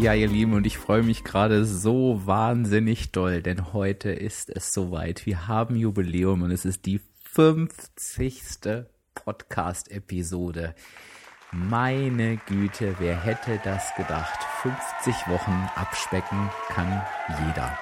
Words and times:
Ja, 0.00 0.14
ihr 0.14 0.28
Lieben, 0.28 0.52
und 0.54 0.64
ich 0.64 0.78
freue 0.78 1.02
mich 1.02 1.24
gerade 1.24 1.64
so 1.64 2.22
wahnsinnig 2.24 3.10
doll, 3.10 3.42
denn 3.42 3.72
heute 3.72 4.10
ist 4.10 4.48
es 4.48 4.72
soweit. 4.72 5.26
Wir 5.26 5.48
haben 5.48 5.74
Jubiläum 5.74 6.42
und 6.42 6.52
es 6.52 6.64
ist 6.64 6.86
die 6.86 7.00
50. 7.32 8.86
Podcast-Episode. 9.16 10.76
Meine 11.50 12.36
Güte, 12.46 12.94
wer 13.00 13.20
hätte 13.20 13.60
das 13.64 13.92
gedacht? 13.96 14.38
50 14.62 15.26
Wochen 15.26 15.68
abspecken 15.74 16.48
kann 16.68 17.02
jeder. 17.44 17.76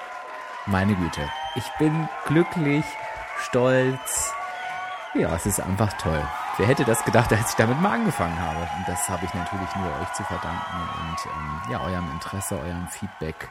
Meine 0.65 0.95
Güte. 0.95 1.21
Ich 1.55 1.69
bin 1.77 2.09
glücklich, 2.25 2.83
stolz. 3.37 4.33
Ja, 5.13 5.35
es 5.35 5.45
ist 5.45 5.59
einfach 5.59 5.93
toll. 6.01 6.23
Wer 6.57 6.65
hätte 6.65 6.85
das 6.85 7.05
gedacht, 7.05 7.31
als 7.31 7.51
ich 7.51 7.55
damit 7.55 7.79
mal 7.81 7.91
angefangen 7.91 8.39
habe? 8.39 8.61
Und 8.61 8.87
das 8.87 9.07
habe 9.07 9.23
ich 9.25 9.33
natürlich 9.35 9.75
nur 9.75 9.95
euch 10.01 10.11
zu 10.13 10.23
verdanken 10.23 10.89
und 10.99 11.17
ähm, 11.27 11.71
ja, 11.71 11.81
eurem 11.85 12.09
Interesse, 12.11 12.57
eurem 12.57 12.87
Feedback 12.87 13.49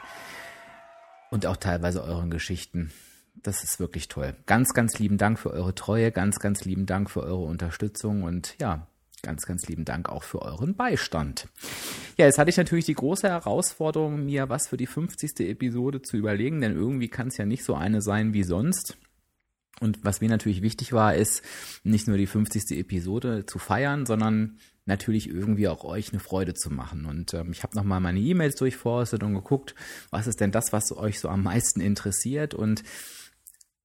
und 1.31 1.45
auch 1.45 1.55
teilweise 1.55 2.03
euren 2.03 2.29
Geschichten. 2.29 2.91
Das 3.33 3.63
ist 3.63 3.79
wirklich 3.79 4.09
toll. 4.09 4.35
Ganz, 4.45 4.73
ganz 4.73 4.99
lieben 4.99 5.17
Dank 5.17 5.39
für 5.39 5.51
eure 5.51 5.73
Treue, 5.73 6.11
ganz, 6.11 6.39
ganz 6.39 6.65
lieben 6.65 6.85
Dank 6.85 7.09
für 7.09 7.23
eure 7.23 7.45
Unterstützung 7.45 8.23
und 8.23 8.55
ja, 8.59 8.87
ganz, 9.21 9.45
ganz 9.45 9.65
lieben 9.67 9.85
Dank 9.85 10.09
auch 10.09 10.23
für 10.23 10.41
euren 10.41 10.75
Beistand. 10.75 11.47
Ja, 12.17 12.25
jetzt 12.25 12.37
hatte 12.37 12.49
ich 12.49 12.57
natürlich 12.57 12.85
die 12.85 12.93
große 12.93 13.29
Herausforderung, 13.29 14.25
mir 14.25 14.49
was 14.49 14.67
für 14.67 14.75
die 14.75 14.85
50. 14.85 15.49
Episode 15.49 16.01
zu 16.01 16.17
überlegen, 16.17 16.59
denn 16.59 16.75
irgendwie 16.75 17.07
kann 17.07 17.29
es 17.29 17.37
ja 17.37 17.45
nicht 17.45 17.63
so 17.63 17.73
eine 17.73 18.01
sein 18.01 18.33
wie 18.33 18.43
sonst. 18.43 18.97
Und 19.79 20.03
was 20.03 20.21
mir 20.21 20.29
natürlich 20.29 20.61
wichtig 20.61 20.93
war, 20.93 21.15
ist 21.15 21.43
nicht 21.83 22.07
nur 22.07 22.17
die 22.17 22.27
50. 22.27 22.77
Episode 22.77 23.45
zu 23.45 23.59
feiern, 23.59 24.05
sondern 24.05 24.57
natürlich 24.85 25.29
irgendwie 25.29 25.67
auch 25.67 25.83
euch 25.83 26.11
eine 26.11 26.19
Freude 26.19 26.53
zu 26.53 26.71
machen. 26.71 27.05
Und 27.05 27.33
ähm, 27.33 27.51
ich 27.51 27.63
habe 27.63 27.75
nochmal 27.75 27.99
meine 27.99 28.19
E-Mails 28.19 28.55
durchforstet 28.55 29.21
und 29.21 29.33
geguckt, 29.33 29.75
was 30.09 30.27
ist 30.27 30.39
denn 30.39 30.51
das, 30.51 30.73
was 30.73 30.91
euch 30.91 31.19
so 31.19 31.29
am 31.29 31.43
meisten 31.43 31.81
interessiert. 31.81 32.53
Und 32.53 32.83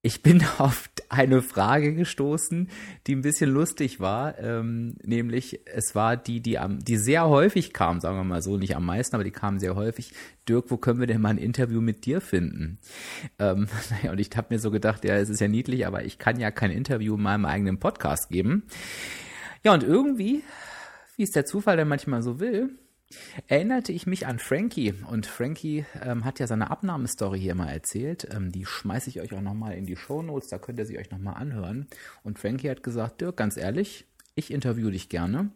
ich 0.05 0.21
bin 0.21 0.43
auf 0.59 0.89
eine 1.09 1.41
Frage 1.41 1.95
gestoßen, 1.95 2.69
die 3.07 3.15
ein 3.15 3.21
bisschen 3.21 3.49
lustig 3.49 3.99
war, 3.99 4.37
ähm, 4.37 4.95
nämlich 5.01 5.61
es 5.65 5.95
war 5.95 6.17
die, 6.17 6.41
die 6.41 6.59
am, 6.59 6.79
die 6.83 6.97
sehr 6.97 7.27
häufig 7.27 7.73
kam, 7.73 7.99
sagen 7.99 8.17
wir 8.17 8.23
mal 8.23 8.41
so, 8.41 8.57
nicht 8.57 8.75
am 8.75 8.85
meisten, 8.85 9.15
aber 9.15 9.23
die 9.23 9.31
kam 9.31 9.59
sehr 9.59 9.75
häufig. 9.75 10.11
Dirk, 10.47 10.65
wo 10.69 10.77
können 10.77 10.99
wir 10.99 11.07
denn 11.07 11.21
mal 11.21 11.29
ein 11.29 11.37
Interview 11.37 11.79
mit 11.81 12.05
dir 12.05 12.19
finden? 12.19 12.79
Ähm, 13.39 13.67
naja, 13.89 14.11
und 14.11 14.19
ich 14.19 14.29
habe 14.35 14.47
mir 14.53 14.59
so 14.59 14.69
gedacht, 14.71 15.05
ja, 15.05 15.15
es 15.15 15.29
ist 15.29 15.39
ja 15.39 15.47
niedlich, 15.47 15.87
aber 15.87 16.03
ich 16.03 16.19
kann 16.19 16.39
ja 16.39 16.51
kein 16.51 16.71
Interview 16.71 17.15
in 17.15 17.21
meinem 17.21 17.45
eigenen 17.45 17.79
Podcast 17.79 18.29
geben. 18.29 18.63
Ja, 19.63 19.73
und 19.73 19.83
irgendwie, 19.83 20.43
wie 21.15 21.23
es 21.23 21.31
der 21.31 21.45
Zufall 21.45 21.77
denn 21.77 21.87
manchmal 21.87 22.21
so 22.21 22.41
will, 22.41 22.77
erinnerte 23.47 23.91
ich 23.91 24.07
mich 24.07 24.27
an 24.27 24.39
Frankie. 24.39 24.93
Und 25.09 25.25
Frankie 25.25 25.85
ähm, 26.01 26.25
hat 26.25 26.39
ja 26.39 26.47
seine 26.47 26.69
Abnahmestory 26.71 27.39
hier 27.39 27.55
mal 27.55 27.69
erzählt. 27.69 28.27
Ähm, 28.31 28.51
die 28.51 28.65
schmeiße 28.65 29.09
ich 29.09 29.21
euch 29.21 29.33
auch 29.33 29.41
nochmal 29.41 29.73
in 29.73 29.85
die 29.85 29.95
Show 29.95 30.21
Notes, 30.21 30.49
da 30.49 30.57
könnt 30.57 30.79
ihr 30.79 30.85
sie 30.85 30.97
euch 30.97 31.11
nochmal 31.11 31.35
anhören. 31.35 31.87
Und 32.23 32.39
Frankie 32.39 32.69
hat 32.69 32.83
gesagt, 32.83 33.21
Dirk, 33.21 33.37
ganz 33.37 33.57
ehrlich, 33.57 34.05
ich 34.35 34.51
interview 34.51 34.89
dich 34.89 35.09
gerne. 35.09 35.51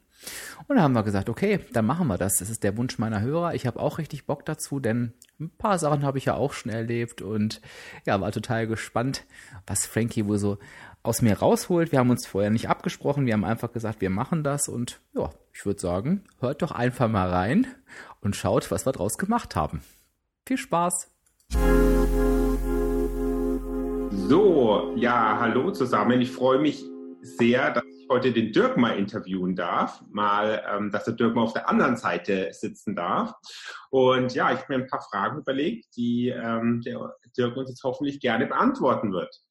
Und 0.68 0.76
da 0.76 0.82
haben 0.82 0.94
wir 0.94 1.04
gesagt, 1.04 1.30
okay, 1.30 1.60
dann 1.74 1.86
machen 1.86 2.08
wir 2.08 2.18
das. 2.18 2.38
Das 2.38 2.50
ist 2.50 2.64
der 2.64 2.76
Wunsch 2.78 2.98
meiner 2.98 3.22
Hörer. 3.22 3.54
Ich 3.54 3.68
habe 3.68 3.80
auch 3.80 3.98
richtig 3.98 4.26
Bock 4.26 4.46
dazu, 4.46 4.80
denn 4.80 5.14
ein 5.40 5.50
paar 5.50 5.80
Sachen 5.80 6.04
habe 6.04 6.18
ich 6.18 6.26
ja 6.26 6.34
auch 6.34 6.54
schon 6.54 6.72
erlebt 6.72 7.22
und 7.22 7.62
ja, 8.06 8.20
war 8.20 8.32
total 8.32 8.68
gespannt, 8.68 9.26
was 9.66 9.86
Frankie 9.86 10.26
wohl 10.26 10.40
so 10.40 10.58
aus 11.04 11.22
mir 11.22 11.38
rausholt. 11.38 11.92
Wir 11.92 12.00
haben 12.00 12.10
uns 12.10 12.26
vorher 12.28 12.50
nicht 12.50 12.70
abgesprochen, 12.70 13.26
wir 13.26 13.34
haben 13.34 13.46
einfach 13.46 13.72
gesagt, 13.72 14.02
wir 14.02 14.10
machen 14.10 14.44
das 14.44 14.68
und 14.68 15.00
ja, 15.14 15.30
ich 15.54 15.66
würde 15.66 15.80
sagen, 15.80 16.24
hört 16.40 16.62
doch 16.62 16.72
einfach 16.72 17.08
mal 17.08 17.30
rein 17.30 17.68
und 18.22 18.36
schaut, 18.36 18.72
was 18.72 18.86
wir 18.86 18.92
draus 18.92 19.18
gemacht 19.18 19.56
haben. 19.56 19.82
Viel 20.46 20.58
Spaß! 20.58 21.12
So, 24.10 24.94
ja, 24.98 25.38
hallo 25.40 25.72
zusammen. 25.72 26.20
Ich 26.20 26.32
freue 26.32 26.60
mich 26.60 26.84
sehr, 27.22 27.72
dass 27.72 27.84
heute 28.10 28.32
den 28.32 28.52
Dirk 28.52 28.78
mal 28.78 28.98
interviewen 28.98 29.56
darf. 29.56 30.04
Mal, 30.10 30.64
ähm, 30.72 30.92
dass 30.92 31.06
der 31.06 31.14
Dirk 31.14 31.36
mal 31.36 31.44
auf 31.44 31.54
der 31.54 31.70
anderen 31.70 31.98
Seite 31.98 32.50
sitzen 32.52 32.96
darf. 32.96 33.34
Und 33.90 34.34
ja, 34.34 34.52
ich 34.52 34.60
habe 34.60 34.78
mir 34.78 34.84
ein 34.84 34.90
paar 34.90 35.02
Fragen 35.02 35.40
überlegt, 35.40 35.96
die 35.96 36.30
ähm, 36.30 36.82
der 36.82 37.16
Dirk 37.38 37.56
uns 37.58 37.70
jetzt 37.70 37.84
hoffentlich 37.84 38.20
gerne 38.20 38.48
beantworten 38.48 39.12
wird. 39.12 39.42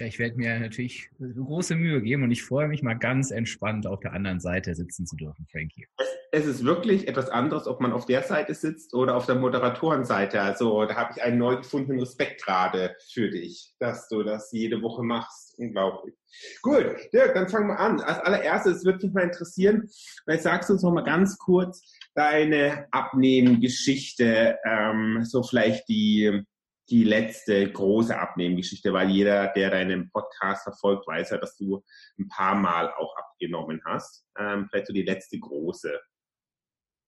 Ja, 0.00 0.06
ich 0.06 0.18
werde 0.18 0.36
mir 0.36 0.58
natürlich 0.58 1.10
große 1.20 1.74
Mühe 1.74 2.00
geben 2.00 2.22
und 2.22 2.30
ich 2.30 2.42
freue 2.42 2.68
mich 2.68 2.82
mal 2.82 2.94
ganz 2.94 3.30
entspannt 3.30 3.86
auf 3.86 4.00
der 4.00 4.14
anderen 4.14 4.40
Seite 4.40 4.74
sitzen 4.74 5.04
zu 5.04 5.14
dürfen, 5.14 5.46
Frankie. 5.52 5.88
Es, 5.98 6.08
es 6.32 6.46
ist 6.46 6.64
wirklich 6.64 7.06
etwas 7.06 7.28
anderes, 7.28 7.66
ob 7.66 7.82
man 7.82 7.92
auf 7.92 8.06
der 8.06 8.22
Seite 8.22 8.54
sitzt 8.54 8.94
oder 8.94 9.14
auf 9.14 9.26
der 9.26 9.34
Moderatorenseite. 9.34 10.40
Also 10.40 10.86
da 10.86 10.94
habe 10.94 11.12
ich 11.14 11.22
einen 11.22 11.36
neu 11.36 11.56
gefundenen 11.56 12.00
Respekt 12.00 12.42
gerade 12.42 12.96
für 13.12 13.28
dich, 13.28 13.74
dass 13.78 14.08
du 14.08 14.22
das 14.22 14.50
jede 14.52 14.80
Woche 14.80 15.02
machst. 15.02 15.58
Unglaublich. 15.58 16.14
Gut, 16.62 16.96
Dirk, 17.12 17.34
dann 17.34 17.50
fangen 17.50 17.68
wir 17.68 17.78
an. 17.78 18.00
Als 18.00 18.20
allererstes 18.20 18.86
würde 18.86 19.04
mich 19.04 19.12
mal 19.12 19.24
interessieren, 19.24 19.86
weil 20.24 20.40
sagst 20.40 20.70
du 20.70 20.72
uns 20.72 20.82
noch 20.82 20.94
mal 20.94 21.04
ganz 21.04 21.36
kurz 21.36 21.82
deine 22.14 22.86
Abnehmgeschichte, 22.90 24.56
ähm, 24.64 25.24
so 25.24 25.42
vielleicht 25.42 25.90
die 25.90 26.46
die 26.90 27.04
letzte 27.04 27.70
große 27.70 28.18
Abnehmgeschichte, 28.18 28.92
weil 28.92 29.10
jeder, 29.10 29.48
der 29.48 29.70
deinen 29.70 30.10
Podcast 30.10 30.64
verfolgt, 30.64 31.06
weiß 31.06 31.30
ja, 31.30 31.38
dass 31.38 31.56
du 31.56 31.84
ein 32.18 32.28
paar 32.28 32.54
Mal 32.54 32.92
auch 32.94 33.16
abgenommen 33.16 33.80
hast. 33.84 34.26
Ähm, 34.38 34.66
vielleicht 34.68 34.88
so 34.88 34.92
die 34.92 35.02
letzte 35.02 35.38
große. 35.38 36.00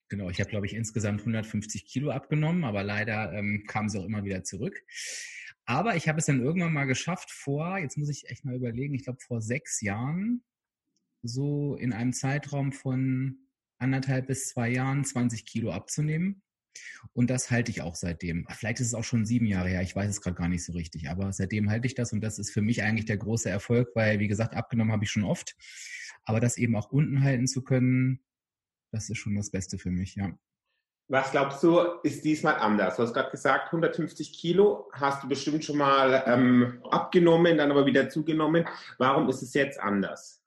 Genau, 0.08 0.28
ich 0.30 0.40
habe, 0.40 0.50
glaube 0.50 0.66
ich, 0.66 0.74
insgesamt 0.74 1.20
150 1.20 1.86
Kilo 1.86 2.10
abgenommen, 2.10 2.64
aber 2.64 2.82
leider 2.82 3.32
ähm, 3.32 3.64
kam 3.66 3.88
sie 3.88 3.98
auch 3.98 4.04
immer 4.04 4.24
wieder 4.24 4.44
zurück. 4.44 4.78
Aber 5.64 5.96
ich 5.96 6.08
habe 6.08 6.18
es 6.18 6.26
dann 6.26 6.42
irgendwann 6.42 6.72
mal 6.72 6.86
geschafft, 6.86 7.30
vor, 7.30 7.78
jetzt 7.78 7.96
muss 7.96 8.10
ich 8.10 8.28
echt 8.28 8.44
mal 8.44 8.54
überlegen, 8.54 8.94
ich 8.94 9.04
glaube 9.04 9.20
vor 9.20 9.40
sechs 9.40 9.80
Jahren, 9.80 10.44
so 11.22 11.76
in 11.76 11.92
einem 11.92 12.12
Zeitraum 12.12 12.72
von 12.72 13.48
anderthalb 13.78 14.26
bis 14.26 14.48
zwei 14.48 14.70
Jahren 14.70 15.04
20 15.04 15.46
Kilo 15.46 15.72
abzunehmen. 15.72 16.42
Und 17.12 17.30
das 17.30 17.50
halte 17.50 17.70
ich 17.70 17.82
auch 17.82 17.94
seitdem. 17.94 18.46
Vielleicht 18.50 18.80
ist 18.80 18.88
es 18.88 18.94
auch 18.94 19.04
schon 19.04 19.26
sieben 19.26 19.46
Jahre 19.46 19.68
her, 19.68 19.82
ich 19.82 19.94
weiß 19.94 20.08
es 20.08 20.20
gerade 20.20 20.36
gar 20.36 20.48
nicht 20.48 20.64
so 20.64 20.72
richtig, 20.72 21.10
aber 21.10 21.32
seitdem 21.32 21.70
halte 21.70 21.86
ich 21.86 21.94
das 21.94 22.12
und 22.12 22.20
das 22.20 22.38
ist 22.38 22.50
für 22.50 22.62
mich 22.62 22.82
eigentlich 22.82 23.06
der 23.06 23.18
große 23.18 23.50
Erfolg, 23.50 23.90
weil, 23.94 24.18
wie 24.18 24.28
gesagt, 24.28 24.54
abgenommen 24.54 24.92
habe 24.92 25.04
ich 25.04 25.10
schon 25.10 25.24
oft. 25.24 25.54
Aber 26.24 26.40
das 26.40 26.56
eben 26.56 26.76
auch 26.76 26.90
unten 26.90 27.22
halten 27.22 27.46
zu 27.46 27.62
können, 27.62 28.24
das 28.92 29.10
ist 29.10 29.18
schon 29.18 29.34
das 29.34 29.50
Beste 29.50 29.78
für 29.78 29.90
mich, 29.90 30.14
ja. 30.14 30.32
Was 31.08 31.30
glaubst 31.30 31.62
du, 31.62 31.78
ist 32.04 32.24
diesmal 32.24 32.54
anders? 32.54 32.96
Du 32.96 33.02
hast 33.02 33.12
gerade 33.12 33.30
gesagt, 33.30 33.66
150 33.66 34.32
Kilo 34.32 34.88
hast 34.92 35.22
du 35.22 35.28
bestimmt 35.28 35.64
schon 35.64 35.76
mal 35.76 36.22
ähm, 36.26 36.80
abgenommen, 36.90 37.58
dann 37.58 37.70
aber 37.70 37.84
wieder 37.84 38.08
zugenommen. 38.08 38.66
Warum 38.98 39.28
ist 39.28 39.42
es 39.42 39.52
jetzt 39.52 39.78
anders? 39.78 40.42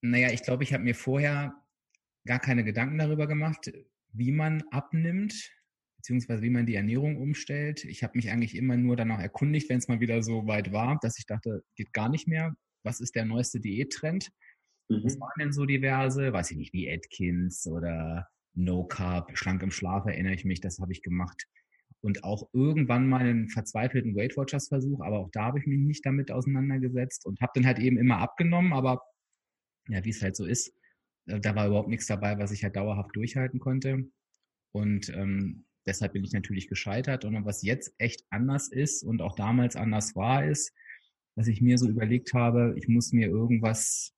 Naja, 0.00 0.32
ich 0.32 0.42
glaube, 0.42 0.64
ich 0.64 0.72
habe 0.72 0.82
mir 0.82 0.96
vorher 0.96 1.54
gar 2.26 2.40
keine 2.40 2.64
Gedanken 2.64 2.98
darüber 2.98 3.26
gemacht, 3.28 3.70
wie 4.12 4.32
man 4.32 4.62
abnimmt, 4.70 5.50
beziehungsweise 5.96 6.42
wie 6.42 6.50
man 6.50 6.66
die 6.66 6.74
Ernährung 6.74 7.16
umstellt. 7.16 7.84
Ich 7.84 8.02
habe 8.02 8.16
mich 8.16 8.30
eigentlich 8.30 8.56
immer 8.56 8.76
nur 8.76 8.96
danach 8.96 9.20
erkundigt, 9.20 9.68
wenn 9.68 9.78
es 9.78 9.88
mal 9.88 10.00
wieder 10.00 10.22
so 10.22 10.46
weit 10.46 10.72
war, 10.72 10.98
dass 11.00 11.18
ich 11.18 11.26
dachte, 11.26 11.62
geht 11.76 11.92
gar 11.92 12.08
nicht 12.08 12.26
mehr. 12.26 12.54
Was 12.84 13.00
ist 13.00 13.14
der 13.14 13.24
neueste 13.24 13.60
Diättrend? 13.60 14.30
Mhm. 14.88 15.04
Was 15.04 15.20
waren 15.20 15.38
denn 15.38 15.52
so 15.52 15.64
diverse? 15.64 16.32
Weiß 16.32 16.50
ich 16.50 16.56
nicht, 16.56 16.72
wie 16.72 16.90
Atkins 16.90 17.66
oder 17.66 18.26
No 18.54 18.84
Carb, 18.84 19.36
schlank 19.38 19.62
im 19.62 19.70
Schlaf 19.70 20.04
erinnere 20.06 20.34
ich 20.34 20.44
mich, 20.44 20.60
das 20.60 20.78
habe 20.78 20.92
ich 20.92 21.02
gemacht. 21.02 21.46
Und 22.00 22.24
auch 22.24 22.48
irgendwann 22.52 23.08
mal 23.08 23.20
einen 23.20 23.48
verzweifelten 23.48 24.16
Weight 24.16 24.36
Watchers 24.36 24.68
Versuch, 24.68 25.00
aber 25.02 25.20
auch 25.20 25.30
da 25.30 25.44
habe 25.44 25.60
ich 25.60 25.66
mich 25.66 25.78
nicht 25.78 26.04
damit 26.04 26.30
auseinandergesetzt 26.30 27.24
und 27.26 27.40
habe 27.40 27.52
dann 27.54 27.66
halt 27.66 27.78
eben 27.78 27.96
immer 27.96 28.18
abgenommen, 28.18 28.72
aber 28.72 29.00
ja, 29.88 30.04
wie 30.04 30.10
es 30.10 30.20
halt 30.20 30.36
so 30.36 30.44
ist, 30.44 30.74
da 31.26 31.54
war 31.54 31.66
überhaupt 31.66 31.88
nichts 31.88 32.06
dabei, 32.06 32.38
was 32.38 32.52
ich 32.52 32.64
halt 32.64 32.76
dauerhaft 32.76 33.14
durchhalten 33.14 33.60
konnte. 33.60 34.10
Und 34.72 35.08
ähm, 35.10 35.64
deshalb 35.86 36.14
bin 36.14 36.24
ich 36.24 36.32
natürlich 36.32 36.68
gescheitert. 36.68 37.24
Und 37.24 37.44
was 37.44 37.62
jetzt 37.62 37.94
echt 37.98 38.24
anders 38.30 38.68
ist 38.68 39.02
und 39.02 39.22
auch 39.22 39.34
damals 39.34 39.76
anders 39.76 40.16
war, 40.16 40.44
ist, 40.44 40.72
dass 41.36 41.46
ich 41.46 41.60
mir 41.60 41.78
so 41.78 41.88
überlegt 41.88 42.34
habe, 42.34 42.74
ich 42.76 42.88
muss 42.88 43.12
mir 43.12 43.28
irgendwas 43.28 44.14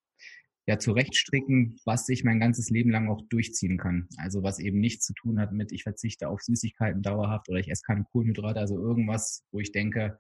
ja 0.67 0.79
zurechtstricken, 0.79 1.79
was 1.85 2.09
ich 2.09 2.25
mein 2.25 2.41
ganzes 2.41 2.71
Leben 2.71 2.91
lang 2.91 3.09
auch 3.09 3.21
durchziehen 3.29 3.77
kann. 3.77 4.09
Also 4.17 4.43
was 4.43 4.59
eben 4.59 4.81
nichts 4.81 5.07
zu 5.07 5.13
tun 5.13 5.39
hat 5.39 5.53
mit, 5.53 5.73
ich 5.73 5.83
verzichte 5.83 6.29
auf 6.29 6.41
Süßigkeiten 6.41 7.03
dauerhaft 7.03 7.49
oder 7.49 7.59
ich 7.59 7.71
esse 7.71 7.83
keine 7.87 8.05
Kohlenhydrate, 8.05 8.59
also 8.59 8.79
irgendwas, 8.79 9.45
wo 9.53 9.61
ich 9.61 9.73
denke, 9.73 10.19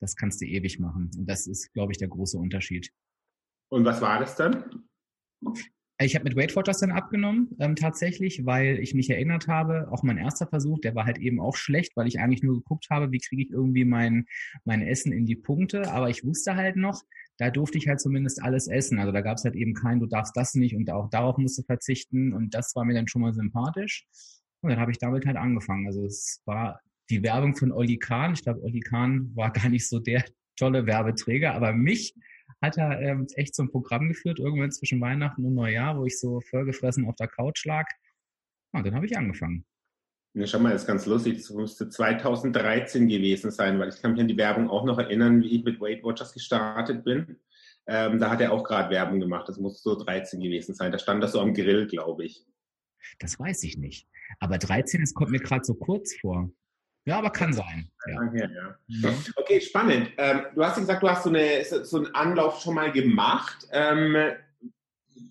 das 0.00 0.14
kannst 0.14 0.40
du 0.42 0.46
ewig 0.46 0.78
machen. 0.78 1.10
Und 1.16 1.26
das 1.26 1.46
ist, 1.46 1.72
glaube 1.72 1.92
ich, 1.92 1.98
der 1.98 2.08
große 2.08 2.36
Unterschied. 2.36 2.90
Und 3.70 3.84
was 3.84 4.00
war 4.00 4.20
das 4.20 4.36
dann? 4.36 4.84
Ich 5.98 6.14
habe 6.14 6.24
mit 6.24 6.36
Weight 6.36 6.54
Watchers 6.54 6.80
dann 6.80 6.92
abgenommen, 6.92 7.56
ähm, 7.58 7.74
tatsächlich, 7.74 8.44
weil 8.44 8.78
ich 8.80 8.92
mich 8.92 9.08
erinnert 9.08 9.48
habe, 9.48 9.88
auch 9.90 10.02
mein 10.02 10.18
erster 10.18 10.46
Versuch, 10.46 10.78
der 10.80 10.94
war 10.94 11.06
halt 11.06 11.16
eben 11.18 11.40
auch 11.40 11.56
schlecht, 11.56 11.96
weil 11.96 12.06
ich 12.06 12.20
eigentlich 12.20 12.42
nur 12.42 12.56
geguckt 12.56 12.88
habe, 12.90 13.10
wie 13.12 13.18
kriege 13.18 13.42
ich 13.42 13.50
irgendwie 13.50 13.86
mein, 13.86 14.26
mein 14.64 14.82
Essen 14.82 15.10
in 15.10 15.24
die 15.24 15.36
Punkte. 15.36 15.90
Aber 15.90 16.10
ich 16.10 16.22
wusste 16.22 16.54
halt 16.54 16.76
noch, 16.76 17.02
da 17.38 17.50
durfte 17.50 17.78
ich 17.78 17.88
halt 17.88 18.00
zumindest 18.00 18.42
alles 18.42 18.68
essen. 18.68 18.98
Also 18.98 19.10
da 19.10 19.22
gab 19.22 19.38
es 19.38 19.44
halt 19.44 19.56
eben 19.56 19.72
kein, 19.72 19.98
du 19.98 20.06
darfst 20.06 20.36
das 20.36 20.54
nicht 20.54 20.76
und 20.76 20.90
auch 20.90 21.08
darauf 21.08 21.38
musst 21.38 21.58
du 21.58 21.62
verzichten. 21.62 22.34
Und 22.34 22.54
das 22.54 22.74
war 22.76 22.84
mir 22.84 22.94
dann 22.94 23.08
schon 23.08 23.22
mal 23.22 23.32
sympathisch. 23.32 24.06
Und 24.60 24.70
dann 24.70 24.80
habe 24.80 24.90
ich 24.90 24.98
damit 24.98 25.24
halt 25.24 25.36
angefangen. 25.36 25.86
Also 25.86 26.04
es 26.04 26.42
war 26.44 26.80
die 27.08 27.22
Werbung 27.22 27.56
von 27.56 27.72
Olli 27.72 27.98
Kahn. 27.98 28.34
Ich 28.34 28.42
glaube, 28.42 28.62
Olli 28.62 28.80
Kahn 28.80 29.30
war 29.34 29.50
gar 29.50 29.70
nicht 29.70 29.88
so 29.88 29.98
der 29.98 30.24
tolle 30.56 30.86
Werbeträger, 30.86 31.54
aber 31.54 31.72
mich 31.72 32.14
hat 32.62 32.76
er 32.78 33.00
ähm, 33.00 33.26
echt 33.34 33.54
so 33.54 33.62
ein 33.62 33.70
Programm 33.70 34.08
geführt, 34.08 34.38
irgendwann 34.38 34.72
zwischen 34.72 35.00
Weihnachten 35.00 35.44
und 35.44 35.54
Neujahr, 35.54 35.98
wo 35.98 36.04
ich 36.04 36.18
so 36.18 36.40
vollgefressen 36.40 37.06
auf 37.06 37.16
der 37.16 37.28
Couch 37.28 37.64
lag. 37.64 37.86
Und 38.72 38.86
dann 38.86 38.94
habe 38.94 39.06
ich 39.06 39.16
angefangen. 39.16 39.64
Ja, 40.34 40.46
schau 40.46 40.58
mal, 40.58 40.72
das 40.72 40.82
ist 40.82 40.86
ganz 40.86 41.06
lustig. 41.06 41.38
Das 41.38 41.50
musste 41.50 41.88
2013 41.88 43.08
gewesen 43.08 43.50
sein, 43.50 43.78
weil 43.78 43.88
ich 43.88 44.02
kann 44.02 44.12
mich 44.12 44.20
an 44.20 44.28
die 44.28 44.36
Werbung 44.36 44.68
auch 44.68 44.84
noch 44.84 44.98
erinnern, 44.98 45.40
wie 45.40 45.56
ich 45.56 45.64
mit 45.64 45.80
Weight 45.80 46.04
Watchers 46.04 46.34
gestartet 46.34 47.04
bin. 47.04 47.40
Ähm, 47.86 48.18
da 48.18 48.30
hat 48.30 48.40
er 48.40 48.52
auch 48.52 48.64
gerade 48.64 48.90
Werbung 48.90 49.20
gemacht. 49.20 49.48
Das 49.48 49.58
muss 49.58 49.82
so 49.82 49.94
13 49.94 50.40
gewesen 50.40 50.74
sein. 50.74 50.92
Da 50.92 50.98
stand 50.98 51.22
das 51.22 51.32
so 51.32 51.40
am 51.40 51.54
Grill, 51.54 51.86
glaube 51.86 52.24
ich. 52.24 52.44
Das 53.18 53.38
weiß 53.38 53.62
ich 53.62 53.78
nicht. 53.78 54.08
Aber 54.40 54.58
13, 54.58 55.02
es 55.02 55.14
kommt 55.14 55.30
mir 55.30 55.40
gerade 55.40 55.64
so 55.64 55.74
kurz 55.74 56.14
vor. 56.20 56.50
Ja, 57.06 57.18
aber 57.18 57.30
kann 57.30 57.52
sein. 57.52 57.88
Ja. 58.08 58.24
Ja, 58.34 58.48
ja. 58.50 58.78
Mhm. 58.88 59.24
Okay, 59.36 59.60
spannend. 59.60 60.10
Ähm, 60.18 60.46
du 60.54 60.64
hast 60.64 60.76
gesagt, 60.76 61.02
du 61.02 61.08
hast 61.08 61.22
so, 61.22 61.30
eine, 61.30 61.64
so 61.64 61.98
einen 61.98 62.14
Anlauf 62.14 62.60
schon 62.60 62.74
mal 62.74 62.90
gemacht. 62.90 63.66
Ähm, 63.70 64.32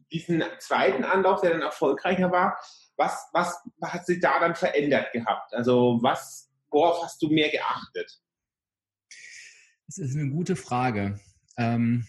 diesen 0.10 0.42
zweiten 0.60 1.04
Anlauf, 1.04 1.42
der 1.42 1.52
dann 1.52 1.62
erfolgreicher 1.62 2.32
war, 2.32 2.58
was, 2.96 3.28
was 3.34 3.60
hat 3.84 4.06
sich 4.06 4.22
da 4.22 4.40
dann 4.40 4.56
verändert 4.56 5.12
gehabt? 5.12 5.54
Also 5.54 6.00
was, 6.02 6.50
worauf 6.70 7.04
hast 7.04 7.22
du 7.22 7.28
mehr 7.28 7.50
geachtet? 7.50 8.22
Das 9.88 9.98
ist 9.98 10.16
eine 10.16 10.30
gute 10.30 10.56
Frage. 10.56 11.20
Ähm, 11.58 12.08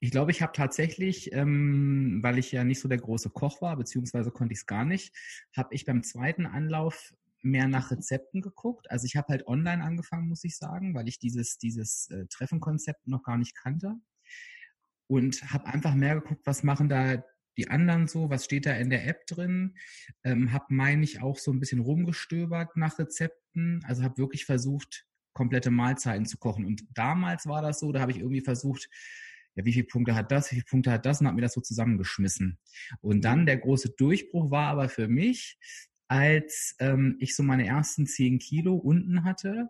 ich 0.00 0.10
glaube, 0.10 0.30
ich 0.30 0.40
habe 0.40 0.52
tatsächlich, 0.52 1.32
ähm, 1.32 2.20
weil 2.22 2.38
ich 2.38 2.52
ja 2.52 2.64
nicht 2.64 2.80
so 2.80 2.88
der 2.88 2.98
große 2.98 3.28
Koch 3.28 3.60
war, 3.60 3.76
beziehungsweise 3.76 4.30
konnte 4.30 4.52
ich 4.52 4.60
es 4.60 4.66
gar 4.66 4.86
nicht, 4.86 5.14
habe 5.54 5.74
ich 5.74 5.84
beim 5.84 6.02
zweiten 6.02 6.46
Anlauf 6.46 7.12
mehr 7.42 7.68
nach 7.68 7.90
Rezepten 7.90 8.40
geguckt. 8.40 8.90
Also 8.90 9.06
ich 9.06 9.16
habe 9.16 9.28
halt 9.28 9.46
online 9.46 9.82
angefangen, 9.82 10.28
muss 10.28 10.44
ich 10.44 10.56
sagen, 10.56 10.94
weil 10.94 11.08
ich 11.08 11.18
dieses, 11.18 11.58
dieses 11.58 12.08
äh, 12.10 12.26
Treffenkonzept 12.28 13.06
noch 13.06 13.22
gar 13.22 13.38
nicht 13.38 13.56
kannte. 13.56 13.96
Und 15.06 15.42
habe 15.52 15.66
einfach 15.66 15.94
mehr 15.94 16.14
geguckt, 16.14 16.42
was 16.44 16.62
machen 16.62 16.88
da 16.88 17.24
die 17.56 17.68
anderen 17.68 18.06
so, 18.06 18.30
was 18.30 18.44
steht 18.44 18.64
da 18.64 18.72
in 18.74 18.90
der 18.90 19.06
App 19.06 19.26
drin. 19.26 19.76
Ähm, 20.24 20.52
habe, 20.52 20.66
meine 20.68 21.02
ich, 21.02 21.20
auch 21.20 21.36
so 21.36 21.52
ein 21.52 21.60
bisschen 21.60 21.80
rumgestöbert 21.80 22.76
nach 22.76 22.98
Rezepten. 22.98 23.84
Also 23.84 24.02
habe 24.02 24.18
wirklich 24.18 24.44
versucht, 24.44 25.06
komplette 25.32 25.70
Mahlzeiten 25.70 26.26
zu 26.26 26.38
kochen. 26.38 26.64
Und 26.64 26.84
damals 26.94 27.46
war 27.46 27.62
das 27.62 27.80
so, 27.80 27.92
da 27.92 28.00
habe 28.00 28.12
ich 28.12 28.18
irgendwie 28.18 28.40
versucht, 28.40 28.88
ja, 29.54 29.64
wie 29.64 29.72
viele 29.72 29.86
Punkte 29.86 30.14
hat 30.14 30.30
das, 30.30 30.50
wie 30.50 30.56
viele 30.56 30.66
Punkte 30.66 30.92
hat 30.92 31.06
das 31.06 31.20
und 31.20 31.26
habe 31.26 31.36
mir 31.36 31.42
das 31.42 31.54
so 31.54 31.60
zusammengeschmissen. 31.60 32.58
Und 33.00 33.24
dann 33.24 33.46
der 33.46 33.58
große 33.58 33.90
Durchbruch 33.96 34.50
war 34.50 34.68
aber 34.68 34.88
für 34.88 35.08
mich, 35.08 35.58
als 36.10 36.74
ähm, 36.80 37.16
ich 37.20 37.36
so 37.36 37.44
meine 37.44 37.64
ersten 37.66 38.04
zehn 38.04 38.40
Kilo 38.40 38.74
unten 38.74 39.22
hatte, 39.22 39.68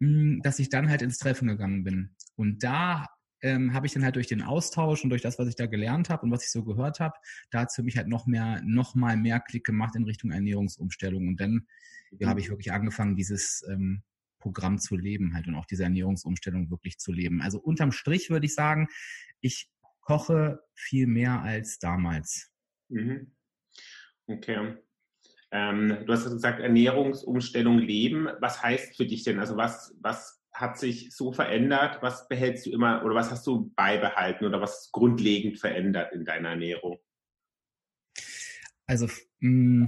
mh, 0.00 0.08
hm, 0.08 0.42
dass 0.42 0.58
ich 0.58 0.68
dann 0.68 0.90
halt 0.90 1.00
ins 1.00 1.16
Treffen 1.16 1.48
gegangen 1.48 1.82
bin. 1.82 2.14
Und 2.36 2.62
da 2.62 3.06
ähm, 3.40 3.72
habe 3.72 3.86
ich 3.86 3.94
dann 3.94 4.04
halt 4.04 4.16
durch 4.16 4.26
den 4.26 4.42
Austausch 4.42 5.02
und 5.02 5.08
durch 5.08 5.22
das, 5.22 5.38
was 5.38 5.48
ich 5.48 5.56
da 5.56 5.64
gelernt 5.64 6.10
habe 6.10 6.24
und 6.24 6.30
was 6.30 6.44
ich 6.44 6.50
so 6.50 6.62
gehört 6.62 7.00
habe, 7.00 7.14
da 7.50 7.60
hat 7.60 7.70
es 7.70 7.74
für 7.74 7.82
mich 7.82 7.96
halt 7.96 8.06
noch 8.06 8.26
mehr, 8.26 8.60
noch 8.66 8.94
mal 8.94 9.16
mehr 9.16 9.40
Klick 9.40 9.64
gemacht 9.64 9.96
in 9.96 10.04
Richtung 10.04 10.30
Ernährungsumstellung. 10.30 11.26
Und 11.26 11.40
dann 11.40 11.66
ja, 12.18 12.28
habe 12.28 12.40
ich 12.40 12.50
wirklich 12.50 12.70
angefangen, 12.70 13.16
dieses 13.16 13.64
ähm, 13.70 14.02
Programm 14.40 14.78
zu 14.78 14.94
leben 14.94 15.32
halt 15.32 15.46
und 15.48 15.54
auch 15.54 15.64
diese 15.64 15.84
Ernährungsumstellung 15.84 16.70
wirklich 16.70 16.98
zu 16.98 17.12
leben. 17.12 17.40
Also 17.40 17.58
unterm 17.58 17.92
Strich 17.92 18.28
würde 18.28 18.44
ich 18.44 18.54
sagen, 18.54 18.88
ich 19.40 19.70
koche 20.02 20.60
viel 20.74 21.06
mehr 21.06 21.40
als 21.40 21.78
damals. 21.78 22.50
Mhm. 22.90 23.32
Okay. 24.26 24.76
Ähm, 25.52 25.98
du 26.06 26.12
hast 26.12 26.24
gesagt, 26.24 26.60
Ernährungsumstellung 26.60 27.78
leben. 27.78 28.28
Was 28.40 28.62
heißt 28.62 28.96
für 28.96 29.06
dich 29.06 29.22
denn? 29.22 29.38
Also 29.38 29.56
was, 29.56 29.94
was 30.00 30.42
hat 30.52 30.78
sich 30.78 31.14
so 31.14 31.32
verändert? 31.32 31.98
Was 32.00 32.26
behältst 32.26 32.66
du 32.66 32.70
immer 32.70 33.04
oder 33.04 33.14
was 33.14 33.30
hast 33.30 33.46
du 33.46 33.70
beibehalten 33.76 34.46
oder 34.46 34.60
was 34.60 34.90
grundlegend 34.92 35.58
verändert 35.58 36.12
in 36.14 36.24
deiner 36.24 36.50
Ernährung? 36.50 36.98
Also, 38.86 39.08
mm, 39.40 39.86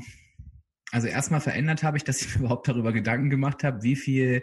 also 0.92 1.08
erstmal 1.08 1.40
verändert 1.40 1.82
habe 1.82 1.96
ich, 1.96 2.04
dass 2.04 2.20
ich 2.20 2.34
mir 2.34 2.40
überhaupt 2.40 2.68
darüber 2.68 2.92
Gedanken 2.92 3.30
gemacht 3.30 3.64
habe, 3.64 3.82
wie 3.82 3.96
viel 3.96 4.42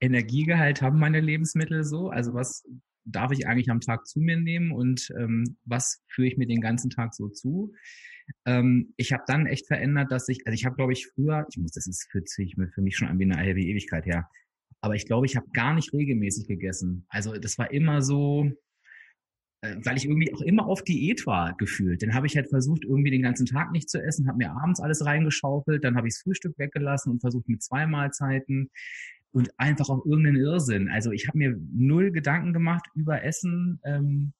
Energiegehalt 0.00 0.82
haben 0.82 0.98
meine 0.98 1.20
Lebensmittel 1.20 1.84
so? 1.84 2.10
Also 2.10 2.34
was 2.34 2.64
darf 3.04 3.30
ich 3.30 3.46
eigentlich 3.46 3.70
am 3.70 3.80
Tag 3.80 4.06
zu 4.06 4.18
mir 4.18 4.36
nehmen 4.36 4.72
und 4.72 5.10
ähm, 5.16 5.56
was 5.64 6.02
führe 6.08 6.28
ich 6.28 6.36
mir 6.36 6.46
den 6.46 6.60
ganzen 6.60 6.90
Tag 6.90 7.14
so 7.14 7.28
zu? 7.28 7.72
Ähm, 8.44 8.92
ich 8.96 9.12
habe 9.12 9.24
dann 9.26 9.46
echt 9.46 9.66
verändert, 9.66 10.10
dass 10.10 10.28
ich, 10.28 10.46
also 10.46 10.54
ich 10.54 10.64
habe, 10.64 10.76
glaube 10.76 10.92
ich, 10.92 11.06
früher, 11.08 11.46
ich 11.50 11.58
muss, 11.58 11.72
das 11.72 11.86
ist 11.86 12.08
für, 12.10 12.22
für 12.26 12.82
mich 12.82 12.96
schon 12.96 13.08
eine 13.08 13.36
halbe 13.36 13.60
Ewigkeit 13.60 14.06
her, 14.06 14.28
aber 14.80 14.94
ich 14.94 15.06
glaube, 15.06 15.26
ich 15.26 15.36
habe 15.36 15.46
gar 15.52 15.74
nicht 15.74 15.92
regelmäßig 15.92 16.46
gegessen. 16.46 17.06
Also 17.08 17.36
das 17.36 17.58
war 17.58 17.70
immer 17.72 18.02
so, 18.02 18.50
äh, 19.62 19.76
weil 19.84 19.96
ich 19.96 20.04
irgendwie 20.04 20.32
auch 20.34 20.42
immer 20.42 20.66
auf 20.66 20.82
Diät 20.82 21.26
war 21.26 21.56
gefühlt. 21.56 22.02
Dann 22.02 22.14
habe 22.14 22.26
ich 22.26 22.36
halt 22.36 22.48
versucht, 22.48 22.84
irgendwie 22.84 23.10
den 23.10 23.22
ganzen 23.22 23.46
Tag 23.46 23.72
nicht 23.72 23.88
zu 23.88 24.02
essen, 24.02 24.28
habe 24.28 24.38
mir 24.38 24.52
abends 24.52 24.80
alles 24.80 25.04
reingeschaufelt, 25.04 25.82
dann 25.84 25.96
habe 25.96 26.08
ich 26.08 26.14
das 26.14 26.22
Frühstück 26.22 26.58
weggelassen 26.58 27.12
und 27.12 27.20
versucht 27.20 27.48
mit 27.48 27.62
zwei 27.62 27.86
Mahlzeiten 27.86 28.70
und 29.32 29.50
einfach 29.58 29.88
auch 29.88 30.04
irgendeinen 30.06 30.36
Irrsinn. 30.36 30.88
Also 30.88 31.10
ich 31.12 31.28
habe 31.28 31.38
mir 31.38 31.56
null 31.72 32.10
Gedanken 32.10 32.52
gemacht 32.52 32.86
über 32.94 33.22
Essen. 33.22 33.80
Ähm, 33.84 34.32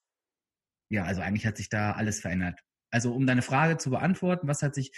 ja, 0.90 1.04
also 1.04 1.22
eigentlich 1.22 1.46
hat 1.46 1.56
sich 1.56 1.68
da 1.68 1.92
alles 1.92 2.20
verändert. 2.20 2.60
Also 2.90 3.14
um 3.14 3.26
deine 3.26 3.42
Frage 3.42 3.78
zu 3.78 3.90
beantworten, 3.90 4.48
was 4.48 4.62
hat 4.62 4.74
sich 4.74 4.92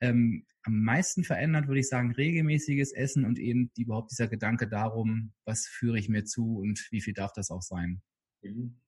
ähm, 0.00 0.46
am 0.62 0.82
meisten 0.82 1.24
verändert, 1.24 1.66
würde 1.68 1.80
ich 1.80 1.88
sagen, 1.88 2.12
regelmäßiges 2.12 2.92
Essen 2.92 3.24
und 3.24 3.38
eben 3.38 3.70
überhaupt 3.76 4.10
dieser 4.10 4.28
Gedanke 4.28 4.66
darum, 4.66 5.32
was 5.44 5.66
führe 5.66 5.98
ich 5.98 6.08
mir 6.08 6.24
zu 6.24 6.58
und 6.58 6.88
wie 6.90 7.00
viel 7.00 7.14
darf 7.14 7.32
das 7.32 7.50
auch 7.50 7.62
sein. 7.62 8.02
Mhm. 8.42 8.80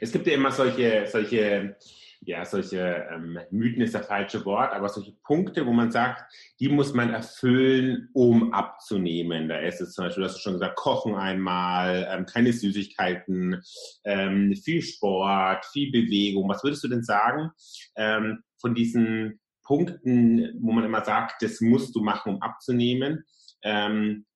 Es 0.00 0.12
gibt 0.12 0.26
ja 0.26 0.34
immer 0.34 0.50
solche, 0.50 1.06
solche, 1.06 1.76
ja, 2.20 2.44
solche 2.44 3.06
ähm, 3.10 3.38
Mythen 3.50 3.82
ist 3.82 3.94
das 3.94 4.06
falsche 4.06 4.44
Wort, 4.44 4.72
aber 4.72 4.88
solche 4.88 5.12
Punkte, 5.24 5.64
wo 5.66 5.72
man 5.72 5.90
sagt, 5.90 6.22
die 6.58 6.68
muss 6.68 6.92
man 6.92 7.10
erfüllen, 7.10 8.08
um 8.12 8.52
abzunehmen. 8.52 9.48
Da 9.48 9.58
ist 9.60 9.80
es 9.80 9.94
zum 9.94 10.04
Beispiel, 10.04 10.24
du 10.24 10.28
hast 10.28 10.40
schon 10.40 10.54
gesagt, 10.54 10.76
kochen 10.76 11.14
einmal, 11.14 12.08
ähm, 12.10 12.26
keine 12.26 12.52
Süßigkeiten, 12.52 13.62
ähm, 14.04 14.54
viel 14.54 14.82
Sport, 14.82 15.64
viel 15.66 15.90
Bewegung. 15.90 16.48
Was 16.48 16.64
würdest 16.64 16.84
du 16.84 16.88
denn 16.88 17.04
sagen 17.04 17.50
ähm, 17.96 18.42
von 18.58 18.74
diesen 18.74 19.40
Punkten, 19.64 20.58
wo 20.60 20.72
man 20.72 20.84
immer 20.84 21.04
sagt, 21.04 21.42
das 21.42 21.60
musst 21.60 21.94
du 21.94 22.00
machen, 22.00 22.34
um 22.34 22.42
abzunehmen, 22.42 23.24
ähm, 23.62 24.26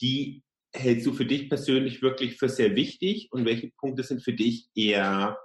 die 0.00 0.44
hältst 0.78 1.06
du 1.06 1.12
für 1.12 1.26
dich 1.26 1.48
persönlich 1.48 2.02
wirklich 2.02 2.36
für 2.36 2.48
sehr 2.48 2.76
wichtig 2.76 3.28
und 3.32 3.44
welche 3.44 3.70
Punkte 3.70 4.02
sind 4.02 4.22
für 4.22 4.32
dich 4.32 4.68
eher 4.74 5.38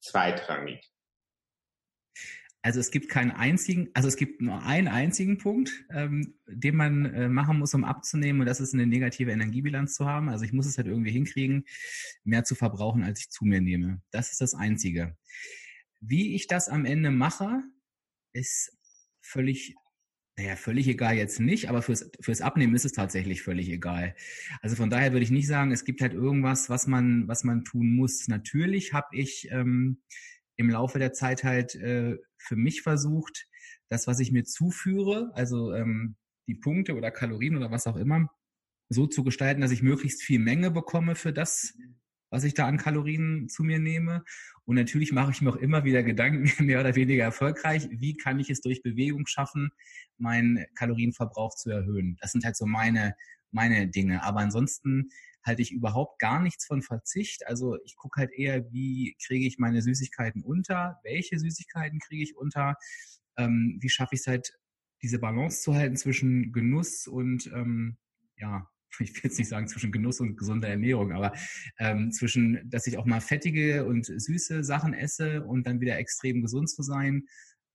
zweitrangig? 0.00 0.80
Also 2.66 2.80
es 2.80 2.90
gibt 2.90 3.08
keinen 3.08 3.30
einzigen, 3.30 3.90
also 3.94 4.08
es 4.08 4.16
gibt 4.16 4.42
nur 4.42 4.60
einen 4.60 4.88
einzigen 4.88 5.38
Punkt, 5.38 5.70
ähm, 5.88 6.34
den 6.48 6.74
man 6.74 7.04
äh, 7.14 7.28
machen 7.28 7.60
muss, 7.60 7.74
um 7.74 7.84
abzunehmen, 7.84 8.40
und 8.40 8.46
das 8.46 8.58
ist 8.58 8.74
eine 8.74 8.88
negative 8.88 9.30
Energiebilanz 9.30 9.94
zu 9.94 10.04
haben. 10.04 10.28
Also 10.28 10.44
ich 10.44 10.52
muss 10.52 10.66
es 10.66 10.76
halt 10.76 10.88
irgendwie 10.88 11.12
hinkriegen, 11.12 11.64
mehr 12.24 12.42
zu 12.42 12.56
verbrauchen, 12.56 13.04
als 13.04 13.20
ich 13.20 13.30
zu 13.30 13.44
mir 13.44 13.60
nehme. 13.60 14.02
Das 14.10 14.32
ist 14.32 14.40
das 14.40 14.54
Einzige. 14.54 15.16
Wie 16.00 16.34
ich 16.34 16.48
das 16.48 16.68
am 16.68 16.86
Ende 16.86 17.12
mache, 17.12 17.62
ist 18.32 18.76
völlig, 19.20 19.76
naja, 20.38 20.54
völlig 20.56 20.86
egal 20.86 21.16
jetzt 21.16 21.40
nicht, 21.40 21.70
aber 21.70 21.80
fürs, 21.80 22.10
fürs 22.20 22.42
Abnehmen 22.42 22.74
ist 22.74 22.84
es 22.84 22.92
tatsächlich 22.92 23.42
völlig 23.42 23.70
egal. 23.70 24.14
Also 24.60 24.76
von 24.76 24.90
daher 24.90 25.12
würde 25.12 25.24
ich 25.24 25.30
nicht 25.30 25.46
sagen, 25.46 25.72
es 25.72 25.84
gibt 25.84 26.02
halt 26.02 26.12
irgendwas, 26.12 26.68
was 26.68 26.86
man, 26.86 27.26
was 27.26 27.42
man 27.42 27.64
tun 27.64 27.96
muss. 27.96 28.28
Natürlich 28.28 28.92
habe 28.92 29.16
ich 29.16 29.48
ähm, 29.50 30.02
im 30.56 30.68
Laufe 30.68 30.98
der 30.98 31.14
Zeit 31.14 31.42
halt 31.42 31.74
äh, 31.76 32.18
für 32.36 32.56
mich 32.56 32.82
versucht, 32.82 33.46
das, 33.88 34.06
was 34.06 34.20
ich 34.20 34.30
mir 34.30 34.44
zuführe, 34.44 35.30
also 35.34 35.72
ähm, 35.72 36.16
die 36.48 36.54
Punkte 36.54 36.94
oder 36.96 37.10
Kalorien 37.10 37.56
oder 37.56 37.70
was 37.70 37.86
auch 37.86 37.96
immer, 37.96 38.30
so 38.90 39.06
zu 39.06 39.24
gestalten, 39.24 39.62
dass 39.62 39.70
ich 39.70 39.82
möglichst 39.82 40.22
viel 40.22 40.38
Menge 40.38 40.70
bekomme 40.70 41.14
für 41.14 41.32
das, 41.32 41.74
was 42.36 42.44
ich 42.44 42.52
da 42.52 42.66
an 42.66 42.76
Kalorien 42.76 43.48
zu 43.48 43.64
mir 43.64 43.78
nehme. 43.78 44.22
Und 44.66 44.76
natürlich 44.76 45.10
mache 45.10 45.30
ich 45.30 45.40
mir 45.40 45.48
auch 45.50 45.56
immer 45.56 45.84
wieder 45.84 46.02
Gedanken, 46.02 46.44
mehr 46.66 46.80
oder 46.80 46.94
weniger 46.94 47.24
erfolgreich, 47.24 47.88
wie 47.90 48.14
kann 48.16 48.38
ich 48.38 48.50
es 48.50 48.60
durch 48.60 48.82
Bewegung 48.82 49.26
schaffen, 49.26 49.70
meinen 50.18 50.66
Kalorienverbrauch 50.74 51.54
zu 51.54 51.70
erhöhen. 51.70 52.18
Das 52.20 52.32
sind 52.32 52.44
halt 52.44 52.56
so 52.56 52.66
meine, 52.66 53.16
meine 53.52 53.88
Dinge. 53.88 54.22
Aber 54.22 54.40
ansonsten 54.40 55.08
halte 55.42 55.62
ich 55.62 55.72
überhaupt 55.72 56.18
gar 56.18 56.42
nichts 56.42 56.66
von 56.66 56.82
Verzicht. 56.82 57.46
Also 57.46 57.78
ich 57.84 57.96
gucke 57.96 58.20
halt 58.20 58.32
eher, 58.32 58.70
wie 58.70 59.16
kriege 59.24 59.46
ich 59.46 59.56
meine 59.58 59.80
Süßigkeiten 59.80 60.42
unter, 60.42 61.00
welche 61.04 61.38
Süßigkeiten 61.38 62.00
kriege 62.00 62.22
ich 62.22 62.36
unter, 62.36 62.76
ähm, 63.38 63.78
wie 63.80 63.88
schaffe 63.88 64.14
ich 64.14 64.20
es 64.20 64.26
halt, 64.26 64.58
diese 65.02 65.18
Balance 65.18 65.62
zu 65.62 65.74
halten 65.74 65.96
zwischen 65.96 66.52
Genuss 66.52 67.06
und 67.06 67.46
ähm, 67.54 67.96
ja, 68.36 68.68
ich 68.98 69.14
will 69.14 69.20
jetzt 69.24 69.38
nicht 69.38 69.48
sagen 69.48 69.68
zwischen 69.68 69.92
Genuss 69.92 70.20
und 70.20 70.36
gesunder 70.36 70.68
Ernährung, 70.68 71.12
aber 71.12 71.32
ähm, 71.78 72.12
zwischen, 72.12 72.68
dass 72.68 72.86
ich 72.86 72.98
auch 72.98 73.06
mal 73.06 73.20
fettige 73.20 73.84
und 73.84 74.06
süße 74.06 74.64
Sachen 74.64 74.94
esse 74.94 75.44
und 75.44 75.66
dann 75.66 75.80
wieder 75.80 75.98
extrem 75.98 76.42
gesund 76.42 76.70
zu 76.70 76.82
sein. 76.82 77.26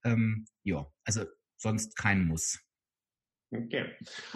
Ähm, 0.04 0.46
ja, 0.64 0.86
also 1.06 1.26
sonst 1.58 1.96
kein 1.96 2.26
Muss. 2.26 2.60
Okay. 3.52 3.86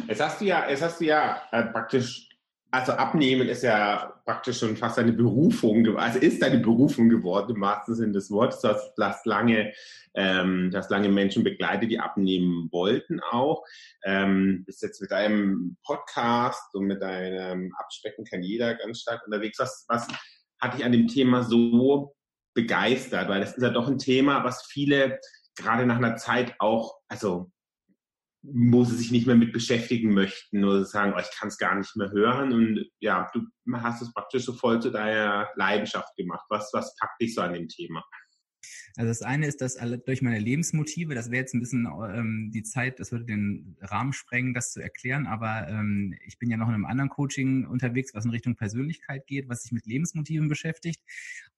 Jetzt 0.08 0.22
hast 0.22 0.42
du 0.42 0.46
ja, 0.46 0.70
jetzt 0.70 0.82
hast 0.82 1.00
du 1.00 1.06
ja 1.06 1.48
äh, 1.52 1.64
praktisch 1.66 2.30
also 2.76 2.92
abnehmen 2.92 3.48
ist 3.48 3.64
ja 3.64 4.20
praktisch 4.26 4.60
schon 4.60 4.76
fast 4.76 5.00
eine 5.00 5.14
Berufung, 5.14 5.98
also 5.98 6.20
ist 6.20 6.44
eine 6.44 6.60
Berufung 6.60 7.08
geworden 7.08 7.56
im 7.56 7.62
wahrsten 7.62 7.96
Sinne 7.96 8.12
des 8.12 8.30
Wortes. 8.30 8.60
Du 8.60 8.68
hast, 8.68 8.98
hast 9.00 9.26
lange, 9.26 9.72
ähm, 10.14 10.72
hast 10.76 10.92
lange 10.92 11.08
Menschen 11.08 11.46
begleitet, 11.46 11.90
die 11.90 12.00
abnehmen 12.00 12.68
wollten 12.74 13.22
auch. 13.32 13.64
Ähm, 14.04 14.64
bist 14.66 14.84
jetzt 14.84 15.00
mit 15.00 15.12
deinem 15.12 15.78
Podcast 15.86 16.76
und 16.76 16.86
mit 16.88 17.02
deinem 17.02 17.74
Abspecken 17.78 18.26
kann 18.26 18.44
jeder 18.44 18.76
ganz 18.76 19.00
stark 19.00 19.26
unterwegs. 19.26 19.58
Was, 19.58 19.86
was 19.88 20.08
hat 20.60 20.74
dich 20.74 20.84
an 20.84 20.92
dem 20.92 21.08
Thema 21.08 21.44
so 21.44 22.14
begeistert? 22.54 23.30
Weil 23.30 23.40
das 23.40 23.56
ist 23.56 23.64
ja 23.64 23.70
doch 23.70 23.88
ein 23.88 24.00
Thema, 24.00 24.44
was 24.44 24.66
viele 24.66 25.18
gerade 25.56 25.86
nach 25.86 25.98
einer 25.98 26.18
Zeit 26.18 26.56
auch, 26.60 26.98
also 27.08 27.52
wo 28.54 28.84
sie 28.84 28.96
sich 28.96 29.12
nicht 29.12 29.28
mehr 29.28 29.36
mit 29.36 29.54
beschäftigen 29.54 30.14
möchten 30.14 30.64
oder 30.64 30.86
sagen, 30.86 31.14
oh, 31.16 31.20
ich 31.20 31.38
kann 31.38 31.48
es 31.48 31.58
gar 31.58 31.76
nicht 31.76 31.96
mehr 31.96 32.12
hören. 32.12 32.54
Und 32.54 32.86
ja, 33.00 33.30
du 33.34 33.42
hast 33.74 34.02
es 34.02 34.14
praktisch 34.14 34.46
so 34.46 34.54
voll 34.54 34.82
zu 34.82 34.92
deiner 34.92 35.50
Leidenschaft 35.56 36.16
gemacht. 36.16 36.46
Was, 36.50 36.70
was 36.74 36.96
packt 36.98 37.22
dich 37.22 37.34
so 37.34 37.42
an 37.42 37.54
dem 37.54 37.68
Thema? 37.68 38.04
Also 38.96 39.10
das 39.10 39.22
eine 39.22 39.48
ist, 39.48 39.62
dass 39.62 39.78
durch 40.06 40.22
meine 40.22 40.40
Lebensmotive, 40.40 41.16
das 41.16 41.32
wäre 41.32 41.42
jetzt 41.42 41.54
ein 41.54 41.60
bisschen 41.60 41.88
ähm, 41.88 42.52
die 42.54 42.64
Zeit, 42.64 43.00
das 43.00 43.12
würde 43.12 43.26
den 43.26 43.78
Rahmen 43.82 44.14
sprengen, 44.14 44.54
das 44.54 44.72
zu 44.72 44.82
erklären, 44.82 45.28
aber 45.28 45.68
ähm, 45.68 46.16
ich 46.26 46.38
bin 46.40 46.50
ja 46.50 46.58
noch 46.58 46.68
in 46.68 46.74
einem 46.74 46.86
anderen 46.86 47.10
Coaching 47.10 47.66
unterwegs, 47.66 48.14
was 48.14 48.26
in 48.26 48.32
Richtung 48.32 48.56
Persönlichkeit 48.56 49.28
geht, 49.28 49.50
was 49.50 49.64
sich 49.64 49.72
mit 49.72 49.86
Lebensmotiven 49.86 50.48
beschäftigt. 50.48 51.02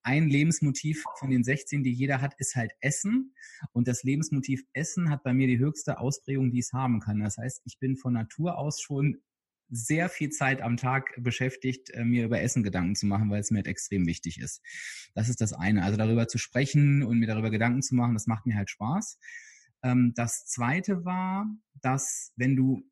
Ein 0.03 0.29
Lebensmotiv 0.29 1.03
von 1.19 1.29
den 1.29 1.43
16, 1.43 1.83
die 1.83 1.91
jeder 1.91 2.21
hat, 2.21 2.33
ist 2.37 2.55
halt 2.55 2.71
Essen. 2.79 3.33
Und 3.73 3.87
das 3.87 4.03
Lebensmotiv 4.03 4.63
Essen 4.73 5.09
hat 5.09 5.23
bei 5.23 5.33
mir 5.33 5.47
die 5.47 5.59
höchste 5.59 5.99
Ausprägung, 5.99 6.51
die 6.51 6.59
es 6.59 6.73
haben 6.73 6.99
kann. 6.99 7.19
Das 7.19 7.37
heißt, 7.37 7.61
ich 7.65 7.77
bin 7.79 7.97
von 7.97 8.13
Natur 8.13 8.57
aus 8.57 8.81
schon 8.81 9.17
sehr 9.69 10.09
viel 10.09 10.29
Zeit 10.29 10.61
am 10.61 10.77
Tag 10.77 11.13
beschäftigt, 11.17 11.89
äh, 11.91 12.03
mir 12.03 12.25
über 12.25 12.41
Essen 12.41 12.63
Gedanken 12.63 12.95
zu 12.95 13.05
machen, 13.05 13.29
weil 13.29 13.41
es 13.41 13.51
mir 13.51 13.57
halt 13.57 13.67
extrem 13.67 14.05
wichtig 14.05 14.39
ist. 14.39 14.61
Das 15.13 15.29
ist 15.29 15.41
das 15.41 15.53
eine. 15.53 15.83
Also 15.83 15.97
darüber 15.97 16.27
zu 16.27 16.37
sprechen 16.37 17.03
und 17.03 17.19
mir 17.19 17.27
darüber 17.27 17.49
Gedanken 17.49 17.81
zu 17.81 17.95
machen, 17.95 18.13
das 18.13 18.27
macht 18.27 18.45
mir 18.45 18.55
halt 18.55 18.69
Spaß. 18.69 19.19
Ähm, 19.83 20.13
das 20.15 20.45
zweite 20.45 21.05
war, 21.05 21.47
dass 21.81 22.33
wenn 22.35 22.55
du 22.55 22.83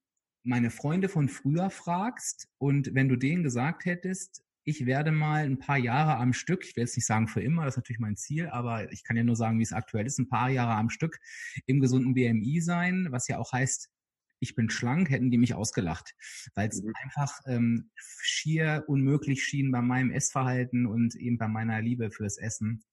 meine 0.44 0.70
Freunde 0.70 1.10
von 1.10 1.28
früher 1.28 1.70
fragst 1.70 2.48
und 2.58 2.94
wenn 2.94 3.10
du 3.10 3.16
denen 3.16 3.44
gesagt 3.44 3.86
hättest, 3.86 4.44
ich 4.64 4.86
werde 4.86 5.12
mal 5.12 5.46
ein 5.46 5.60
paar 5.60 5.78
Jahre 5.78 6.18
am 6.18 6.34
Stück, 6.34 6.66
ich 6.66 6.76
will 6.76 6.84
jetzt 6.84 6.96
nicht 6.96 7.06
sagen 7.06 7.28
für 7.28 7.42
immer, 7.42 7.66
das 7.66 7.74
ist 7.74 7.78
natürlich 7.78 8.00
mein 8.00 8.16
Ziel, 8.16 8.48
aber 8.48 8.92
ich 8.92 9.04
kann 9.04 9.16
ja 9.16 9.24
nur 9.24 9.36
sagen, 9.36 9.60
wie 9.60 9.64
es 9.64 9.74
aktuell 9.74 10.08
ist, 10.08 10.18
ein 10.18 10.28
paar 10.28 10.50
Jahre 10.50 10.74
am 10.74 10.90
Stück 10.90 11.20
im 11.68 11.80
gesunden 11.80 12.16
BMI 12.16 12.62
sein, 12.62 13.08
was 13.12 13.28
ja 13.28 13.38
auch 13.38 13.52
heißt, 13.54 13.92
ich 14.40 14.56
bin 14.56 14.70
schlank, 14.70 15.10
hätten 15.10 15.32
die 15.32 15.38
mich 15.38 15.54
ausgelacht, 15.54 16.14
weil 16.56 16.70
es 16.70 16.82
mhm. 16.82 16.94
einfach 17.04 17.40
ähm, 17.46 17.92
schier 17.96 18.84
unmöglich 18.88 19.44
schien 19.44 19.72
bei 19.72 19.82
meinem 19.82 20.12
Essverhalten 20.12 20.86
und 20.86 21.16
eben 21.16 21.38
bei 21.38 21.48
meiner 21.48 21.82
Liebe 21.82 22.12
fürs 22.12 22.38
Essen. 22.38 22.84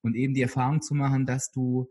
Und 0.00 0.16
eben 0.16 0.34
die 0.34 0.42
Erfahrung 0.42 0.82
zu 0.82 0.94
machen, 0.94 1.26
dass 1.26 1.52
du 1.52 1.88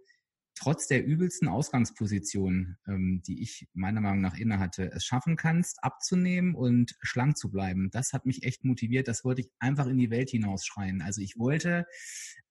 trotz 0.56 0.88
der 0.88 1.06
übelsten 1.06 1.48
Ausgangsposition, 1.48 2.78
ähm, 2.88 3.22
die 3.26 3.42
ich 3.42 3.68
meiner 3.74 4.02
Meinung 4.02 4.22
nach 4.22 4.38
inne 4.38 4.60
hatte, 4.60 4.92
es 4.92 5.06
schaffen 5.06 5.36
kannst, 5.36 5.84
abzunehmen 5.84 6.54
und 6.54 6.96
schlank 7.02 7.38
zu 7.38 7.50
bleiben. 7.50 7.90
Das 7.92 8.14
hat 8.14 8.26
mich 8.26 8.44
echt 8.44 8.64
motiviert. 8.64 9.08
Das 9.08 9.24
wollte 9.24 9.42
ich 9.42 9.50
einfach 9.60 9.88
in 9.88 9.98
die 9.98 10.12
Welt 10.12 10.30
hinausschreien. 10.30 11.02
Also 11.02 11.22
ich 11.22 11.38
wollte 11.40 11.86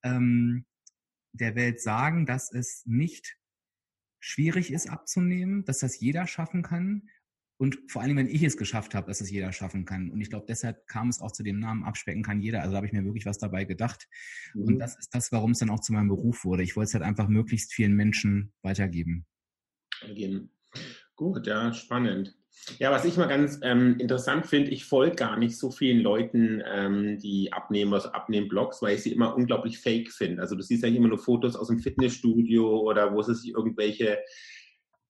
ähm, 0.02 0.64
der 1.32 1.54
Welt 1.54 1.80
sagen, 1.80 2.26
dass 2.26 2.52
es 2.52 2.82
nicht 2.86 3.36
schwierig 4.20 4.72
ist 4.72 4.88
abzunehmen, 4.88 5.64
dass 5.64 5.80
das 5.80 5.98
jeder 5.98 6.26
schaffen 6.26 6.62
kann. 6.62 7.08
Und 7.58 7.78
vor 7.88 8.00
allem, 8.00 8.16
wenn 8.16 8.26
ich 8.26 8.42
es 8.42 8.56
geschafft 8.56 8.94
habe, 8.94 9.06
dass 9.06 9.20
es 9.20 9.30
jeder 9.30 9.52
schaffen 9.52 9.84
kann. 9.84 10.10
Und 10.10 10.20
ich 10.22 10.30
glaube, 10.30 10.46
deshalb 10.48 10.86
kam 10.86 11.08
es 11.08 11.20
auch 11.20 11.32
zu 11.32 11.42
dem 11.42 11.58
Namen 11.58 11.84
Abspecken 11.84 12.22
kann 12.22 12.40
jeder. 12.40 12.60
Also 12.60 12.72
da 12.72 12.76
habe 12.76 12.86
ich 12.86 12.92
mir 12.92 13.04
wirklich 13.04 13.26
was 13.26 13.38
dabei 13.38 13.64
gedacht. 13.64 14.08
Mhm. 14.54 14.64
Und 14.64 14.78
das 14.78 14.98
ist 14.98 15.14
das, 15.14 15.30
warum 15.30 15.50
es 15.50 15.58
dann 15.58 15.68
auch 15.68 15.80
zu 15.80 15.92
meinem 15.92 16.08
Beruf 16.08 16.44
wurde. 16.44 16.62
Ich 16.62 16.76
wollte 16.76 16.88
es 16.88 16.94
halt 16.94 17.04
einfach 17.04 17.28
möglichst 17.28 17.74
vielen 17.74 17.94
Menschen 17.94 18.54
weitergeben. 18.62 19.26
Gut, 21.16 21.46
ja, 21.46 21.72
spannend. 21.74 22.34
Ja, 22.78 22.90
was 22.90 23.04
ich 23.04 23.16
mal 23.16 23.26
ganz 23.26 23.58
ähm, 23.62 23.96
interessant 23.98 24.46
finde, 24.46 24.70
ich 24.70 24.84
folge 24.84 25.16
gar 25.16 25.36
nicht 25.36 25.58
so 25.58 25.70
vielen 25.70 26.00
Leuten, 26.00 26.62
ähm, 26.66 27.18
die 27.18 27.52
abnehmen, 27.52 27.92
also 27.92 28.10
Abnehmen-Blogs, 28.10 28.82
weil 28.82 28.96
ich 28.96 29.02
sie 29.02 29.12
immer 29.12 29.34
unglaublich 29.34 29.78
fake 29.78 30.10
finde. 30.10 30.42
Also 30.42 30.54
du 30.54 30.62
siehst 30.62 30.82
ja 30.82 30.88
immer 30.88 31.08
nur 31.08 31.18
Fotos 31.18 31.56
aus 31.56 31.68
dem 31.68 31.80
Fitnessstudio 31.80 32.80
oder 32.80 33.14
wo 33.14 33.22
sie 33.22 33.34
sich 33.34 33.50
irgendwelche 33.50 34.18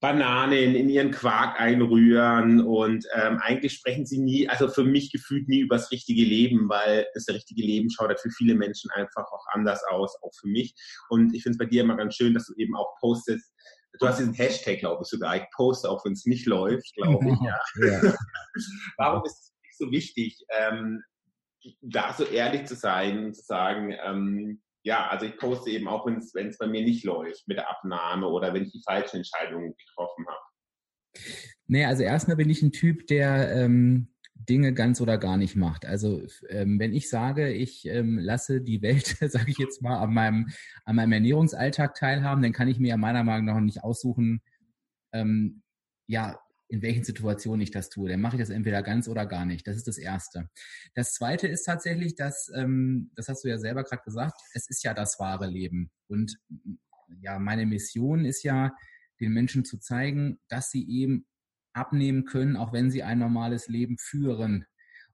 Bananen 0.01 0.73
in 0.73 0.89
ihren 0.89 1.11
Quark 1.11 1.61
einrühren 1.61 2.59
und 2.59 3.05
ähm, 3.13 3.37
eigentlich 3.39 3.73
sprechen 3.73 4.07
sie 4.07 4.17
nie, 4.17 4.49
also 4.49 4.67
für 4.67 4.83
mich 4.83 5.11
gefühlt 5.11 5.47
nie 5.47 5.59
über 5.59 5.75
das 5.75 5.91
richtige 5.91 6.23
Leben, 6.23 6.67
weil 6.69 7.05
das 7.13 7.27
richtige 7.27 7.61
Leben 7.61 7.91
schaut 7.91 8.07
halt 8.07 8.19
für 8.19 8.31
viele 8.31 8.55
Menschen 8.55 8.89
einfach 8.91 9.31
auch 9.31 9.45
anders 9.51 9.83
aus, 9.91 10.17
auch 10.23 10.33
für 10.33 10.47
mich. 10.47 10.73
Und 11.09 11.35
ich 11.35 11.43
finde 11.43 11.53
es 11.53 11.57
bei 11.59 11.65
dir 11.65 11.83
immer 11.83 11.97
ganz 11.97 12.15
schön, 12.15 12.33
dass 12.33 12.47
du 12.47 12.55
eben 12.55 12.75
auch 12.75 12.97
postest, 12.99 13.53
Du 13.99 14.07
hast 14.07 14.19
diesen 14.19 14.33
Hashtag, 14.33 14.79
glaube 14.79 15.03
ich, 15.03 15.09
sogar. 15.09 15.35
Ich 15.35 15.43
poste, 15.55 15.89
auch 15.89 16.03
wenn 16.05 16.13
es 16.13 16.25
nicht 16.25 16.45
läuft, 16.45 16.93
glaube 16.95 17.29
ich. 17.29 17.39
Ja. 17.41 18.01
ja. 18.03 18.13
Warum 18.97 19.25
ist 19.25 19.39
es 19.39 19.53
nicht 19.63 19.77
so 19.77 19.91
wichtig, 19.91 20.45
ähm, 20.57 21.03
da 21.81 22.13
so 22.13 22.25
ehrlich 22.25 22.65
zu 22.65 22.75
sein 22.75 23.25
und 23.25 23.35
zu 23.35 23.43
sagen, 23.43 23.95
ähm, 24.03 24.61
ja, 24.83 25.07
also 25.09 25.25
ich 25.25 25.37
poste 25.37 25.69
eben 25.69 25.87
auch, 25.87 26.05
wenn 26.07 26.17
es 26.17 26.57
bei 26.57 26.67
mir 26.67 26.83
nicht 26.83 27.03
läuft 27.03 27.47
mit 27.47 27.57
der 27.57 27.69
Abnahme 27.69 28.27
oder 28.27 28.53
wenn 28.53 28.63
ich 28.63 28.71
die 28.71 28.81
falschen 28.83 29.17
Entscheidungen 29.17 29.75
getroffen 29.75 30.25
habe. 30.27 31.23
Nee, 31.67 31.85
also 31.85 32.03
erstmal 32.03 32.37
bin 32.37 32.49
ich 32.49 32.61
ein 32.61 32.71
Typ, 32.71 33.05
der 33.07 33.55
ähm, 33.55 34.11
Dinge 34.49 34.73
ganz 34.73 35.01
oder 35.01 35.17
gar 35.17 35.37
nicht 35.37 35.55
macht. 35.55 35.85
Also 35.85 36.21
ähm, 36.49 36.79
wenn 36.79 36.93
ich 36.93 37.09
sage, 37.09 37.51
ich 37.51 37.85
ähm, 37.85 38.17
lasse 38.17 38.61
die 38.61 38.81
Welt, 38.81 39.17
sage 39.21 39.51
ich 39.51 39.57
jetzt 39.57 39.81
mal, 39.81 39.97
an 39.99 40.13
meinem, 40.13 40.49
an 40.85 40.95
meinem 40.95 41.13
Ernährungsalltag 41.13 41.95
teilhaben, 41.95 42.41
dann 42.41 42.53
kann 42.53 42.67
ich 42.67 42.79
mir 42.79 42.89
ja 42.89 42.97
meiner 42.97 43.23
Meinung 43.23 43.45
nach 43.45 43.59
nicht 43.59 43.83
aussuchen, 43.83 44.41
ähm, 45.13 45.61
ja, 46.07 46.39
in 46.67 46.81
welchen 46.81 47.03
Situationen 47.03 47.61
ich 47.61 47.71
das 47.71 47.89
tue. 47.89 48.09
Dann 48.09 48.21
mache 48.21 48.37
ich 48.37 48.41
das 48.41 48.49
entweder 48.49 48.81
ganz 48.81 49.09
oder 49.09 49.25
gar 49.25 49.45
nicht. 49.45 49.67
Das 49.67 49.75
ist 49.75 49.87
das 49.87 49.97
Erste. 49.97 50.49
Das 50.93 51.13
Zweite 51.13 51.47
ist 51.47 51.63
tatsächlich, 51.63 52.15
dass, 52.15 52.49
ähm, 52.55 53.11
das 53.15 53.27
hast 53.27 53.43
du 53.43 53.49
ja 53.49 53.57
selber 53.57 53.83
gerade 53.83 54.03
gesagt, 54.03 54.39
es 54.53 54.69
ist 54.69 54.83
ja 54.83 54.93
das 54.93 55.19
wahre 55.19 55.47
Leben. 55.47 55.91
Und 56.07 56.39
ja, 57.19 57.39
meine 57.39 57.65
Mission 57.65 58.23
ist 58.23 58.43
ja, 58.43 58.73
den 59.21 59.33
Menschen 59.33 59.63
zu 59.63 59.77
zeigen, 59.77 60.39
dass 60.49 60.71
sie 60.71 60.87
eben 60.89 61.25
abnehmen 61.73 62.25
können, 62.25 62.57
auch 62.57 62.73
wenn 62.73 62.91
sie 62.91 63.03
ein 63.03 63.19
normales 63.19 63.67
Leben 63.67 63.97
führen. 63.97 64.65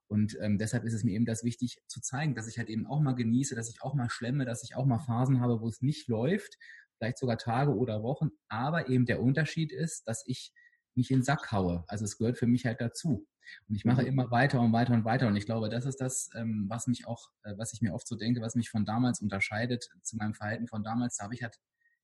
Und 0.06 0.36
ähm, 0.40 0.58
deshalb 0.58 0.84
ist 0.84 0.94
es 0.94 1.04
mir 1.04 1.12
eben 1.12 1.26
das 1.26 1.44
wichtig 1.44 1.82
zu 1.86 2.00
zeigen, 2.00 2.34
dass 2.34 2.48
ich 2.48 2.58
halt 2.58 2.70
eben 2.70 2.86
auch 2.86 3.00
mal 3.00 3.14
genieße, 3.14 3.54
dass 3.54 3.68
ich 3.68 3.82
auch 3.82 3.94
mal 3.94 4.08
schlemme, 4.08 4.44
dass 4.44 4.64
ich 4.64 4.74
auch 4.74 4.86
mal 4.86 4.98
Phasen 4.98 5.40
habe, 5.40 5.60
wo 5.60 5.68
es 5.68 5.82
nicht 5.82 6.08
läuft, 6.08 6.56
vielleicht 6.96 7.18
sogar 7.18 7.36
Tage 7.36 7.74
oder 7.74 8.02
Wochen. 8.02 8.30
Aber 8.48 8.88
eben 8.88 9.06
der 9.06 9.22
Unterschied 9.22 9.70
ist, 9.70 10.08
dass 10.08 10.26
ich 10.26 10.52
nicht 10.94 11.10
in 11.10 11.18
den 11.18 11.24
Sack 11.24 11.52
haue. 11.52 11.84
Also 11.88 12.04
es 12.04 12.18
gehört 12.18 12.38
für 12.38 12.46
mich 12.46 12.66
halt 12.66 12.80
dazu. 12.80 13.26
Und 13.68 13.74
ich 13.74 13.84
mache 13.84 14.02
mhm. 14.02 14.08
immer 14.08 14.30
weiter 14.30 14.60
und 14.60 14.72
weiter 14.72 14.92
und 14.94 15.04
weiter. 15.04 15.26
Und 15.26 15.36
ich 15.36 15.46
glaube, 15.46 15.68
das 15.68 15.86
ist 15.86 16.00
das, 16.00 16.30
ähm, 16.34 16.66
was 16.68 16.86
mich 16.86 17.06
auch, 17.06 17.30
äh, 17.44 17.54
was 17.56 17.72
ich 17.72 17.80
mir 17.80 17.94
oft 17.94 18.06
so 18.06 18.16
denke, 18.16 18.40
was 18.40 18.54
mich 18.54 18.70
von 18.70 18.84
damals 18.84 19.20
unterscheidet 19.20 19.88
zu 20.02 20.16
meinem 20.16 20.34
Verhalten 20.34 20.66
von 20.66 20.82
damals. 20.82 21.16
Da 21.16 21.24
habe 21.24 21.34
ich 21.34 21.42
halt 21.42 21.58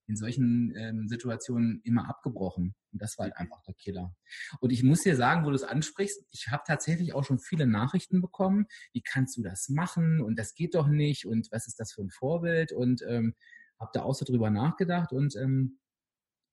in 0.07 0.17
solchen 0.17 0.75
ähm, 0.77 1.09
Situationen 1.09 1.81
immer 1.85 2.09
abgebrochen. 2.09 2.75
Und 2.93 3.03
das 3.03 3.19
war 3.19 3.25
halt 3.25 3.37
einfach 3.37 3.63
der 3.63 3.75
Killer. 3.75 4.15
Und 4.61 4.71
ich 4.71 4.83
muss 4.83 5.03
dir 5.03 5.17
sagen, 5.17 5.45
wo 5.45 5.51
du 5.51 5.57
es 5.57 5.65
ansprichst, 5.65 6.25
ich 6.31 6.49
habe 6.49 6.63
tatsächlich 6.67 7.15
auch 7.15 7.25
schon 7.25 7.39
viele 7.39 7.67
Nachrichten 7.67 8.21
bekommen. 8.21 8.67
Wie 8.93 9.03
kannst 9.03 9.37
du 9.37 9.43
das 9.43 9.69
machen? 9.69 10.21
Und 10.21 10.39
das 10.39 10.55
geht 10.55 10.75
doch 10.75 10.89
nicht. 10.89 11.27
Und 11.27 11.49
was 11.51 11.67
ist 11.67 11.81
das 11.81 11.93
für 11.93 12.03
ein 12.03 12.11
Vorbild? 12.11 12.73
Und 12.73 13.03
ähm, 13.09 13.35
habe 13.81 13.91
da 13.95 14.03
auch 14.03 14.15
so 14.15 14.25
drüber 14.25 14.51
nachgedacht. 14.51 15.13
Und 15.13 15.37
ähm, 15.37 15.79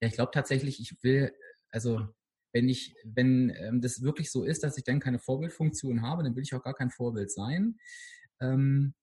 ja, 0.02 0.08
ich 0.08 0.16
glaube 0.16 0.32
tatsächlich, 0.34 0.80
ich 0.80 1.04
will, 1.04 1.34
also 1.70 2.08
wenn 2.54 2.68
ich, 2.68 2.96
wenn 3.04 3.50
ähm, 3.56 3.82
das 3.82 4.02
wirklich 4.02 4.32
so 4.32 4.44
ist, 4.44 4.64
dass 4.64 4.78
ich 4.78 4.84
dann 4.84 5.00
keine 5.00 5.20
Vorbildfunktion 5.20 6.02
habe, 6.02 6.24
dann 6.24 6.36
will 6.36 6.44
ich 6.44 6.54
auch 6.54 6.64
gar 6.64 6.74
kein 6.74 6.90
Vorbild 6.90 7.32
sein. 7.32 7.80
Ähm, 8.40 8.94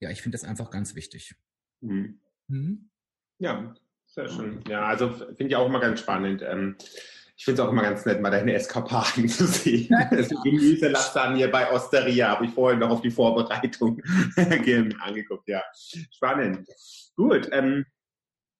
ja, 0.00 0.10
ich 0.10 0.22
finde 0.22 0.36
das 0.36 0.44
einfach 0.44 0.70
ganz 0.70 0.94
wichtig. 0.94 1.36
Mhm. 1.80 2.20
Mhm. 2.48 2.90
Ja, 3.42 3.74
sehr 4.06 4.28
schön. 4.28 4.62
Ja, 4.68 4.84
also 4.84 5.08
finde 5.12 5.46
ich 5.46 5.56
auch 5.56 5.66
immer 5.66 5.80
ganz 5.80 5.98
spannend. 5.98 6.42
Ähm, 6.46 6.76
ich 7.36 7.44
finde 7.44 7.60
es 7.60 7.66
auch 7.66 7.72
immer 7.72 7.82
ganz 7.82 8.06
nett, 8.06 8.20
mal 8.20 8.30
deine 8.30 8.54
Eskapaden 8.54 9.28
zu 9.28 9.46
sehen. 9.46 9.92
Also 10.10 10.40
Gemüselasagne 10.42 11.48
bei 11.48 11.72
Osteria 11.72 12.28
habe 12.28 12.44
ich 12.44 12.52
vorhin 12.52 12.78
noch 12.78 12.90
auf 12.90 13.00
die 13.00 13.10
Vorbereitung 13.10 14.00
angeguckt. 14.36 15.48
Ja, 15.48 15.60
spannend. 16.14 16.68
Gut. 17.16 17.48
Ähm, 17.50 17.84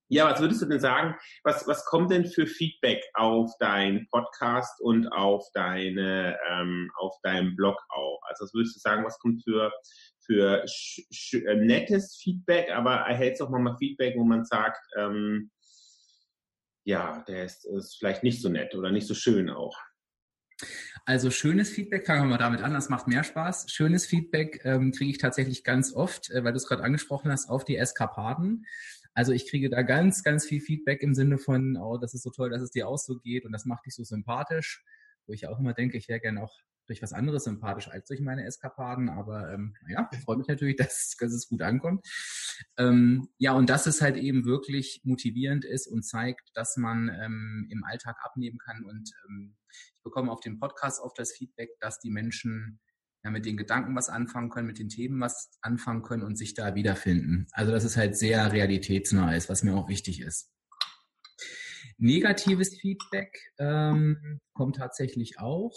ja, 0.08 0.28
was 0.28 0.40
würdest 0.40 0.62
du 0.62 0.66
denn 0.66 0.80
sagen? 0.80 1.14
Was, 1.44 1.68
was 1.68 1.84
kommt 1.84 2.10
denn 2.10 2.26
für 2.26 2.48
Feedback 2.48 3.04
auf 3.14 3.52
deinen 3.60 4.08
Podcast 4.08 4.80
und 4.80 5.06
auf 5.12 5.46
deine, 5.54 6.36
ähm, 6.50 6.90
auf 6.96 7.14
deinen 7.22 7.54
Blog 7.54 7.78
auch? 7.88 8.20
Also, 8.24 8.46
was 8.46 8.52
würdest 8.52 8.74
du 8.74 8.80
sagen? 8.80 9.04
Was 9.04 9.20
kommt 9.20 9.44
für, 9.44 9.72
für 10.24 10.64
äh, 10.64 11.54
nettes 11.56 12.16
Feedback? 12.22 12.70
Aber 12.70 12.94
erhältst 12.96 13.42
auch 13.42 13.50
mal 13.50 13.76
Feedback, 13.78 14.14
wo 14.16 14.24
man 14.24 14.44
sagt, 14.44 14.80
ähm, 14.96 15.50
ja, 16.84 17.24
der 17.28 17.44
ist, 17.44 17.64
ist 17.64 17.96
vielleicht 17.98 18.22
nicht 18.22 18.42
so 18.42 18.48
nett 18.48 18.74
oder 18.74 18.90
nicht 18.90 19.06
so 19.06 19.14
schön 19.14 19.50
auch? 19.50 19.76
Also 21.04 21.30
schönes 21.30 21.70
Feedback, 21.70 22.06
fangen 22.06 22.22
wir 22.22 22.28
mal 22.28 22.38
damit 22.38 22.62
an, 22.62 22.72
das 22.72 22.88
macht 22.88 23.08
mehr 23.08 23.24
Spaß. 23.24 23.70
Schönes 23.70 24.06
Feedback 24.06 24.60
ähm, 24.64 24.92
kriege 24.92 25.10
ich 25.10 25.18
tatsächlich 25.18 25.64
ganz 25.64 25.92
oft, 25.92 26.30
äh, 26.30 26.44
weil 26.44 26.52
du 26.52 26.58
es 26.58 26.66
gerade 26.66 26.84
angesprochen 26.84 27.30
hast, 27.30 27.48
auf 27.48 27.64
die 27.64 27.76
Eskapaden. 27.76 28.66
Also 29.14 29.32
ich 29.32 29.48
kriege 29.50 29.68
da 29.68 29.82
ganz, 29.82 30.22
ganz 30.22 30.46
viel 30.46 30.60
Feedback 30.60 31.02
im 31.02 31.14
Sinne 31.14 31.38
von, 31.38 31.76
oh, 31.76 31.98
das 31.98 32.14
ist 32.14 32.22
so 32.22 32.30
toll, 32.30 32.50
dass 32.50 32.62
es 32.62 32.70
dir 32.70 32.88
auch 32.88 32.98
so 32.98 33.18
geht 33.18 33.44
und 33.44 33.52
das 33.52 33.64
macht 33.64 33.84
dich 33.86 33.94
so 33.94 34.04
sympathisch. 34.04 34.84
Wo 35.26 35.32
ich 35.32 35.46
auch 35.46 35.58
immer 35.58 35.74
denke, 35.74 35.98
ich 35.98 36.08
wäre 36.08 36.20
gerne 36.20 36.42
auch 36.42 36.56
durch 36.86 37.02
was 37.02 37.12
anderes 37.12 37.44
sympathisch 37.44 37.88
als 37.88 38.06
durch 38.08 38.20
meine 38.20 38.44
Eskapaden. 38.44 39.08
Aber 39.08 39.52
ähm, 39.52 39.74
ja, 39.88 40.08
freue 40.24 40.36
mich 40.36 40.48
natürlich, 40.48 40.76
dass, 40.78 41.16
dass 41.18 41.32
es 41.32 41.48
gut 41.48 41.62
ankommt. 41.62 42.04
Ähm, 42.76 43.28
ja, 43.38 43.52
und 43.52 43.70
dass 43.70 43.86
es 43.86 44.00
halt 44.00 44.16
eben 44.16 44.44
wirklich 44.44 45.00
motivierend 45.04 45.64
ist 45.64 45.86
und 45.86 46.02
zeigt, 46.04 46.50
dass 46.54 46.76
man 46.76 47.08
ähm, 47.08 47.68
im 47.70 47.84
Alltag 47.84 48.16
abnehmen 48.22 48.58
kann. 48.58 48.84
Und 48.84 49.10
ähm, 49.28 49.56
ich 49.70 50.02
bekomme 50.02 50.30
auf 50.30 50.40
dem 50.40 50.58
Podcast 50.58 51.00
oft 51.00 51.18
das 51.18 51.32
Feedback, 51.32 51.70
dass 51.80 52.00
die 52.00 52.10
Menschen 52.10 52.80
ja, 53.24 53.30
mit 53.30 53.46
den 53.46 53.56
Gedanken 53.56 53.94
was 53.94 54.08
anfangen 54.08 54.50
können, 54.50 54.66
mit 54.66 54.78
den 54.78 54.88
Themen 54.88 55.20
was 55.20 55.50
anfangen 55.60 56.02
können 56.02 56.22
und 56.22 56.36
sich 56.36 56.54
da 56.54 56.74
wiederfinden. 56.74 57.46
Also 57.52 57.72
dass 57.72 57.84
es 57.84 57.96
halt 57.96 58.16
sehr 58.16 58.52
realitätsnah 58.52 59.34
ist, 59.36 59.48
was 59.48 59.62
mir 59.62 59.74
auch 59.74 59.88
wichtig 59.88 60.20
ist. 60.20 60.50
Negatives 61.98 62.80
Feedback 62.80 63.32
ähm, 63.58 64.40
kommt 64.54 64.76
tatsächlich 64.76 65.38
auch. 65.38 65.72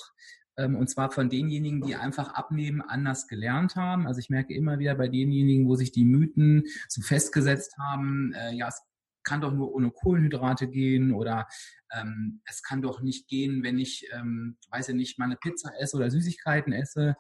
Ähm, 0.58 0.76
und 0.76 0.90
zwar 0.90 1.12
von 1.12 1.30
denjenigen, 1.30 1.82
die 1.82 1.96
einfach 1.96 2.34
abnehmen, 2.34 2.82
anders 2.82 3.28
gelernt 3.28 3.76
haben. 3.76 4.08
Also 4.08 4.20
ich 4.20 4.30
merke 4.30 4.54
immer 4.54 4.80
wieder 4.80 4.96
bei 4.96 5.08
denjenigen, 5.08 5.68
wo 5.68 5.76
sich 5.76 5.92
die 5.92 6.06
Mythen 6.06 6.64
so 6.88 7.02
festgesetzt 7.02 7.78
haben, 7.78 8.34
äh, 8.34 8.54
ja, 8.54 8.68
es 8.68 8.82
kann 9.24 9.42
doch 9.42 9.54
nur 9.54 9.74
ohne 9.74 9.92
Kohlenhydrate 9.92 10.68
gehen 10.68 11.12
oder 11.12 11.48
ähm, 11.92 12.42
es 12.46 12.62
kann 12.62 12.82
doch 12.82 13.02
nicht 13.02 13.28
gehen, 13.28 13.64
wenn 13.64 13.80
ich, 13.80 14.08
ähm, 14.14 14.58
weiß 14.70 14.90
ich 14.90 14.96
nicht, 14.96 15.20
mal 15.20 15.26
eine 15.26 15.36
Pizza 15.36 15.72
esse 15.80 15.98
oder 15.98 16.12
Süßigkeiten 16.12 16.72
esse. 16.72 17.18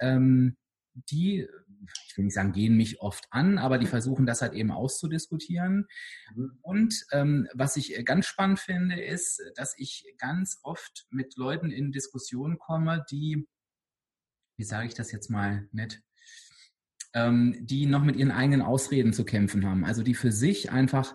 Ähm, 0.00 0.56
die, 0.94 1.46
ich 2.08 2.16
will 2.16 2.24
nicht 2.24 2.34
sagen, 2.34 2.52
gehen 2.52 2.76
mich 2.76 3.00
oft 3.00 3.26
an, 3.30 3.58
aber 3.58 3.78
die 3.78 3.86
versuchen 3.86 4.26
das 4.26 4.42
halt 4.42 4.52
eben 4.54 4.70
auszudiskutieren. 4.70 5.86
Mhm. 6.34 6.58
Und 6.62 7.06
ähm, 7.12 7.48
was 7.54 7.76
ich 7.76 8.04
ganz 8.04 8.26
spannend 8.26 8.60
finde, 8.60 9.00
ist, 9.00 9.42
dass 9.56 9.74
ich 9.76 10.06
ganz 10.18 10.60
oft 10.62 11.06
mit 11.10 11.36
Leuten 11.36 11.70
in 11.70 11.92
Diskussionen 11.92 12.58
komme, 12.58 13.04
die, 13.10 13.46
wie 14.56 14.64
sage 14.64 14.86
ich 14.86 14.94
das 14.94 15.12
jetzt 15.12 15.30
mal 15.30 15.68
nett, 15.72 16.02
ähm, 17.14 17.56
die 17.60 17.86
noch 17.86 18.04
mit 18.04 18.16
ihren 18.16 18.30
eigenen 18.30 18.62
Ausreden 18.62 19.12
zu 19.12 19.24
kämpfen 19.24 19.66
haben. 19.66 19.84
Also 19.84 20.02
die 20.02 20.14
für 20.14 20.32
sich 20.32 20.70
einfach 20.70 21.14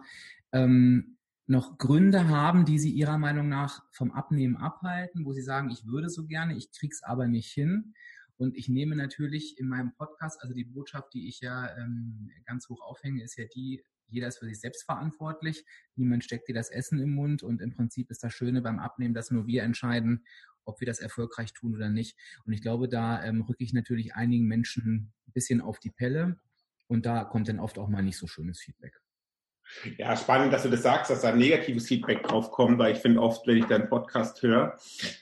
ähm, 0.52 1.18
noch 1.50 1.78
Gründe 1.78 2.28
haben, 2.28 2.66
die 2.66 2.78
sie 2.78 2.92
ihrer 2.92 3.18
Meinung 3.18 3.50
nach 3.50 3.84
vom 3.92 4.12
Abnehmen 4.12 4.56
abhalten, 4.56 5.26
wo 5.26 5.34
sie 5.34 5.42
sagen, 5.42 5.72
ich 5.72 5.86
würde 5.86 6.10
so 6.10 6.26
gerne, 6.26 6.56
ich 6.56 6.72
krieg's 6.72 7.02
aber 7.04 7.28
nicht 7.28 7.52
hin. 7.52 7.94
Und 8.40 8.56
ich 8.56 8.70
nehme 8.70 8.96
natürlich 8.96 9.60
in 9.60 9.68
meinem 9.68 9.94
Podcast, 9.94 10.42
also 10.42 10.54
die 10.54 10.64
Botschaft, 10.64 11.14
die 11.14 11.28
ich 11.28 11.42
ja 11.42 11.76
ähm, 11.78 12.32
ganz 12.46 12.70
hoch 12.70 12.82
aufhänge, 12.82 13.22
ist 13.22 13.38
ja 13.38 13.44
die, 13.54 13.84
jeder 14.08 14.30
ist 14.30 14.40
für 14.40 14.46
sich 14.46 14.62
selbst 14.62 14.86
verantwortlich. 14.86 15.66
Niemand 15.96 16.24
steckt 16.24 16.48
dir 16.48 16.56
das 16.56 16.70
Essen 16.70 17.02
im 17.02 17.12
Mund. 17.12 17.44
Und 17.44 17.62
im 17.62 17.74
Prinzip 17.74 18.10
ist 18.10 18.24
das 18.24 18.34
Schöne 18.34 18.62
beim 18.62 18.80
Abnehmen, 18.80 19.14
dass 19.14 19.30
nur 19.30 19.46
wir 19.46 19.64
entscheiden, 19.64 20.26
ob 20.64 20.80
wir 20.80 20.88
das 20.88 21.00
erfolgreich 21.00 21.52
tun 21.52 21.76
oder 21.76 21.90
nicht. 21.90 22.18
Und 22.46 22.54
ich 22.54 22.62
glaube, 22.62 22.88
da 22.88 23.22
ähm, 23.26 23.42
rücke 23.42 23.66
ich 23.66 23.74
natürlich 23.74 24.16
einigen 24.16 24.46
Menschen 24.46 25.12
ein 25.28 25.34
bisschen 25.34 25.60
auf 25.60 25.80
die 25.80 25.92
Pelle. 25.92 26.40
Und 26.88 27.06
da 27.06 27.26
kommt 27.26 27.50
dann 27.50 27.60
oft 27.60 27.78
auch 27.78 27.90
mal 27.90 28.04
nicht 28.04 28.18
so 28.18 28.26
schönes 28.26 28.62
Feedback. 28.62 29.02
Ja, 29.98 30.16
spannend, 30.18 30.52
dass 30.52 30.64
du 30.64 30.70
das 30.70 30.84
sagst, 30.84 31.12
dass 31.12 31.22
da 31.22 31.32
negatives 31.32 31.88
Feedback 31.88 32.24
drauf 32.24 32.52
kommt, 32.52 32.80
weil 32.80 32.94
ich 32.94 33.00
finde 33.00 33.22
oft, 33.22 33.46
wenn 33.48 33.58
ich 33.58 33.66
deinen 33.66 33.88
Podcast 33.88 34.42
höre 34.42 34.78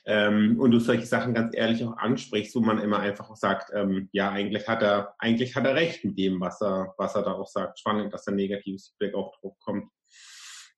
ähm, 0.05 0.59
und 0.59 0.71
du 0.71 0.79
solche 0.79 1.05
Sachen 1.05 1.33
ganz 1.33 1.55
ehrlich 1.55 1.83
auch 1.83 1.97
ansprichst, 1.97 2.55
wo 2.55 2.61
man 2.61 2.79
immer 2.79 2.99
einfach 2.99 3.29
auch 3.29 3.35
sagt, 3.35 3.71
ähm, 3.73 4.09
ja, 4.11 4.31
eigentlich 4.31 4.67
hat 4.67 4.81
er, 4.81 5.15
eigentlich 5.19 5.55
hat 5.55 5.65
er 5.65 5.75
recht 5.75 6.03
mit 6.05 6.17
dem, 6.17 6.39
was 6.39 6.61
er, 6.61 6.93
was 6.97 7.15
er 7.15 7.23
da 7.23 7.33
auch 7.33 7.47
sagt. 7.47 7.79
Spannend, 7.79 8.13
dass 8.13 8.23
da 8.23 8.31
negatives 8.31 8.87
Feedback 8.87 9.15
auch 9.15 9.37
drauf 9.39 9.53
kommt. 9.59 9.89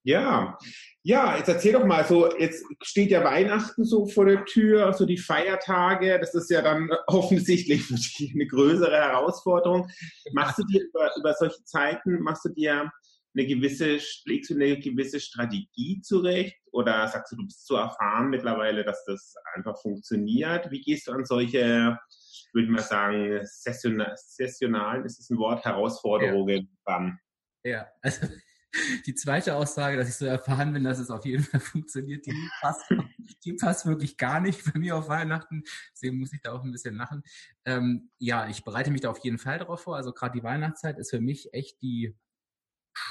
Ja, 0.03 0.57
ja, 1.03 1.37
jetzt 1.37 1.49
erzähl 1.49 1.73
doch 1.73 1.85
mal, 1.85 2.05
so 2.05 2.35
jetzt 2.37 2.65
steht 2.81 3.11
ja 3.11 3.23
Weihnachten 3.23 3.83
so 3.83 4.07
vor 4.07 4.25
der 4.25 4.45
Tür, 4.45 4.93
so 4.93 5.05
die 5.05 5.17
Feiertage, 5.17 6.17
das 6.19 6.33
ist 6.33 6.49
ja 6.49 6.61
dann 6.61 6.89
offensichtlich 7.07 7.83
eine 8.33 8.47
größere 8.47 8.95
Herausforderung. 8.95 9.89
Machst 10.33 10.57
du 10.57 10.63
dir 10.63 10.83
über, 10.83 11.11
über 11.17 11.33
solche 11.33 11.63
Zeiten, 11.65 12.21
machst 12.21 12.45
du 12.45 12.49
dir 12.49 12.91
eine 13.35 13.45
gewisse, 13.45 13.99
legst 14.25 14.49
du 14.49 14.55
eine 14.55 14.79
gewisse 14.79 15.19
Strategie 15.19 16.01
zurecht 16.01 16.57
oder 16.71 17.07
sagst 17.07 17.31
du, 17.31 17.37
du 17.37 17.45
bist 17.45 17.65
so 17.65 17.75
erfahren 17.75 18.29
mittlerweile, 18.29 18.83
dass 18.83 19.03
das 19.05 19.35
einfach 19.55 19.79
funktioniert? 19.79 20.71
Wie 20.71 20.81
gehst 20.81 21.07
du 21.07 21.11
an 21.11 21.25
solche, 21.25 21.97
würde 22.53 22.65
ich 22.65 22.69
mal 22.69 22.81
sagen, 22.81 23.39
sessionalen, 23.43 25.05
ist 25.05 25.19
das 25.19 25.29
ein 25.29 25.37
Wort, 25.37 25.63
Herausforderungen 25.63 26.69
ja. 26.87 26.93
ran? 26.93 27.19
Ja, 27.63 27.87
also 28.01 28.27
die 29.05 29.15
zweite 29.15 29.55
Aussage, 29.55 29.97
dass 29.97 30.09
ich 30.09 30.15
so 30.15 30.25
erfahren 30.25 30.73
bin, 30.73 30.83
dass 30.83 30.99
es 30.99 31.11
auf 31.11 31.25
jeden 31.25 31.43
Fall 31.43 31.59
funktioniert, 31.59 32.25
die 32.25 32.33
passt, 32.61 32.83
die 33.45 33.53
passt 33.53 33.85
wirklich 33.85 34.17
gar 34.17 34.39
nicht 34.39 34.63
bei 34.71 34.79
mir 34.79 34.95
auf 34.95 35.07
Weihnachten. 35.07 35.63
Deswegen 35.93 36.17
muss 36.17 36.33
ich 36.33 36.41
da 36.41 36.53
auch 36.53 36.63
ein 36.63 36.71
bisschen 36.71 36.95
lachen. 36.95 37.23
Ähm, 37.65 38.09
ja, 38.17 38.47
ich 38.47 38.63
bereite 38.63 38.91
mich 38.91 39.01
da 39.01 39.09
auf 39.09 39.19
jeden 39.19 39.37
Fall 39.37 39.59
darauf 39.59 39.83
vor. 39.83 39.95
Also 39.95 40.13
gerade 40.13 40.37
die 40.37 40.43
Weihnachtszeit 40.43 40.97
ist 40.97 41.11
für 41.11 41.21
mich 41.21 41.53
echt 41.53 41.81
die 41.81 42.15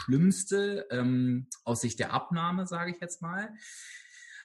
Schlimmste 0.04 0.86
ähm, 0.90 1.46
aus 1.64 1.80
Sicht 1.80 1.98
der 1.98 2.12
Abnahme, 2.12 2.66
sage 2.66 2.90
ich 2.90 3.00
jetzt 3.00 3.22
mal, 3.22 3.50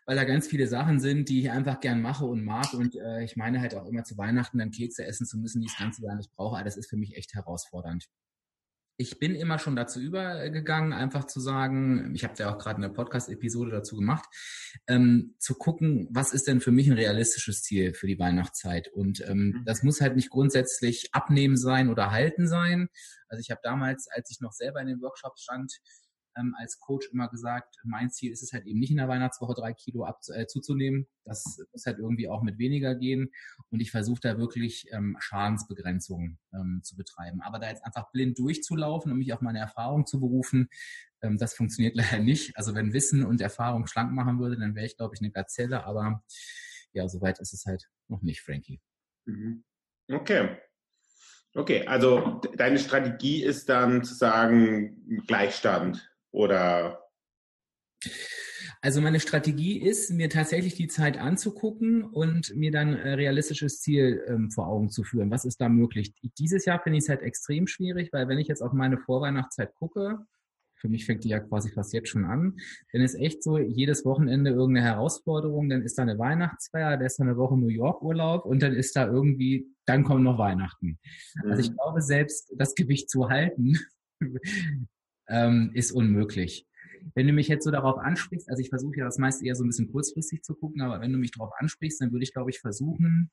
weil 0.05 0.15
da 0.15 0.23
ganz 0.23 0.47
viele 0.47 0.67
Sachen 0.67 0.99
sind, 0.99 1.29
die 1.29 1.41
ich 1.41 1.51
einfach 1.51 1.79
gern 1.79 2.01
mache 2.01 2.25
und 2.25 2.43
mag 2.43 2.73
und 2.73 2.95
äh, 2.95 3.23
ich 3.23 3.35
meine 3.35 3.61
halt 3.61 3.75
auch 3.75 3.85
immer 3.85 4.03
zu 4.03 4.17
Weihnachten 4.17 4.57
dann 4.57 4.71
Kekse 4.71 5.05
essen 5.05 5.25
zu 5.25 5.37
müssen, 5.37 5.61
die 5.61 5.67
das 5.67 5.77
ganze 5.77 6.03
Jahr 6.03 6.15
nicht 6.15 6.33
brauche. 6.35 6.63
das 6.63 6.77
ist 6.77 6.89
für 6.89 6.97
mich 6.97 7.15
echt 7.15 7.33
herausfordernd 7.33 8.09
ich 8.97 9.19
bin 9.19 9.35
immer 9.35 9.57
schon 9.59 9.75
dazu 9.75 9.99
übergegangen, 9.99 10.93
einfach 10.93 11.25
zu 11.25 11.39
sagen, 11.39 12.13
ich 12.13 12.23
habe 12.23 12.35
ja 12.37 12.53
auch 12.53 12.57
gerade 12.57 12.77
eine 12.77 12.89
Podcast-Episode 12.89 13.71
dazu 13.71 13.95
gemacht, 13.95 14.25
ähm, 14.87 15.35
zu 15.39 15.55
gucken, 15.55 16.07
was 16.11 16.33
ist 16.33 16.47
denn 16.47 16.61
für 16.61 16.71
mich 16.71 16.87
ein 16.87 16.93
realistisches 16.93 17.63
Ziel 17.63 17.93
für 17.93 18.07
die 18.07 18.19
Weihnachtszeit. 18.19 18.89
Und 18.89 19.21
ähm, 19.27 19.37
mhm. 19.37 19.65
das 19.65 19.83
muss 19.83 20.01
halt 20.01 20.15
nicht 20.15 20.29
grundsätzlich 20.29 21.09
abnehmen 21.13 21.57
sein 21.57 21.89
oder 21.89 22.11
halten 22.11 22.47
sein. 22.47 22.89
Also 23.27 23.41
ich 23.41 23.49
habe 23.49 23.61
damals, 23.63 24.07
als 24.09 24.29
ich 24.29 24.41
noch 24.41 24.51
selber 24.51 24.79
in 24.81 24.87
den 24.87 25.01
Workshops 25.01 25.41
stand, 25.41 25.73
ähm, 26.37 26.55
als 26.57 26.79
Coach 26.79 27.09
immer 27.11 27.29
gesagt, 27.29 27.77
mein 27.83 28.09
Ziel 28.09 28.31
ist 28.31 28.43
es 28.43 28.53
halt 28.53 28.65
eben 28.65 28.79
nicht 28.79 28.91
in 28.91 28.97
der 28.97 29.07
Weihnachtswoche 29.07 29.53
drei 29.53 29.73
Kilo 29.73 30.03
ab, 30.05 30.21
äh, 30.33 30.45
zuzunehmen. 30.47 31.07
Das 31.25 31.59
muss 31.71 31.85
halt 31.85 31.99
irgendwie 31.99 32.27
auch 32.27 32.41
mit 32.41 32.57
weniger 32.57 32.95
gehen. 32.95 33.31
Und 33.69 33.79
ich 33.79 33.91
versuche 33.91 34.21
da 34.21 34.37
wirklich 34.37 34.87
ähm, 34.91 35.17
Schadensbegrenzung 35.19 36.37
ähm, 36.53 36.81
zu 36.83 36.95
betreiben. 36.95 37.41
Aber 37.41 37.59
da 37.59 37.69
jetzt 37.69 37.85
einfach 37.85 38.11
blind 38.11 38.37
durchzulaufen 38.39 39.11
und 39.11 39.17
mich 39.17 39.33
auf 39.33 39.41
meine 39.41 39.59
Erfahrung 39.59 40.05
zu 40.05 40.19
berufen, 40.19 40.69
ähm, 41.21 41.37
das 41.37 41.53
funktioniert 41.53 41.95
leider 41.95 42.19
nicht. 42.19 42.57
Also 42.57 42.75
wenn 42.75 42.93
Wissen 42.93 43.25
und 43.25 43.41
Erfahrung 43.41 43.87
schlank 43.87 44.11
machen 44.11 44.39
würde, 44.39 44.57
dann 44.57 44.75
wäre 44.75 44.85
ich, 44.85 44.97
glaube 44.97 45.15
ich, 45.15 45.21
eine 45.21 45.31
Gazelle. 45.31 45.85
Aber 45.85 46.23
ja, 46.93 47.07
soweit 47.07 47.39
ist 47.39 47.53
es 47.53 47.65
halt 47.65 47.89
noch 48.07 48.21
nicht, 48.21 48.41
Frankie. 48.41 48.81
Mhm. 49.25 49.63
Okay. 50.11 50.57
Okay, 51.55 51.85
also 51.85 52.41
deine 52.55 52.79
Strategie 52.79 53.43
ist 53.43 53.69
dann 53.69 54.03
zu 54.03 54.15
sagen 54.15 55.23
Gleichstand. 55.27 56.09
Oder? 56.33 56.99
Also 58.81 58.99
meine 58.99 59.21
Strategie 59.21 59.81
ist, 59.81 60.11
mir 60.11 60.29
tatsächlich 60.29 60.75
die 60.75 60.89
Zeit 60.89 61.17
anzugucken 61.17 62.03
und 62.03 62.53
mir 62.53 62.69
dann 62.69 62.89
ein 62.89 63.13
realistisches 63.13 63.79
Ziel 63.79 64.21
ähm, 64.27 64.51
vor 64.51 64.67
Augen 64.67 64.89
zu 64.89 65.05
führen. 65.05 65.31
Was 65.31 65.45
ist 65.45 65.61
da 65.61 65.69
möglich? 65.69 66.13
Dieses 66.37 66.65
Jahr 66.65 66.81
finde 66.83 66.97
ich 66.97 67.05
es 67.05 67.09
halt 67.09 67.21
extrem 67.21 67.65
schwierig, 67.67 68.11
weil 68.11 68.27
wenn 68.27 68.39
ich 68.39 68.49
jetzt 68.49 68.61
auf 68.61 68.73
meine 68.73 68.97
Vorweihnachtszeit 68.97 69.73
gucke, 69.75 70.19
Für 70.75 70.89
mich 70.89 71.05
fängt 71.05 71.23
die 71.23 71.29
ja 71.29 71.39
quasi 71.39 71.71
fast 71.71 71.93
jetzt 71.93 72.09
schon 72.09 72.25
an. 72.25 72.57
Wenn 72.91 73.01
es 73.01 73.15
echt 73.15 73.41
so 73.41 73.57
jedes 73.57 74.03
Wochenende 74.03 74.51
irgendeine 74.51 74.85
Herausforderung, 74.85 75.69
dann 75.69 75.81
ist 75.81 75.97
da 75.97 76.01
eine 76.01 76.19
Weihnachtsfeier, 76.19 76.97
da 76.97 77.05
ist 77.05 77.19
da 77.19 77.23
eine 77.23 77.37
Woche 77.37 77.57
New 77.57 77.69
York 77.69 78.01
Urlaub 78.01 78.43
und 78.43 78.61
dann 78.61 78.73
ist 78.73 78.97
da 78.97 79.07
irgendwie, 79.07 79.65
dann 79.85 80.03
kommen 80.03 80.25
noch 80.25 80.37
Weihnachten. 80.37 80.99
Mhm. 81.35 81.51
Also 81.51 81.61
ich 81.61 81.69
mhm. 81.69 81.75
glaube, 81.75 82.01
selbst 82.01 82.51
das 82.57 82.75
Gewicht 82.75 83.09
zu 83.09 83.29
halten, 83.29 83.79
ähm, 85.27 85.71
ist 85.73 85.91
unmöglich. 85.91 86.67
Wenn 87.15 87.27
du 87.27 87.33
mich 87.33 87.47
jetzt 87.47 87.65
so 87.65 87.71
darauf 87.71 87.97
ansprichst, 87.97 88.49
also 88.49 88.61
ich 88.61 88.69
versuche 88.69 88.97
ja 88.97 89.05
das 89.05 89.17
meiste 89.17 89.45
eher 89.45 89.55
so 89.55 89.63
ein 89.63 89.67
bisschen 89.67 89.91
kurzfristig 89.91 90.43
zu 90.43 90.55
gucken, 90.55 90.81
aber 90.81 91.01
wenn 91.01 91.11
du 91.11 91.17
mich 91.17 91.31
darauf 91.31 91.51
ansprichst, 91.57 92.01
dann 92.01 92.11
würde 92.11 92.23
ich, 92.23 92.33
glaube 92.33 92.49
ich, 92.49 92.59
versuchen, 92.59 93.29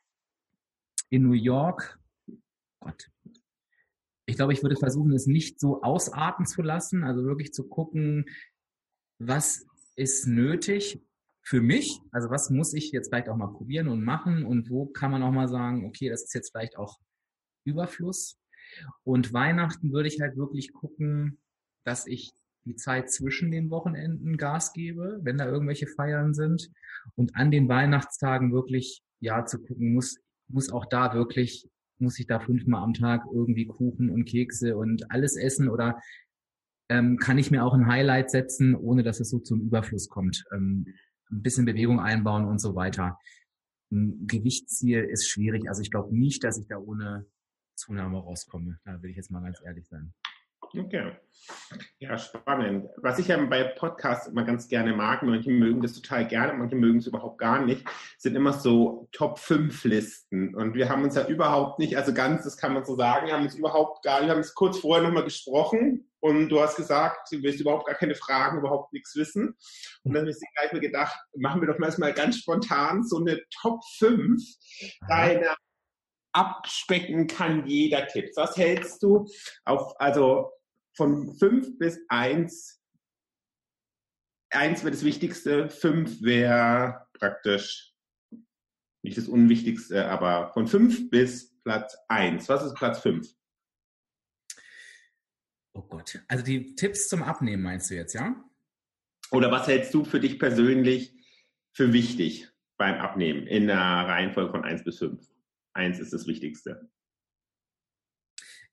in 1.09 1.23
New 1.23 1.33
York, 1.33 1.99
Gott, 2.81 3.11
ich 4.27 4.37
glaube, 4.37 4.53
ich 4.53 4.63
würde 4.63 4.77
versuchen, 4.77 5.13
es 5.13 5.27
nicht 5.27 5.59
so 5.59 5.83
ausarten 5.83 6.47
zu 6.47 6.63
lassen, 6.63 7.03
also 7.05 7.25
wirklich 7.25 7.53
zu 7.53 7.69
gucken, 7.69 8.27
was 9.19 9.67
ist 9.97 10.27
nötig 10.27 11.03
für 11.43 11.61
mich, 11.61 11.99
also 12.13 12.31
was 12.31 12.51
muss 12.51 12.73
ich 12.75 12.93
jetzt 12.93 13.09
vielleicht 13.09 13.29
auch 13.29 13.37
mal 13.37 13.53
probieren 13.53 13.89
und 13.89 14.05
machen 14.05 14.45
und 14.45 14.71
wo 14.71 14.87
kann 14.87 15.11
man 15.11 15.23
auch 15.23 15.33
mal 15.33 15.49
sagen, 15.49 15.85
okay, 15.85 16.09
das 16.09 16.23
ist 16.23 16.35
jetzt 16.35 16.53
vielleicht 16.53 16.77
auch 16.77 17.01
Überfluss. 17.65 18.39
Und 19.03 19.33
Weihnachten 19.33 19.93
würde 19.93 20.09
ich 20.09 20.21
halt 20.21 20.37
wirklich 20.37 20.73
gucken, 20.73 21.41
dass 21.85 22.07
ich 22.07 22.33
die 22.65 22.77
Zeit 22.77 23.11
zwischen 23.11 23.51
den 23.51 23.71
Wochenenden 23.71 24.37
Gas 24.37 24.73
gebe, 24.73 25.19
wenn 25.23 25.39
da 25.39 25.47
irgendwelche 25.47 25.87
Feiern 25.87 26.35
sind 26.35 26.71
und 27.17 27.35
an 27.37 27.51
den 27.51 27.69
Weihnachtstagen 27.69 28.53
wirklich 28.53 29.03
ja 29.21 29.45
zu 29.45 29.61
gucken 29.61 29.95
muss, 29.95 30.19
muss 30.49 30.71
auch 30.71 30.87
da 30.87 31.15
wirklich 31.15 31.69
muss 32.01 32.19
ich 32.19 32.27
da 32.27 32.41
fünfmal 32.41 32.83
am 32.83 32.95
Tag 32.95 33.25
irgendwie 33.33 33.67
Kuchen 33.67 34.11
und 34.11 34.25
Kekse 34.25 34.77
und 34.77 35.11
alles 35.11 35.37
essen 35.37 35.69
oder 35.69 36.01
ähm, 36.89 37.19
kann 37.19 37.39
ich 37.39 37.51
mir 37.51 37.65
auch 37.65 37.75
ein 37.75 37.87
Highlight 37.87 38.31
setzen, 38.31 38.75
ohne 38.75 39.03
dass 39.03 39.21
es 39.21 39.31
so 39.31 39.39
zum 39.39 39.61
Überfluss 39.61 40.09
kommt? 40.09 40.45
Ähm, 40.53 40.87
ein 41.31 41.43
bisschen 41.43 41.65
Bewegung 41.65 42.01
einbauen 42.01 42.45
und 42.47 42.59
so 42.59 42.75
weiter. 42.75 43.19
Ein 43.93 44.27
Gewichtsziel 44.27 45.05
ist 45.05 45.29
schwierig. 45.29 45.69
Also 45.69 45.83
ich 45.83 45.91
glaube 45.91 46.17
nicht, 46.17 46.43
dass 46.43 46.59
ich 46.59 46.67
da 46.67 46.79
ohne 46.79 47.27
Zunahme 47.77 48.19
rauskomme. 48.19 48.81
Da 48.85 49.01
will 49.03 49.11
ich 49.11 49.17
jetzt 49.17 49.31
mal 49.31 49.43
ganz 49.43 49.61
ehrlich 49.65 49.87
sein. 49.87 50.13
Okay. 50.77 51.13
Ja, 51.99 52.17
spannend. 52.17 52.89
Was 52.97 53.19
ich 53.19 53.29
ja 53.29 53.37
bei 53.37 53.65
Podcasts 53.65 54.29
immer 54.29 54.45
ganz 54.45 54.69
gerne 54.69 54.95
mag, 54.95 55.23
manche 55.23 55.51
mögen 55.51 55.83
das 55.83 55.95
total 55.95 56.27
gerne, 56.27 56.53
manche 56.53 56.77
mögen 56.77 56.99
es 56.99 57.07
überhaupt 57.07 57.39
gar 57.39 57.65
nicht, 57.65 57.85
sind 58.19 58.37
immer 58.37 58.53
so 58.53 59.09
Top-5-Listen. 59.13 60.55
Und 60.55 60.75
wir 60.75 60.89
haben 60.89 61.03
uns 61.03 61.17
ja 61.17 61.27
überhaupt 61.27 61.79
nicht, 61.79 61.97
also 61.97 62.15
ganz, 62.15 62.45
das 62.45 62.57
kann 62.57 62.75
man 62.75 62.85
so 62.85 62.95
sagen, 62.95 63.27
wir 63.27 63.35
haben 63.35 63.45
uns 63.45 63.57
überhaupt 63.57 64.05
gar 64.05 64.21
nicht, 64.21 64.29
wir 64.29 64.35
haben 64.35 64.41
es 64.41 64.55
kurz 64.55 64.79
vorher 64.79 65.03
nochmal 65.03 65.25
gesprochen 65.25 66.09
und 66.21 66.51
du 66.51 66.61
hast 66.61 66.77
gesagt, 66.77 67.33
du 67.33 67.43
willst 67.43 67.61
überhaupt 67.61 67.87
gar 67.87 67.97
keine 67.97 68.15
Fragen, 68.15 68.59
überhaupt 68.59 68.93
nichts 68.93 69.17
wissen. 69.17 69.57
Und 70.05 70.13
dann 70.13 70.23
habe 70.23 70.31
ich 70.31 70.37
gleich 70.57 70.73
mir 70.73 70.81
gedacht, 70.81 71.19
machen 71.37 71.61
wir 71.63 71.69
doch 71.69 71.79
mal 71.79 72.13
ganz 72.13 72.37
spontan 72.37 73.03
so 73.03 73.19
eine 73.19 73.41
Top 73.61 73.81
5 73.99 74.41
deiner 75.09 75.57
abspecken 76.33 77.27
kann 77.27 77.67
jeder 77.67 78.07
Tipp. 78.07 78.31
Was 78.37 78.57
hältst 78.57 79.03
du 79.03 79.27
auf, 79.65 79.95
also 80.01 80.53
von 80.97 81.35
fünf 81.39 81.79
bis 81.79 81.99
eins. 82.09 82.83
Eins 84.53 84.81
wäre 84.81 84.91
das 84.91 85.05
Wichtigste, 85.05 85.71
fünf 85.71 86.23
wäre 86.23 87.07
praktisch 87.15 87.95
nicht 89.03 89.17
das 89.17 89.29
Unwichtigste, 89.29 90.09
aber 90.09 90.53
von 90.53 90.67
fünf 90.67 91.09
bis 91.11 91.59
Platz 91.63 91.97
eins. 92.09 92.49
Was 92.49 92.65
ist 92.65 92.75
Platz 92.75 93.01
fünf? 93.01 93.29
Oh 95.73 95.83
Gott. 95.83 96.21
Also 96.29 96.45
die 96.45 96.75
Tipps 96.75 97.09
zum 97.09 97.23
Abnehmen 97.23 97.63
meinst 97.63 97.91
du 97.91 97.95
jetzt, 97.95 98.15
ja? 98.15 98.35
Oder 99.31 99.51
was 99.51 99.69
hältst 99.69 99.95
du 99.95 100.05
für 100.05 100.21
dich 100.21 100.39
persönlich 100.39 101.15
für 101.73 101.93
wichtig 101.93 102.49
beim 102.77 102.97
Abnehmen 102.97 103.47
in 103.47 103.69
der 103.69 103.79
Reihenfolge 103.79 104.51
von 104.51 104.65
eins 104.65 104.83
bis 104.83 104.99
fünf? 104.99 105.31
Eins 105.73 106.01
ist 106.01 106.13
das 106.13 106.27
Wichtigste. 106.27 106.91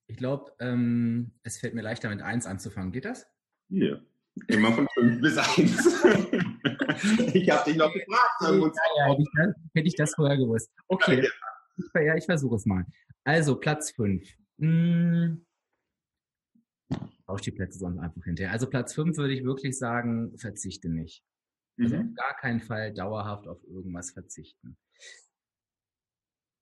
Ich 0.08 0.18
glaube, 0.18 0.54
ähm, 0.60 1.32
es 1.44 1.58
fällt 1.58 1.74
mir 1.74 1.82
leichter, 1.82 2.10
mit 2.10 2.22
1 2.22 2.46
anzufangen. 2.46 2.92
Geht 2.92 3.06
das? 3.06 3.28
Ja. 3.70 4.00
Immer 4.48 4.72
von 4.72 4.88
5 4.94 5.22
bis 5.22 5.38
1. 5.38 5.58
ich 7.34 7.50
habe 7.50 7.70
dich 7.70 7.78
noch 7.78 7.92
gefragt. 7.92 8.42
Ja, 8.42 8.52
ja, 8.52 9.12
hätte, 9.12 9.22
ich 9.22 9.30
das, 9.36 9.56
hätte 9.74 9.88
ich 9.88 9.96
das 9.96 10.16
vorher 10.16 10.38
gewusst. 10.38 10.72
Okay. 10.88 11.24
Ja, 11.24 11.30
ich, 11.78 12.08
ja, 12.08 12.16
ich 12.16 12.26
versuche 12.26 12.56
es 12.56 12.66
mal. 12.66 12.86
Also, 13.24 13.60
Platz 13.60 13.92
5. 13.92 14.26
Hm. 14.60 15.46
Tausch 17.26 17.42
die 17.42 17.52
Plätze 17.52 17.78
sonst 17.78 18.00
einfach 18.00 18.24
hinterher. 18.24 18.54
Also 18.54 18.70
Platz 18.70 18.94
5 18.94 19.18
würde 19.18 19.34
ich 19.34 19.44
wirklich 19.44 19.78
sagen, 19.78 20.38
verzichte 20.38 20.88
nicht. 20.88 21.26
Also 21.78 21.96
mhm. 21.98 22.02
auf 22.02 22.16
gar 22.16 22.38
keinen 22.38 22.62
Fall 22.62 22.94
dauerhaft 22.94 23.48
auf 23.48 23.62
irgendwas 23.66 24.12
verzichten. 24.12 24.78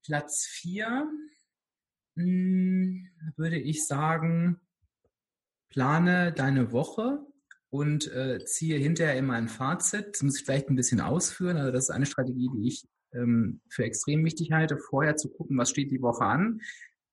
Platz 0.04 0.46
4 0.46 0.88
hm, 0.88 1.30
würde 2.16 3.58
ich 3.58 3.86
sagen, 3.86 4.60
plane 5.70 6.32
deine 6.32 6.72
Woche 6.72 7.20
und 7.70 8.12
äh, 8.14 8.44
ziehe 8.46 8.78
hinterher 8.78 9.18
immer 9.18 9.34
ein 9.34 9.50
Fazit. 9.50 10.10
Das 10.14 10.24
muss 10.24 10.40
ich 10.40 10.46
vielleicht 10.46 10.70
ein 10.70 10.76
bisschen 10.76 11.02
ausführen. 11.02 11.58
Also 11.58 11.72
das 11.72 11.86
ist 11.86 11.90
eine 11.90 12.06
Strategie, 12.06 12.50
die 12.56 12.68
ich 12.68 12.86
ähm, 13.14 13.62
für 13.70 13.84
extrem 13.84 14.24
wichtig 14.24 14.52
halte, 14.52 14.78
vorher 14.78 15.18
zu 15.18 15.30
gucken, 15.30 15.58
was 15.58 15.70
steht 15.70 15.92
die 15.92 16.02
Woche 16.02 16.24
an, 16.26 16.62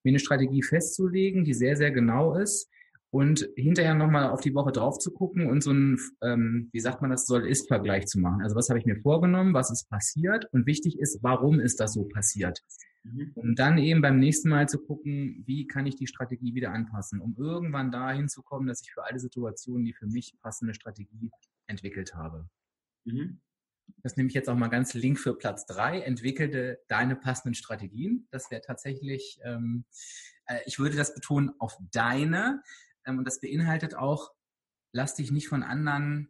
mir 0.05 0.11
eine 0.11 0.19
Strategie 0.19 0.63
festzulegen, 0.63 1.45
die 1.45 1.55
sehr, 1.55 1.77
sehr 1.77 1.91
genau 1.91 2.37
ist 2.37 2.69
und 3.11 3.49
hinterher 3.57 3.95
nochmal 3.95 4.31
auf 4.31 4.41
die 4.41 4.55
Woche 4.55 4.73
drauf 4.73 4.99
zu 4.99 5.13
gucken 5.13 5.51
und 5.51 5.63
so 5.63 5.73
ein, 5.73 6.01
ähm, 6.23 6.71
wie 6.73 6.81
sagt 6.81 7.03
man 7.03 7.11
das, 7.11 7.27
Soll-Ist-Vergleich 7.27 8.07
zu 8.07 8.19
machen. 8.19 8.43
Also 8.43 8.57
was 8.57 8.69
habe 8.69 8.79
ich 8.79 8.87
mir 8.87 8.97
vorgenommen, 9.01 9.55
was 9.55 9.71
ist 9.71 9.89
passiert 9.91 10.47
und 10.53 10.67
wichtig 10.67 10.99
ist, 10.99 11.23
warum 11.23 11.61
ist 11.61 11.79
das 11.79 11.93
so 11.93 12.05
passiert. 12.05 12.63
Mhm. 13.05 13.33
Um 13.35 13.55
dann 13.57 13.79
eben 13.79 14.01
beim 14.01 14.19
nächsten 14.19 14.49
Mal 14.49 14.69
zu 14.69 14.79
gucken, 14.79 15.43
wie 15.47 15.67
kann 15.67 15.87
ich 15.87 15.97
die 15.97 16.07
Strategie 16.07 16.55
wieder 16.55 16.73
anpassen, 16.73 17.21
um 17.21 17.37
irgendwann 17.37 17.91
dahin 17.91 18.29
zu 18.29 18.43
kommen, 18.43 18.67
dass 18.67 18.83
ich 18.83 18.93
für 18.93 19.05
alle 19.05 19.19
Situationen 19.19 19.85
die 19.85 19.93
für 19.93 20.07
mich 20.07 20.37
passende 20.41 20.75
Strategie 20.75 21.31
entwickelt 21.67 22.15
habe. 22.15 22.49
Mhm. 23.05 23.41
Das 24.03 24.17
nehme 24.17 24.29
ich 24.29 24.35
jetzt 24.35 24.49
auch 24.49 24.57
mal 24.57 24.69
ganz 24.69 24.95
link 24.95 25.19
für 25.19 25.37
Platz 25.37 25.67
drei. 25.67 26.01
Entwickelte 26.01 26.81
deine 26.89 27.17
passenden 27.17 27.55
Strategien. 27.55 28.27
Das 28.31 28.51
wäre 28.51 28.63
tatsächlich, 28.63 29.41
ähm, 29.45 29.85
äh, 30.47 30.61
ich 30.67 30.79
würde 30.79 30.97
das 30.97 31.15
betonen, 31.15 31.51
auf 31.59 31.77
deine. 31.91 32.63
Ähm, 33.05 33.19
und 33.19 33.25
das 33.25 33.41
beinhaltet 33.41 33.95
auch, 33.95 34.33
lass 34.93 35.17
dich 35.17 35.31
nicht 35.31 35.49
von 35.49 35.63
anderen 35.63 36.29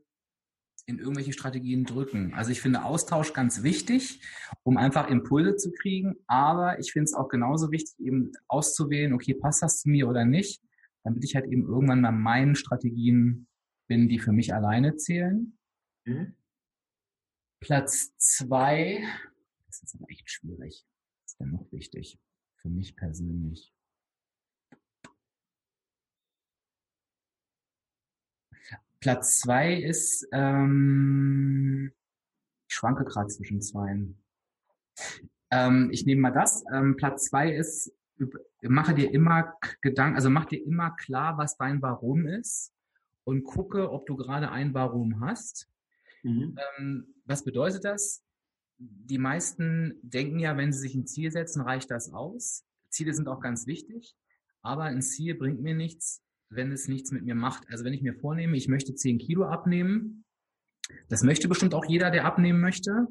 in 0.87 0.99
irgendwelche 0.99 1.33
Strategien 1.33 1.85
drücken. 1.85 2.35
Also 2.35 2.51
ich 2.51 2.61
finde 2.61 2.85
Austausch 2.85 3.33
ganz 3.33 3.63
wichtig, 3.63 4.21
um 4.63 4.77
einfach 4.77 5.09
Impulse 5.09 5.57
zu 5.57 5.73
kriegen, 5.73 6.17
aber 6.27 6.79
ich 6.81 6.93
finde 6.93 7.05
es 7.05 7.15
auch 7.15 7.29
genauso 7.29 7.71
wichtig, 7.71 7.95
eben 8.01 8.33
auszuwählen, 8.49 9.13
okay, 9.13 9.35
passt 9.35 9.63
das 9.63 9.81
zu 9.81 9.89
mir 9.89 10.09
oder 10.09 10.25
nicht, 10.25 10.63
damit 11.05 11.25
ich 11.25 11.35
halt 11.35 11.47
eben 11.47 11.67
irgendwann 11.67 12.03
bei 12.03 12.11
meinen 12.11 12.57
Strategien 12.57 13.47
bin, 13.89 14.09
die 14.09 14.19
für 14.19 14.33
mich 14.33 14.55
alleine 14.55 14.97
zählen. 14.97 15.57
Mhm. 16.05 16.35
Platz 17.61 18.17
zwei, 18.17 19.05
das 19.67 19.83
ist 19.83 19.95
aber 19.95 20.11
echt 20.11 20.29
schwierig. 20.31 20.85
Das 21.23 21.33
ist 21.33 21.41
dann 21.41 21.53
noch 21.53 21.71
wichtig 21.71 22.19
für 22.57 22.69
mich 22.69 22.97
persönlich. 22.97 23.73
Platz 29.03 29.41
zwei 29.41 29.75
ist, 29.75 30.27
ähm, 30.33 31.93
ich 32.69 32.75
schwanke 32.75 33.05
gerade 33.05 33.27
zwischen 33.29 33.61
zwei. 33.61 34.07
Ähm, 35.51 35.91
ich 35.91 36.07
nehme 36.07 36.23
mal 36.23 36.31
das. 36.31 36.65
Ähm, 36.73 36.97
Platz 36.97 37.25
zwei 37.25 37.53
ist, 37.53 37.93
mache 38.63 38.95
dir 38.95 39.13
immer 39.13 39.55
Gedanken, 39.81 40.15
also 40.15 40.31
mach 40.31 40.45
dir 40.45 40.65
immer 40.65 40.93
klar, 40.93 41.37
was 41.37 41.57
dein 41.57 41.83
Warum 41.83 42.27
ist 42.27 42.73
und 43.25 43.43
gucke, 43.43 43.91
ob 43.91 44.07
du 44.07 44.17
gerade 44.17 44.53
ein 44.53 44.73
Warum 44.73 45.21
hast. 45.21 45.69
Mhm. 46.23 46.57
Ähm, 46.79 47.15
was 47.25 47.43
bedeutet 47.43 47.85
das? 47.85 48.23
Die 48.79 49.19
meisten 49.19 49.99
denken 50.03 50.39
ja, 50.39 50.57
wenn 50.57 50.73
sie 50.73 50.79
sich 50.79 50.95
ein 50.95 51.07
Ziel 51.07 51.33
setzen, 51.33 51.63
reicht 51.63 51.91
das 51.91 52.13
aus. 52.13 52.65
Ziele 52.89 53.15
sind 53.15 53.29
auch 53.29 53.41
ganz 53.41 53.67
wichtig, 53.67 54.15
aber 54.63 54.85
ein 54.85 55.03
Ziel 55.03 55.35
bringt 55.35 55.61
mir 55.61 55.75
nichts, 55.75 56.23
wenn 56.55 56.73
es 56.73 56.89
nichts 56.89 57.11
mit 57.13 57.25
mir 57.25 57.35
macht. 57.35 57.65
Also 57.69 57.85
wenn 57.85 57.93
ich 57.93 58.03
mir 58.03 58.15
vornehme, 58.15 58.57
ich 58.57 58.69
möchte 58.69 58.95
10 58.95 59.19
Kilo 59.19 59.45
abnehmen, 59.45 60.25
das 61.09 61.23
möchte 61.23 61.49
bestimmt 61.49 61.75
auch 61.75 61.85
jeder, 61.87 62.11
der 62.11 62.25
abnehmen 62.25 62.61
möchte, 62.61 63.07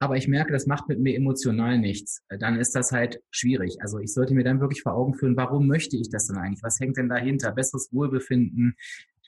aber 0.00 0.16
ich 0.16 0.28
merke, 0.28 0.52
das 0.52 0.66
macht 0.66 0.88
mit 0.88 1.00
mir 1.00 1.16
emotional 1.16 1.78
nichts, 1.78 2.22
dann 2.28 2.56
ist 2.56 2.74
das 2.74 2.92
halt 2.92 3.20
schwierig. 3.30 3.78
Also 3.82 3.98
ich 3.98 4.12
sollte 4.12 4.34
mir 4.34 4.44
dann 4.44 4.60
wirklich 4.60 4.82
vor 4.82 4.94
Augen 4.94 5.14
führen, 5.14 5.36
warum 5.36 5.66
möchte 5.66 5.96
ich 5.96 6.08
das 6.08 6.26
denn 6.26 6.36
eigentlich? 6.36 6.62
Was 6.62 6.78
hängt 6.78 6.96
denn 6.96 7.08
dahinter? 7.08 7.50
Besseres 7.52 7.92
Wohlbefinden? 7.92 8.76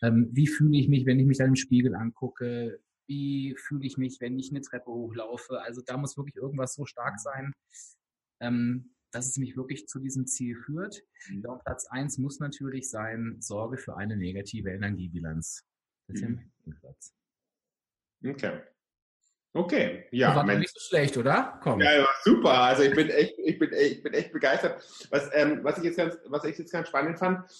Ähm, 0.03 0.29
wie 0.33 0.46
fühle 0.46 0.79
ich 0.79 0.88
mich, 0.88 1.07
wenn 1.07 1.18
ich 1.18 1.27
mich 1.27 1.38
dann 1.38 1.49
im 1.49 1.57
Spiegel 1.57 1.94
angucke? 1.94 2.81
Wie 3.07 3.57
fühle 3.59 3.85
ich 3.85 3.99
mich, 3.99 4.20
wenn 4.20 4.38
ich 4.38 4.51
eine 4.51 4.61
Treppe 4.61 4.90
hochlaufe? 4.90 5.61
Also 5.61 5.83
da 5.85 5.96
muss 5.96 6.16
wirklich 6.16 6.37
irgendwas 6.37 6.75
so 6.75 6.87
stark 6.87 7.18
sein, 7.18 7.53
ähm, 8.38 8.92
dass 9.11 9.27
es 9.27 9.37
mich 9.37 9.57
wirklich 9.57 9.88
zu 9.88 9.99
diesem 9.99 10.27
Ziel 10.27 10.57
führt. 10.57 11.03
Mhm. 11.29 11.42
Ja, 11.44 11.55
Platz 11.57 11.87
eins 11.87 12.18
muss 12.18 12.40
natürlich 12.40 12.88
sein, 12.90 13.37
Sorge 13.40 13.77
für 13.77 13.96
eine 13.96 14.16
negative 14.16 14.70
Energiebilanz. 14.70 15.66
Das 16.07 16.20
ist 16.20 16.29
mhm. 16.29 16.51
ja 16.66 16.75
Platz. 16.81 17.14
Okay. 18.25 18.61
Okay, 19.53 20.07
ja. 20.12 20.29
Das 20.29 20.46
war 20.46 20.55
nicht 20.55 20.73
so 20.73 20.81
schlecht, 20.81 21.16
oder? 21.16 21.59
Komm. 21.61 21.81
Ja, 21.81 22.07
super. 22.23 22.53
Also 22.53 22.85
ich 22.85 22.94
bin 22.94 23.09
echt, 23.09 23.35
ich 23.38 23.59
bin, 23.59 23.73
ich 23.73 24.01
bin 24.01 24.14
echt 24.14 24.33
begeistert. 24.33 24.81
Was, 25.11 25.29
ähm, 25.33 25.64
was 25.64 25.79
ich 25.79 25.85
jetzt 25.85 25.96
ganz, 25.96 26.16
was 26.27 26.44
ich 26.44 26.57
jetzt 26.57 26.70
ganz 26.70 26.87
spannend 26.87 27.18
fand, 27.18 27.51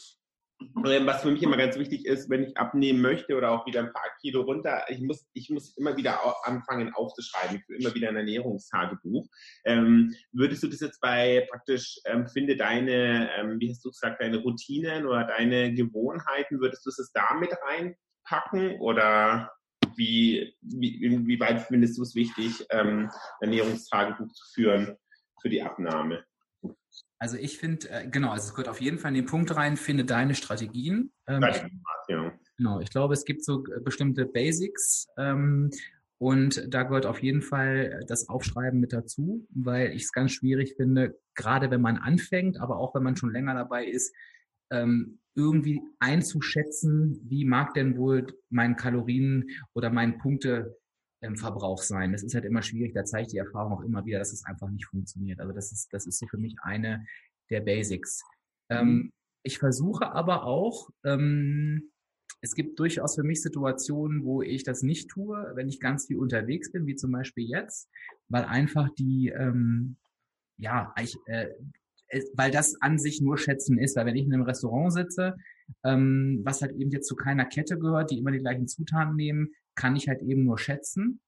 was 0.61 1.23
für 1.23 1.31
mich 1.31 1.43
immer 1.43 1.57
ganz 1.57 1.79
wichtig 1.79 2.05
ist, 2.05 2.29
wenn 2.29 2.45
ich 2.45 2.57
abnehmen 2.57 3.01
möchte 3.01 3.37
oder 3.37 3.51
auch 3.51 3.67
wieder 3.67 3.81
ein 3.81 3.93
paar 3.93 4.11
Kilo 4.21 4.43
runter, 4.43 4.85
ich 4.89 5.01
muss, 5.01 5.27
ich 5.33 5.49
muss 5.51 5.77
immer 5.77 5.97
wieder 5.97 6.21
anfangen 6.45 6.93
aufzuschreiben. 6.95 7.57
Ich 7.57 7.69
will 7.69 7.81
immer 7.81 7.95
wieder 7.95 8.09
ein 8.09 8.17
Ernährungstagebuch. 8.17 9.27
Ähm, 9.65 10.15
würdest 10.33 10.63
du 10.63 10.69
das 10.69 10.81
jetzt 10.81 11.01
bei 11.01 11.47
praktisch, 11.51 12.01
ähm, 12.05 12.29
finde 12.29 12.57
deine, 12.57 13.31
ähm, 13.37 13.59
wie 13.59 13.71
hast 13.71 13.85
du 13.85 13.91
gesagt, 13.91 14.21
deine 14.21 14.39
Routinen 14.39 15.07
oder 15.07 15.25
deine 15.25 15.73
Gewohnheiten, 15.73 16.61
würdest 16.61 16.85
du 16.85 16.91
es 16.91 17.11
da 17.13 17.35
mit 17.35 17.51
reinpacken 17.63 18.81
oder 18.81 19.51
wie, 19.97 20.55
wie, 20.61 21.05
inwieweit 21.05 21.63
findest 21.63 21.99
du 21.99 22.03
es 22.03 22.15
wichtig, 22.15 22.67
ähm, 22.71 23.11
Ernährungstagebuch 23.41 24.33
zu 24.33 24.45
führen 24.55 24.97
für 25.41 25.49
die 25.49 25.63
Abnahme? 25.63 26.25
Also 27.21 27.37
ich 27.37 27.59
finde, 27.59 27.89
äh, 27.91 28.09
genau, 28.09 28.31
also 28.31 28.49
es 28.49 28.55
gehört 28.55 28.69
auf 28.69 28.81
jeden 28.81 28.99
Fall 28.99 29.11
in 29.11 29.17
den 29.17 29.27
Punkt 29.27 29.55
rein, 29.55 29.77
finde 29.77 30.07
deine 30.07 30.35
Strategien. 30.35 31.13
Ähm, 31.27 31.45
ja. 32.09 32.33
Genau, 32.57 32.81
ich 32.81 32.91
glaube, 32.91 33.13
es 33.13 33.27
gibt 33.27 33.45
so 33.45 33.63
äh, 33.67 33.81
bestimmte 33.81 34.25
Basics 34.25 35.07
ähm, 35.19 35.71
und 36.17 36.65
da 36.73 36.83
gehört 36.83 37.05
auf 37.05 37.23
jeden 37.23 37.43
Fall 37.43 38.05
das 38.09 38.31
Aufschreiben 38.31 38.81
mit 38.81 38.95
dazu, 38.95 39.47
weil 39.51 39.93
ich 39.93 40.05
es 40.05 40.13
ganz 40.13 40.33
schwierig 40.33 40.77
finde, 40.77 41.19
gerade 41.35 41.71
wenn 41.71 41.83
man 41.83 41.99
anfängt, 41.99 42.59
aber 42.59 42.79
auch 42.79 42.95
wenn 42.95 43.03
man 43.03 43.17
schon 43.17 43.33
länger 43.33 43.53
dabei 43.53 43.85
ist, 43.85 44.15
ähm, 44.71 45.19
irgendwie 45.35 45.83
einzuschätzen, 45.99 47.21
wie 47.25 47.45
mag 47.45 47.75
denn 47.75 47.99
wohl 47.99 48.27
mein 48.49 48.77
Kalorien 48.77 49.51
oder 49.75 49.91
mein 49.91 50.17
Punkte 50.19 50.80
ähm, 51.23 51.37
Verbrauch 51.37 51.83
sein. 51.83 52.13
Das 52.13 52.23
ist 52.23 52.35
halt 52.35 52.45
immer 52.45 52.63
schwierig. 52.63 52.95
Da 52.95 53.05
zeigt 53.05 53.33
die 53.33 53.39
Erfahrung 53.39 53.73
auch 53.73 53.83
immer 53.83 54.05
wieder, 54.05 54.19
dass 54.19 54.33
es 54.33 54.45
einfach 54.45 54.71
nicht 54.71 54.87
funktioniert. 54.87 55.41
Also 55.41 55.53
das 55.53 55.73
ist, 55.73 55.93
das 55.93 56.07
ist 56.07 56.19
so 56.19 56.27
für 56.27 56.39
mich 56.39 56.57
eine 56.63 57.05
der 57.51 57.61
Basics. 57.61 58.23
Ähm, 58.69 58.87
mhm. 58.87 59.13
ich 59.43 59.59
versuche 59.59 60.13
aber 60.13 60.45
auch, 60.45 60.91
ähm, 61.05 61.91
es 62.41 62.55
gibt 62.55 62.79
durchaus 62.79 63.17
für 63.17 63.23
mich 63.23 63.43
Situationen, 63.43 64.25
wo 64.25 64.43
ich 64.43 64.63
das 64.63 64.83
nicht 64.83 65.11
tue, 65.11 65.53
wenn 65.55 65.69
ich 65.69 65.81
ganz 65.81 66.07
viel 66.07 66.17
unterwegs 66.17 66.73
bin, 66.73 66.87
wie 66.87 66.95
zum 66.95 67.13
Beispiel 67.13 67.47
jetzt, 67.47 67.91
weil 68.29 68.45
einfach 68.45 68.89
die, 68.95 69.29
ähm, 69.29 69.97
ja, 70.57 70.95
ich, 71.01 71.17
äh, 71.27 71.49
weil 72.35 72.51
das 72.51 72.81
an 72.81 72.99
sich 72.99 73.21
nur 73.21 73.39
Schätzen 73.39 73.79
ist, 73.79 73.97
weil 73.97 74.07
wenn 74.07 74.17
ich 74.17 74.25
in 74.25 74.33
einem 74.33 74.45
Restaurant 74.45 74.93
sitze, 74.93 75.37
ähm, 75.85 76.41
was 76.45 76.63
halt 76.63 76.73
eben 76.73 76.91
jetzt 76.91 77.09
zu 77.09 77.15
keiner 77.15 77.45
Kette 77.45 77.79
gehört, 77.79 78.11
die 78.11 78.19
immer 78.19 78.33
die 78.33 78.39
gleichen 78.39 78.69
Zutaten 78.69 79.17
nehmen, 79.17 79.51
kann 79.75 79.97
ich 79.97 80.09
halt 80.09 80.23
eben 80.23 80.45
nur 80.45 80.59
schätzen. 80.59 81.21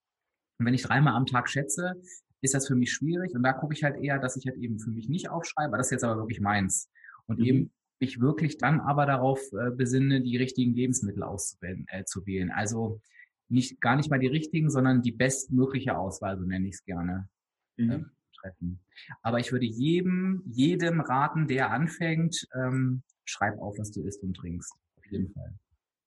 Und 0.58 0.66
wenn 0.66 0.74
ich 0.74 0.82
dreimal 0.82 1.14
am 1.14 1.26
Tag 1.26 1.48
schätze, 1.48 1.94
ist 2.40 2.54
das 2.54 2.66
für 2.66 2.74
mich 2.74 2.92
schwierig. 2.92 3.34
Und 3.34 3.42
da 3.42 3.52
gucke 3.52 3.74
ich 3.74 3.84
halt 3.84 4.02
eher, 4.02 4.18
dass 4.18 4.36
ich 4.36 4.46
halt 4.46 4.56
eben 4.58 4.78
für 4.78 4.90
mich 4.90 5.08
nicht 5.08 5.30
aufschreibe. 5.30 5.76
Das 5.76 5.86
ist 5.86 5.92
jetzt 5.92 6.04
aber 6.04 6.20
wirklich 6.20 6.40
meins. 6.40 6.90
Und 7.26 7.38
mhm. 7.38 7.44
eben 7.44 7.72
mich 8.00 8.20
wirklich 8.20 8.58
dann 8.58 8.80
aber 8.80 9.06
darauf 9.06 9.40
äh, 9.52 9.70
besinne, 9.70 10.22
die 10.22 10.36
richtigen 10.36 10.74
Lebensmittel 10.74 11.22
auszuwählen. 11.22 11.86
Äh, 11.88 12.04
zu 12.04 12.26
wählen. 12.26 12.50
Also 12.50 13.00
nicht 13.48 13.80
gar 13.80 13.96
nicht 13.96 14.10
mal 14.10 14.18
die 14.18 14.26
richtigen, 14.26 14.70
sondern 14.70 15.02
die 15.02 15.12
bestmögliche 15.12 15.96
Auswahl, 15.96 16.38
so 16.38 16.44
nenne 16.44 16.66
ich 16.66 16.74
es 16.74 16.84
gerne. 16.84 17.28
Mhm. 17.76 17.90
Äh, 17.90 18.04
treffen. 18.42 18.80
Aber 19.22 19.38
ich 19.38 19.52
würde 19.52 19.66
jedem, 19.66 20.42
jedem 20.46 21.00
raten, 21.00 21.46
der 21.46 21.70
anfängt, 21.70 22.46
ähm, 22.54 23.02
schreib 23.24 23.58
auf, 23.58 23.78
was 23.78 23.92
du 23.92 24.02
isst 24.02 24.22
und 24.22 24.34
trinkst. 24.34 24.74
Auf 24.96 25.06
jeden 25.06 25.32
Fall. 25.32 25.54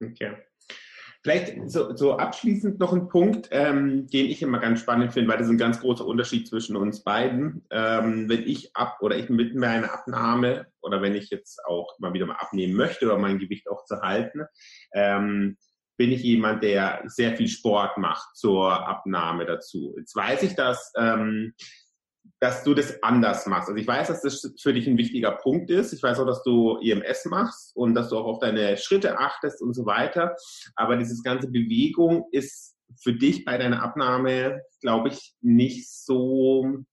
Okay. 0.04 0.36
Vielleicht 1.26 1.72
so, 1.72 1.96
so 1.96 2.18
abschließend 2.18 2.80
noch 2.80 2.94
ein 2.94 3.10
Punkt, 3.10 3.50
ähm, 3.50 4.08
den 4.12 4.28
ich 4.28 4.44
immer 4.44 4.60
ganz 4.60 4.82
spannend 4.82 5.12
finde, 5.12 5.32
weil 5.32 5.40
das 5.40 5.48
ist 5.48 5.54
ein 5.54 5.58
ganz 5.58 5.80
großer 5.80 6.06
Unterschied 6.06 6.48
zwischen 6.48 6.76
uns 6.76 7.04
beiden. 7.04 7.66
Ähm, 7.72 8.30
wenn 8.30 8.44
ich 8.44 8.76
ab 8.76 9.00
oder 9.02 9.18
ich 9.18 9.28
mit 9.28 9.56
meiner 9.56 9.92
Abnahme 9.92 10.68
oder 10.84 11.02
wenn 11.02 11.16
ich 11.16 11.32
jetzt 11.32 11.66
auch 11.66 11.98
mal 11.98 12.14
wieder 12.14 12.28
mal 12.28 12.36
abnehmen 12.36 12.76
möchte 12.76 13.08
oder 13.08 13.18
mein 13.18 13.40
Gewicht 13.40 13.68
auch 13.72 13.86
zu 13.86 14.02
halten, 14.02 14.44
ähm, 14.94 15.58
bin 15.98 16.12
ich 16.12 16.22
jemand, 16.22 16.62
der 16.62 17.02
sehr 17.08 17.36
viel 17.36 17.48
Sport 17.48 17.98
macht 17.98 18.36
zur 18.36 18.88
Abnahme 18.88 19.48
dazu. 19.48 19.96
Jetzt 19.98 20.16
weiß 20.16 20.44
ich, 20.44 20.54
dass 20.54 20.94
ähm, 20.96 21.56
dass 22.40 22.64
du 22.64 22.74
das 22.74 23.02
anders 23.02 23.46
machst. 23.48 23.70
Also 23.70 23.80
ich 23.80 23.88
weiß, 23.88 24.08
dass 24.08 24.22
das 24.22 24.54
für 24.62 24.74
dich 24.74 24.88
ein 24.88 24.98
wichtiger 24.98 25.32
Punkt 25.32 25.70
ist. 25.70 25.94
Ich 25.94 26.04
weiß 26.04 26.20
auch, 26.20 26.26
dass 26.26 26.44
du 26.44 26.78
EMS 26.78 27.26
machst 27.26 27.76
und 27.76 27.96
dass 27.96 28.10
du 28.10 28.18
auch 28.18 28.26
auf 28.26 28.40
deine 28.40 28.78
Schritte 28.78 29.18
achtest 29.20 29.62
und 29.62 29.74
so 29.74 29.86
weiter. 29.86 30.36
Aber 30.76 30.98
dieses 30.98 31.24
ganze 31.24 31.50
Bewegung 31.50 32.28
ist 32.32 32.76
für 33.02 33.14
dich 33.14 33.46
bei 33.46 33.58
deiner 33.58 33.82
Abnahme, 33.82 34.62
glaube 34.82 35.10
ich, 35.10 35.34
nicht 35.42 35.90
so. 35.90 36.84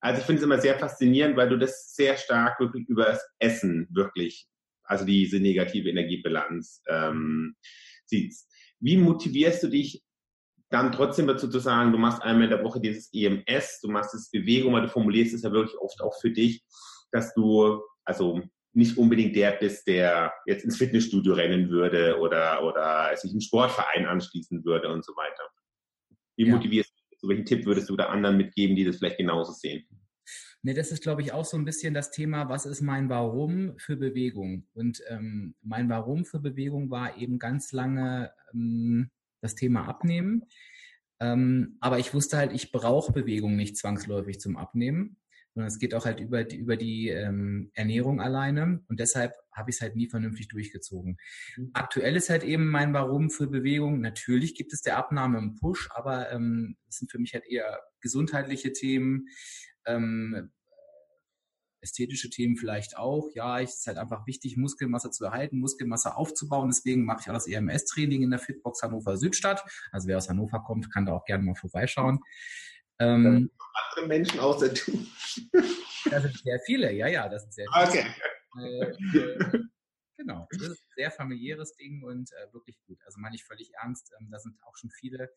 Also 0.00 0.20
ich 0.20 0.26
finde 0.26 0.40
es 0.40 0.44
immer 0.44 0.60
sehr 0.60 0.78
faszinierend, 0.78 1.36
weil 1.36 1.48
du 1.48 1.58
das 1.58 1.94
sehr 1.94 2.16
stark 2.16 2.60
wirklich 2.60 2.88
über 2.88 3.06
das 3.06 3.22
Essen 3.38 3.88
wirklich, 3.90 4.46
also 4.84 5.04
diese 5.04 5.40
negative 5.40 5.90
Energiebilanz 5.90 6.82
ähm, 6.88 7.54
siehst. 8.06 8.50
Wie 8.78 8.96
motivierst 8.96 9.62
du 9.62 9.68
dich 9.68 10.02
dann 10.70 10.92
trotzdem 10.92 11.26
dazu 11.26 11.48
zu 11.48 11.58
sagen, 11.58 11.92
du 11.92 11.98
machst 11.98 12.22
einmal 12.22 12.44
in 12.44 12.50
der 12.50 12.64
Woche 12.64 12.80
dieses 12.80 13.12
EMS, 13.12 13.80
du 13.82 13.88
machst 13.90 14.14
das 14.14 14.30
Bewegung, 14.30 14.72
weil 14.72 14.82
du 14.82 14.88
formulierst 14.88 15.34
es 15.34 15.42
ja 15.42 15.52
wirklich 15.52 15.76
oft 15.78 16.00
auch 16.00 16.18
für 16.20 16.30
dich, 16.30 16.64
dass 17.10 17.34
du 17.34 17.82
also 18.04 18.40
nicht 18.72 18.96
unbedingt 18.96 19.34
der 19.34 19.52
bist, 19.52 19.86
der 19.88 20.32
jetzt 20.46 20.64
ins 20.64 20.76
Fitnessstudio 20.76 21.34
rennen 21.34 21.70
würde 21.70 22.18
oder, 22.20 22.62
oder 22.62 23.16
sich 23.16 23.32
einem 23.32 23.40
Sportverein 23.40 24.06
anschließen 24.06 24.64
würde 24.64 24.92
und 24.92 25.04
so 25.04 25.12
weiter. 25.16 25.42
Wie 26.36 26.46
ja. 26.46 26.54
motivierst 26.54 26.92
du? 27.20 27.28
Welchen 27.28 27.44
Tipp 27.44 27.66
würdest 27.66 27.90
du 27.90 27.96
da 27.96 28.06
anderen 28.06 28.36
mitgeben, 28.36 28.76
die 28.76 28.84
das 28.84 28.96
vielleicht 28.96 29.18
genauso 29.18 29.52
sehen? 29.52 29.84
Ne, 30.62 30.72
das 30.72 30.92
ist, 30.92 31.02
glaube 31.02 31.20
ich, 31.22 31.32
auch 31.32 31.44
so 31.44 31.56
ein 31.56 31.64
bisschen 31.64 31.94
das 31.94 32.10
Thema, 32.10 32.48
was 32.48 32.64
ist 32.64 32.80
mein 32.80 33.08
Warum 33.10 33.76
für 33.78 33.96
Bewegung? 33.96 34.66
Und 34.72 35.02
ähm, 35.08 35.54
mein 35.62 35.88
Warum 35.88 36.24
für 36.24 36.38
Bewegung 36.38 36.90
war 36.90 37.18
eben 37.18 37.38
ganz 37.38 37.72
lange 37.72 38.32
ähm, 38.54 39.10
das 39.40 39.54
Thema 39.54 39.86
Abnehmen. 39.88 40.44
Ähm, 41.20 41.76
aber 41.80 41.98
ich 41.98 42.14
wusste 42.14 42.38
halt, 42.38 42.52
ich 42.52 42.72
brauche 42.72 43.12
Bewegung 43.12 43.56
nicht 43.56 43.76
zwangsläufig 43.76 44.40
zum 44.40 44.56
Abnehmen, 44.56 45.18
sondern 45.54 45.68
es 45.68 45.78
geht 45.78 45.94
auch 45.94 46.06
halt 46.06 46.20
über 46.20 46.44
die, 46.44 46.56
über 46.56 46.76
die 46.76 47.08
ähm, 47.08 47.70
Ernährung 47.74 48.20
alleine. 48.20 48.82
Und 48.88 49.00
deshalb 49.00 49.34
habe 49.52 49.70
ich 49.70 49.76
es 49.76 49.82
halt 49.82 49.96
nie 49.96 50.08
vernünftig 50.08 50.48
durchgezogen. 50.48 51.18
Mhm. 51.56 51.70
Aktuell 51.74 52.16
ist 52.16 52.30
halt 52.30 52.44
eben 52.44 52.68
mein 52.68 52.94
Warum 52.94 53.30
für 53.30 53.48
Bewegung. 53.48 54.00
Natürlich 54.00 54.54
gibt 54.54 54.72
es 54.72 54.80
der 54.80 54.96
Abnahme 54.96 55.38
einen 55.38 55.56
Push, 55.56 55.90
aber 55.92 56.30
ähm, 56.30 56.76
das 56.86 56.96
sind 56.96 57.10
für 57.10 57.18
mich 57.18 57.34
halt 57.34 57.44
eher 57.46 57.80
gesundheitliche 58.00 58.72
Themen. 58.72 59.26
Ähm, 59.86 60.50
ästhetische 61.80 62.30
Themen 62.30 62.56
vielleicht 62.56 62.96
auch. 62.96 63.30
Ja, 63.34 63.60
es 63.60 63.78
ist 63.78 63.86
halt 63.86 63.98
einfach 63.98 64.26
wichtig, 64.26 64.56
Muskelmasse 64.56 65.10
zu 65.10 65.24
erhalten, 65.24 65.58
Muskelmasse 65.58 66.16
aufzubauen. 66.16 66.68
Deswegen 66.68 67.04
mache 67.04 67.20
ich 67.22 67.30
auch 67.30 67.34
das 67.34 67.46
EMS-Training 67.46 68.22
in 68.22 68.30
der 68.30 68.38
Fitbox 68.38 68.82
Hannover 68.82 69.16
Südstadt. 69.16 69.64
Also 69.92 70.08
wer 70.08 70.18
aus 70.18 70.28
Hannover 70.28 70.60
kommt, 70.60 70.92
kann 70.92 71.06
da 71.06 71.12
auch 71.12 71.24
gerne 71.24 71.44
mal 71.44 71.54
vorbeischauen. 71.54 72.20
Ähm, 72.98 73.50
andere 73.94 74.06
Menschen 74.08 74.40
außer 74.40 74.68
du. 74.68 75.06
das 76.10 76.22
sind 76.22 76.38
sehr 76.38 76.60
viele, 76.66 76.92
ja, 76.92 77.06
ja, 77.06 77.28
das 77.28 77.42
sind 77.42 77.54
sehr 77.54 77.66
viele. 77.72 77.88
Okay. 77.88 78.06
Äh, 78.58 79.18
äh, 79.18 79.58
genau, 80.16 80.46
das 80.50 80.62
ist 80.62 80.82
ein 80.82 80.92
sehr 80.96 81.10
familiäres 81.10 81.74
Ding 81.76 82.02
und 82.02 82.30
äh, 82.32 82.52
wirklich 82.52 82.78
gut. 82.86 82.98
Also 83.06 83.18
meine 83.20 83.36
ich 83.36 83.44
völlig 83.44 83.72
ernst. 83.80 84.12
Ähm, 84.18 84.28
da 84.30 84.38
sind 84.38 84.62
auch 84.64 84.76
schon 84.76 84.90
viele 84.90 85.30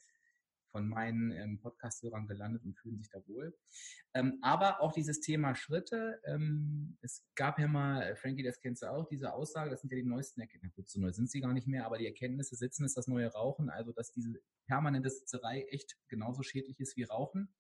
von 0.74 0.90
meinen 0.90 1.32
ähm, 1.32 1.60
Podcast-Hörern 1.60 2.28
gelandet 2.28 2.66
und 2.66 2.76
fühlen 2.76 2.98
sich 2.98 3.10
da 3.10 3.20
wohl. 3.28 3.56
Ähm, 4.16 4.40
aber 4.42 4.82
auch 4.82 4.92
dieses 4.92 5.22
Thema 5.22 5.54
Schritte. 5.54 6.20
Ähm, 6.26 6.98
es 7.02 7.24
gab 7.36 7.60
ja 7.60 7.68
mal, 7.68 8.02
äh, 8.02 8.16
Frankie, 8.16 8.42
das 8.44 8.60
kennst 8.60 8.82
du 8.82 8.92
auch, 8.92 9.08
diese 9.08 9.34
Aussage, 9.34 9.70
das 9.70 9.82
sind 9.82 9.92
ja 9.92 9.98
die 9.98 10.04
neuesten 10.04 10.42
Erkenntnisse. 10.42 10.74
Gut, 10.76 10.90
so 10.90 11.00
neu 11.00 11.14
sind 11.14 11.30
sie 11.30 11.42
gar 11.42 11.54
nicht 11.54 11.68
mehr, 11.68 11.86
aber 11.86 12.00
die 12.00 12.08
Erkenntnisse, 12.08 12.56
Sitzen 12.56 12.86
ist 12.86 12.98
das 12.98 13.08
neue 13.08 13.28
Rauchen. 13.28 13.70
Also, 13.70 13.92
dass 13.92 14.12
diese 14.12 14.42
permanente 14.66 15.12
Sitzerei 15.12 15.62
echt 15.70 15.96
genauso 16.08 16.42
schädlich 16.42 16.80
ist 16.80 16.98
wie 16.98 17.04
Rauchen. 17.04 17.54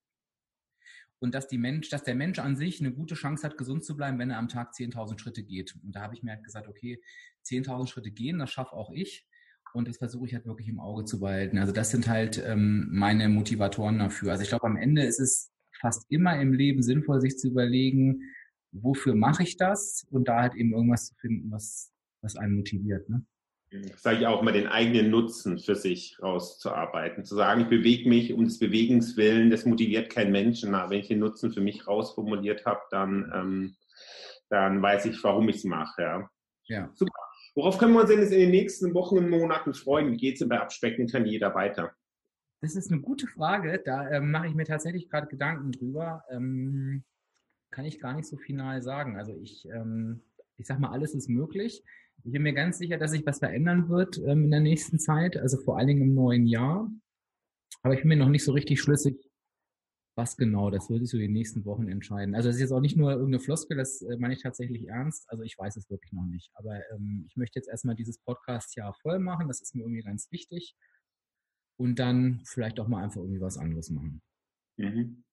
Und 1.19 1.35
dass, 1.35 1.47
die 1.47 1.59
Mensch, 1.59 1.89
dass 1.89 2.03
der 2.03 2.15
Mensch 2.15 2.39
an 2.39 2.57
sich 2.57 2.81
eine 2.81 2.91
gute 2.91 3.13
Chance 3.13 3.45
hat, 3.45 3.57
gesund 3.59 3.85
zu 3.85 3.95
bleiben, 3.95 4.17
wenn 4.17 4.31
er 4.31 4.39
am 4.39 4.49
Tag 4.49 4.73
10.000 4.73 5.19
Schritte 5.19 5.43
geht. 5.43 5.75
Und 5.83 5.95
da 5.95 6.01
habe 6.01 6.15
ich 6.15 6.23
mir 6.23 6.31
halt 6.31 6.43
gesagt, 6.43 6.67
okay, 6.67 7.01
10.000 7.45 7.87
Schritte 7.87 8.11
gehen, 8.11 8.39
das 8.39 8.51
schaffe 8.51 8.73
auch 8.73 8.91
ich. 8.91 9.27
Und 9.73 9.87
das 9.87 9.97
versuche 9.97 10.27
ich 10.27 10.33
halt 10.33 10.45
wirklich 10.45 10.69
im 10.69 10.79
Auge 10.79 11.03
zu 11.03 11.19
behalten. 11.19 11.57
Also 11.57 11.73
das 11.73 11.89
sind 11.89 12.07
halt 12.07 12.41
ähm, 12.45 12.87
meine 12.91 13.27
Motivatoren 13.27 13.99
dafür. 13.99 14.31
Also 14.31 14.43
ich 14.43 14.49
glaube, 14.49 14.67
am 14.67 14.77
Ende 14.77 15.03
ist 15.03 15.19
es 15.19 15.51
fast 15.81 16.05
immer 16.09 16.39
im 16.39 16.53
Leben 16.53 16.83
sinnvoll, 16.83 17.19
sich 17.19 17.37
zu 17.37 17.47
überlegen, 17.47 18.21
wofür 18.71 19.15
mache 19.15 19.43
ich 19.43 19.57
das? 19.57 20.05
Und 20.11 20.27
da 20.27 20.41
halt 20.41 20.55
eben 20.55 20.73
irgendwas 20.73 21.07
zu 21.07 21.15
finden, 21.15 21.51
was, 21.51 21.91
was 22.21 22.35
einen 22.35 22.55
motiviert. 22.55 23.09
Ne? 23.09 23.25
Sage 23.97 24.19
ich 24.19 24.27
auch 24.27 24.43
mal, 24.43 24.53
den 24.53 24.67
eigenen 24.67 25.09
Nutzen 25.09 25.57
für 25.57 25.75
sich 25.75 26.17
rauszuarbeiten. 26.21 27.25
Zu 27.25 27.35
sagen, 27.35 27.61
ich 27.61 27.67
bewege 27.67 28.07
mich 28.07 28.31
um 28.33 28.43
des 28.45 28.59
Bewegens 28.59 29.17
willen, 29.17 29.49
das 29.49 29.65
motiviert 29.65 30.11
keinen 30.11 30.31
Menschen. 30.31 30.75
Aber 30.75 30.91
wenn 30.91 30.99
ich 30.99 31.07
den 31.07 31.19
Nutzen 31.19 31.51
für 31.51 31.61
mich 31.61 31.87
rausformuliert 31.87 32.65
habe, 32.65 32.81
dann, 32.91 33.31
ähm, 33.33 33.75
dann 34.49 34.81
weiß 34.81 35.05
ich, 35.05 35.23
warum 35.23 35.49
ich 35.49 35.57
es 35.57 35.63
mache. 35.63 36.01
Ja. 36.01 36.29
ja. 36.67 36.91
Super. 36.93 37.11
Worauf 37.55 37.77
können 37.77 37.93
wir 37.93 38.01
uns 38.01 38.09
denn 38.09 38.19
jetzt 38.19 38.31
in 38.31 38.39
den 38.39 38.51
nächsten 38.51 38.93
Wochen 38.93 39.17
und 39.17 39.29
Monaten 39.29 39.73
freuen? 39.73 40.11
Wie 40.11 40.17
geht 40.17 40.33
es 40.33 40.39
denn 40.39 40.49
bei 40.49 40.59
Abspecken 40.59 41.07
kann 41.07 41.25
jeder 41.25 41.53
weiter? 41.53 41.93
Das 42.61 42.75
ist 42.75 42.91
eine 42.91 43.01
gute 43.01 43.27
Frage. 43.27 43.81
Da 43.83 44.09
ähm, 44.09 44.31
mache 44.31 44.47
ich 44.47 44.55
mir 44.55 44.65
tatsächlich 44.65 45.09
gerade 45.09 45.27
Gedanken 45.27 45.71
drüber. 45.71 46.23
Ähm, 46.29 47.03
kann 47.69 47.85
ich 47.85 47.99
gar 47.99 48.13
nicht 48.13 48.27
so 48.27 48.37
final 48.37 48.81
sagen. 48.81 49.17
Also 49.17 49.35
ich, 49.35 49.67
ähm, 49.67 50.21
ich 50.57 50.65
sag 50.65 50.79
mal, 50.79 50.91
alles 50.91 51.13
ist 51.13 51.29
möglich. 51.29 51.83
Ich 52.23 52.31
bin 52.31 52.41
mir 52.41 52.53
ganz 52.53 52.77
sicher, 52.77 52.97
dass 52.97 53.11
sich 53.11 53.25
was 53.25 53.39
verändern 53.39 53.89
wird 53.89 54.17
ähm, 54.19 54.45
in 54.45 54.51
der 54.51 54.61
nächsten 54.61 54.97
Zeit, 54.97 55.37
also 55.37 55.57
vor 55.57 55.77
allen 55.77 55.87
Dingen 55.87 56.01
im 56.03 56.13
neuen 56.13 56.47
Jahr. 56.47 56.89
Aber 57.81 57.93
ich 57.93 58.01
bin 58.01 58.09
mir 58.09 58.17
noch 58.17 58.29
nicht 58.29 58.45
so 58.45 58.53
richtig 58.53 58.79
schlüssig, 58.79 59.29
was 60.15 60.37
genau. 60.37 60.69
Das 60.69 60.89
wird 60.89 61.01
sich 61.01 61.09
so 61.09 61.17
die 61.17 61.27
nächsten 61.27 61.65
Wochen 61.65 61.87
entscheiden. 61.87 62.35
Also 62.35 62.49
das 62.49 62.55
ist 62.55 62.61
jetzt 62.61 62.71
auch 62.71 62.81
nicht 62.81 62.97
nur 62.97 63.11
irgendeine 63.11 63.39
Floskel, 63.39 63.77
das 63.77 64.01
äh, 64.01 64.17
meine 64.17 64.33
ich 64.33 64.41
tatsächlich 64.41 64.87
ernst. 64.87 65.29
Also 65.29 65.43
ich 65.43 65.57
weiß 65.57 65.75
es 65.75 65.89
wirklich 65.89 66.11
noch 66.13 66.25
nicht. 66.25 66.51
Aber 66.53 66.75
ähm, 66.91 67.25
ich 67.27 67.35
möchte 67.35 67.59
jetzt 67.59 67.69
erstmal 67.69 67.95
dieses 67.95 68.19
Podcast-Jahr 68.19 68.93
voll 69.01 69.19
machen. 69.19 69.47
Das 69.47 69.61
ist 69.61 69.75
mir 69.75 69.81
irgendwie 69.81 70.03
ganz 70.03 70.31
wichtig. 70.31 70.75
Und 71.77 71.97
dann 71.97 72.41
vielleicht 72.45 72.79
auch 72.79 72.87
mal 72.87 73.03
einfach 73.03 73.21
irgendwie 73.21 73.41
was 73.41 73.57
anderes 73.57 73.89
machen. 73.89 74.21
Mhm. 74.77 75.23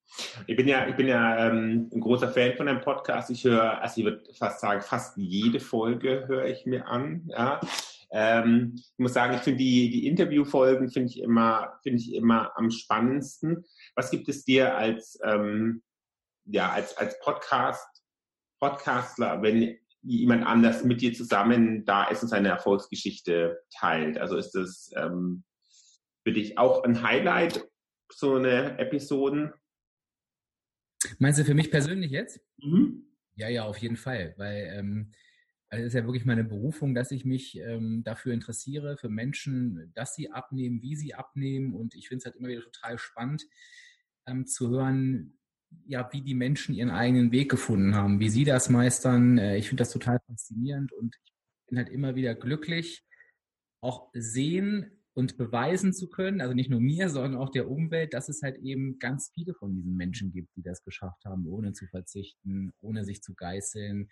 Ich 0.46 0.56
bin 0.56 0.66
ja, 0.66 0.88
ich 0.88 0.96
bin 0.96 1.06
ja 1.06 1.46
ähm, 1.46 1.88
ein 1.92 2.00
großer 2.00 2.28
Fan 2.28 2.56
von 2.56 2.66
einem 2.66 2.80
Podcast. 2.80 3.30
Ich 3.30 3.44
höre, 3.44 3.80
also 3.80 4.00
ich 4.00 4.04
würde 4.04 4.24
fast 4.34 4.60
sagen, 4.60 4.80
fast 4.80 5.16
jede 5.16 5.60
Folge 5.60 6.26
höre 6.26 6.46
ich 6.46 6.66
mir 6.66 6.88
an. 6.88 7.24
Ja. 7.28 7.60
Ähm, 8.12 8.72
ich 8.74 8.98
muss 8.98 9.14
sagen, 9.14 9.34
ich 9.34 9.42
finde 9.42 9.58
die, 9.58 9.90
die 9.90 10.06
Interviewfolgen 10.06 10.90
finde 10.90 11.10
ich 11.10 11.20
immer, 11.20 11.78
finde 11.82 12.00
ich 12.00 12.14
immer 12.14 12.56
am 12.56 12.70
spannendsten. 12.70 13.64
Was 13.94 14.10
gibt 14.10 14.28
es 14.28 14.44
dir 14.44 14.76
als, 14.76 15.18
ähm, 15.24 15.82
ja, 16.44 16.70
als, 16.72 16.96
als 16.96 17.18
Podcast, 17.20 17.86
Podcastler, 18.58 19.42
wenn 19.42 19.78
jemand 20.02 20.44
anders 20.44 20.82
mit 20.82 21.00
dir 21.00 21.12
zusammen 21.12 21.84
da 21.84 22.04
ist 22.04 22.22
und 22.22 22.28
seine 22.28 22.48
Erfolgsgeschichte 22.48 23.60
teilt? 23.70 24.18
Also 24.18 24.36
ist 24.36 24.52
das 24.52 24.90
ähm, 24.96 25.44
für 26.24 26.32
dich 26.32 26.58
auch 26.58 26.82
ein 26.82 27.02
Highlight, 27.02 27.68
so 28.12 28.34
eine 28.34 28.76
Episoden? 28.78 29.52
Meinst 31.18 31.38
du 31.38 31.44
für 31.44 31.54
mich 31.54 31.70
persönlich 31.70 32.10
jetzt? 32.10 32.40
Mhm. 32.58 33.06
Ja, 33.36 33.48
ja, 33.48 33.64
auf 33.64 33.78
jeden 33.78 33.96
Fall, 33.96 34.34
weil 34.36 34.70
ähm, 34.74 35.12
also 35.70 35.84
es 35.84 35.94
ist 35.94 36.00
ja 36.00 36.04
wirklich 36.04 36.24
meine 36.24 36.44
Berufung, 36.44 36.94
dass 36.94 37.12
ich 37.12 37.24
mich 37.24 37.56
ähm, 37.58 38.02
dafür 38.04 38.34
interessiere, 38.34 38.96
für 38.96 39.08
Menschen, 39.08 39.92
dass 39.94 40.16
sie 40.16 40.32
abnehmen, 40.32 40.82
wie 40.82 40.96
sie 40.96 41.14
abnehmen. 41.14 41.74
Und 41.74 41.94
ich 41.94 42.08
finde 42.08 42.18
es 42.18 42.24
halt 42.26 42.36
immer 42.36 42.48
wieder 42.48 42.62
total 42.62 42.98
spannend 42.98 43.46
ähm, 44.26 44.46
zu 44.46 44.68
hören, 44.68 45.38
ja, 45.86 46.08
wie 46.12 46.22
die 46.22 46.34
Menschen 46.34 46.74
ihren 46.74 46.90
eigenen 46.90 47.30
Weg 47.30 47.50
gefunden 47.50 47.94
haben, 47.94 48.18
wie 48.18 48.28
sie 48.28 48.44
das 48.44 48.68
meistern. 48.68 49.38
Äh, 49.38 49.58
ich 49.58 49.68
finde 49.68 49.82
das 49.82 49.92
total 49.92 50.18
faszinierend 50.26 50.92
und 50.92 51.16
ich 51.24 51.32
bin 51.68 51.78
halt 51.78 51.88
immer 51.88 52.16
wieder 52.16 52.34
glücklich, 52.34 53.06
auch 53.80 54.10
sehen, 54.12 55.00
und 55.12 55.36
beweisen 55.36 55.92
zu 55.92 56.08
können, 56.08 56.40
also 56.40 56.54
nicht 56.54 56.70
nur 56.70 56.80
mir, 56.80 57.08
sondern 57.08 57.40
auch 57.40 57.50
der 57.50 57.68
Umwelt, 57.68 58.14
dass 58.14 58.28
es 58.28 58.42
halt 58.42 58.58
eben 58.58 58.98
ganz 58.98 59.30
viele 59.34 59.54
von 59.54 59.74
diesen 59.74 59.96
Menschen 59.96 60.32
gibt, 60.32 60.54
die 60.56 60.62
das 60.62 60.82
geschafft 60.84 61.24
haben, 61.24 61.46
ohne 61.46 61.72
zu 61.72 61.86
verzichten, 61.86 62.72
ohne 62.80 63.04
sich 63.04 63.22
zu 63.22 63.34
geißeln, 63.34 64.08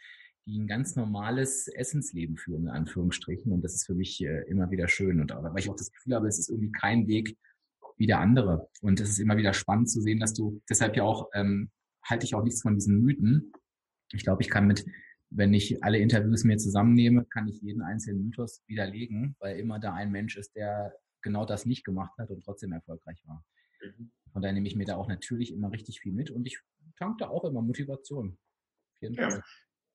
die 0.48 0.58
ein 0.58 0.66
ganz 0.66 0.96
normales 0.96 1.68
Essensleben 1.68 2.36
führen, 2.36 2.62
in 2.62 2.68
Anführungsstrichen. 2.70 3.52
Und 3.52 3.62
das 3.62 3.74
ist 3.74 3.86
für 3.86 3.94
mich 3.94 4.20
äh, 4.22 4.42
immer 4.48 4.70
wieder 4.70 4.88
schön. 4.88 5.20
Und 5.20 5.30
weil 5.30 5.58
ich 5.58 5.70
auch 5.70 5.76
das 5.76 5.92
Gefühl 5.92 6.14
habe, 6.14 6.26
es 6.26 6.38
ist 6.38 6.48
irgendwie 6.48 6.72
kein 6.72 7.06
Weg 7.06 7.36
wie 7.98 8.06
der 8.06 8.20
andere. 8.20 8.68
Und 8.80 9.00
es 9.00 9.10
ist 9.10 9.18
immer 9.18 9.36
wieder 9.36 9.52
spannend 9.52 9.90
zu 9.90 10.00
sehen, 10.00 10.20
dass 10.20 10.32
du, 10.32 10.62
deshalb 10.68 10.96
ja 10.96 11.04
auch, 11.04 11.28
ähm, 11.34 11.70
halte 12.02 12.24
ich 12.24 12.34
auch 12.34 12.42
nichts 12.42 12.62
von 12.62 12.74
diesen 12.74 13.00
Mythen. 13.00 13.52
Ich 14.12 14.22
glaube, 14.22 14.42
ich 14.42 14.48
kann 14.48 14.66
mit 14.66 14.86
wenn 15.30 15.52
ich 15.52 15.82
alle 15.84 15.98
Interviews 15.98 16.44
mir 16.44 16.56
zusammennehme, 16.56 17.24
kann 17.26 17.48
ich 17.48 17.60
jeden 17.60 17.82
einzelnen 17.82 18.24
Mythos 18.24 18.62
widerlegen, 18.66 19.36
weil 19.40 19.58
immer 19.58 19.78
da 19.78 19.92
ein 19.94 20.10
Mensch 20.10 20.36
ist, 20.36 20.54
der 20.54 20.94
genau 21.22 21.44
das 21.44 21.66
nicht 21.66 21.84
gemacht 21.84 22.16
hat 22.18 22.30
und 22.30 22.42
trotzdem 22.42 22.72
erfolgreich 22.72 23.20
war. 23.26 23.44
Mhm. 23.82 24.10
Von 24.32 24.42
daher 24.42 24.54
nehme 24.54 24.68
ich 24.68 24.76
mir 24.76 24.86
da 24.86 24.96
auch 24.96 25.08
natürlich 25.08 25.52
immer 25.52 25.70
richtig 25.70 26.00
viel 26.00 26.12
mit 26.12 26.30
und 26.30 26.46
ich 26.46 26.58
tank 26.96 27.18
da 27.18 27.28
auch 27.28 27.44
immer 27.44 27.62
Motivation. 27.62 28.38
Ja. 29.00 29.42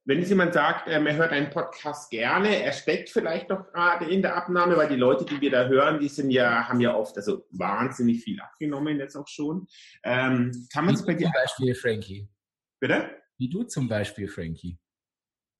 Wenn 0.06 0.20
jetzt 0.20 0.30
jemand 0.30 0.54
sagt, 0.54 0.90
ähm, 0.90 1.08
er 1.08 1.16
hört 1.16 1.32
einen 1.32 1.50
Podcast 1.50 2.10
gerne, 2.10 2.62
er 2.62 2.74
steckt 2.74 3.10
vielleicht 3.10 3.50
doch 3.50 3.72
gerade 3.72 4.06
in 4.06 4.22
der 4.22 4.36
Abnahme, 4.36 4.76
weil 4.76 4.90
die 4.90 4.98
Leute, 4.98 5.24
die 5.24 5.40
wir 5.40 5.50
da 5.50 5.66
hören, 5.66 6.00
die 6.00 6.10
sind 6.10 6.30
ja, 6.30 6.68
haben 6.68 6.82
ja 6.82 6.94
oft 6.94 7.16
also 7.16 7.46
wahnsinnig 7.52 8.22
viel 8.22 8.42
abgenommen 8.42 9.00
jetzt 9.00 9.16
auch 9.16 9.28
schon. 9.28 9.66
Ähm, 10.04 10.68
kann 10.74 10.86
man 10.86 10.96
es 10.96 11.06
bei 11.06 11.14
dir? 11.14 11.28
Zum 11.28 11.34
Beispiel 11.34 11.76
Frankie. 11.76 12.28
Bitte? 12.82 13.12
Wie 13.38 13.50
du 13.50 13.64
zum 13.64 13.88
Beispiel, 13.88 14.28
Frankie. 14.28 14.78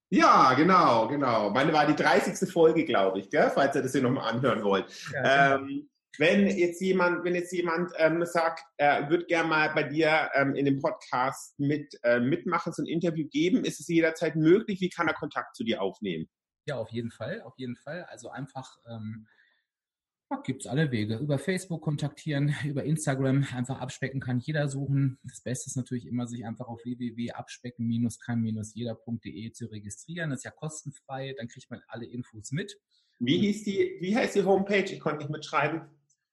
Ja, 0.10 0.54
genau, 0.54 1.08
genau. 1.08 1.50
Meine 1.50 1.74
war 1.74 1.88
die 1.88 1.96
30. 1.96 2.48
Folge, 2.52 2.86
glaube 2.86 3.20
ich, 3.20 3.30
gell? 3.30 3.50
falls 3.54 3.76
ihr 3.76 3.82
das 3.82 3.94
hier 3.94 4.04
nochmal 4.04 4.32
anhören 4.32 4.62
wollt. 4.64 4.86
Ja, 5.12 5.56
genau. 5.58 5.70
ähm, 5.70 5.90
wenn 6.20 6.48
jetzt 6.48 6.82
jemand, 6.82 7.24
wenn 7.24 7.36
jetzt 7.36 7.52
jemand 7.52 7.92
ähm, 7.98 8.26
sagt, 8.26 8.64
er 8.78 9.10
würde 9.10 9.26
gerne 9.26 9.50
mal 9.50 9.74
bei 9.74 9.84
dir 9.84 10.30
ähm, 10.36 10.56
in 10.56 10.66
dem 10.66 10.80
Podcast 10.80 11.60
mit 11.60 12.00
äh, 12.04 12.20
mitmachen, 12.20 12.74
so 12.74 12.84
ein 12.84 12.88
Interview 12.88 13.28
geben, 13.28 13.64
ist 13.64 13.80
es 13.80 13.88
jederzeit 13.88 14.36
möglich? 14.36 14.82
Wie 14.82 14.90
kann 14.90 15.08
er 15.08 15.14
Kontakt 15.14 15.56
zu 15.56 15.64
dir 15.64 15.82
aufnehmen? 15.82 16.28
Ja, 16.66 16.78
auf 16.78 16.92
jeden 16.92 17.12
Fall, 17.12 17.42
auf 17.42 17.54
jeden 17.58 17.76
Fall. 17.76 18.06
Also 18.10 18.30
einfach 18.30 18.78
ähm, 18.90 19.28
Gibt 20.44 20.62
es 20.62 20.68
alle 20.68 20.90
Wege. 20.92 21.18
Über 21.18 21.38
Facebook 21.38 21.82
kontaktieren, 21.82 22.54
über 22.66 22.84
Instagram 22.84 23.46
einfach 23.54 23.80
abspecken 23.80 24.20
kann 24.20 24.40
jeder 24.40 24.68
suchen. 24.68 25.20
Das 25.24 25.42
Beste 25.42 25.68
ist 25.68 25.78
natürlich 25.78 26.08
immer, 26.08 26.26
sich 26.28 26.46
einfach 26.46 26.68
auf 26.68 26.84
www.abspecken-kann-jeder.de 26.84 29.52
zu 29.52 29.68
registrieren. 29.68 30.32
Das 30.32 30.40
ist 30.40 30.46
ja 30.46 30.52
kostenfrei, 30.52 31.36
dann 31.38 31.48
kriegt 31.48 31.70
man 31.70 31.82
alle 31.88 32.06
Infos 32.06 32.52
mit. 32.52 32.76
Wie 33.20 33.38
hieß 33.40 33.64
die, 33.64 33.98
wie 34.00 34.16
heißt 34.16 34.36
die 34.36 34.44
Homepage? 34.44 34.92
Ich 34.92 35.00
konnte 35.00 35.20
nicht 35.20 35.30
mitschreiben. 35.30 35.84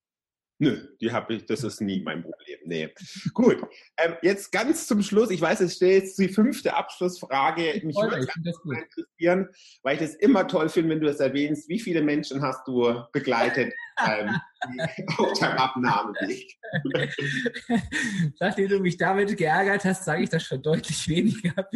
Nö, 0.58 0.88
die 1.00 1.12
habe 1.12 1.34
ich, 1.34 1.44
das 1.44 1.62
ist 1.64 1.82
nie 1.82 2.00
mein 2.00 2.22
Problem. 2.22 2.58
Nee. 2.64 2.88
Gut. 3.34 3.62
Ähm, 3.98 4.14
jetzt 4.22 4.50
ganz 4.52 4.86
zum 4.86 5.02
Schluss, 5.02 5.30
ich 5.30 5.40
weiß, 5.40 5.60
es 5.60 5.76
steht 5.76 6.04
jetzt 6.04 6.18
die 6.18 6.28
fünfte 6.28 6.74
Abschlussfrage. 6.74 7.82
Mich 7.84 7.94
würde 7.94 8.16
interessieren, 8.16 9.48
weil 9.82 9.94
ich 9.94 10.00
das 10.00 10.14
immer 10.14 10.48
toll 10.48 10.70
finde, 10.70 10.90
wenn 10.90 11.00
du 11.00 11.08
es 11.08 11.20
erwähnst. 11.20 11.68
Wie 11.68 11.78
viele 11.78 12.00
Menschen 12.00 12.40
hast 12.40 12.66
du 12.66 13.02
begleitet 13.12 13.74
ähm, 14.06 14.34
auf 15.18 15.38
deinem 15.38 15.58
Abnahmeweg? 15.58 16.56
Nachdem 18.40 18.68
du 18.68 18.80
mich 18.80 18.96
damit 18.96 19.36
geärgert 19.36 19.84
hast, 19.84 20.04
sage 20.04 20.22
ich 20.22 20.30
das 20.30 20.42
schon 20.42 20.62
deutlich 20.62 21.06
weniger. 21.06 21.52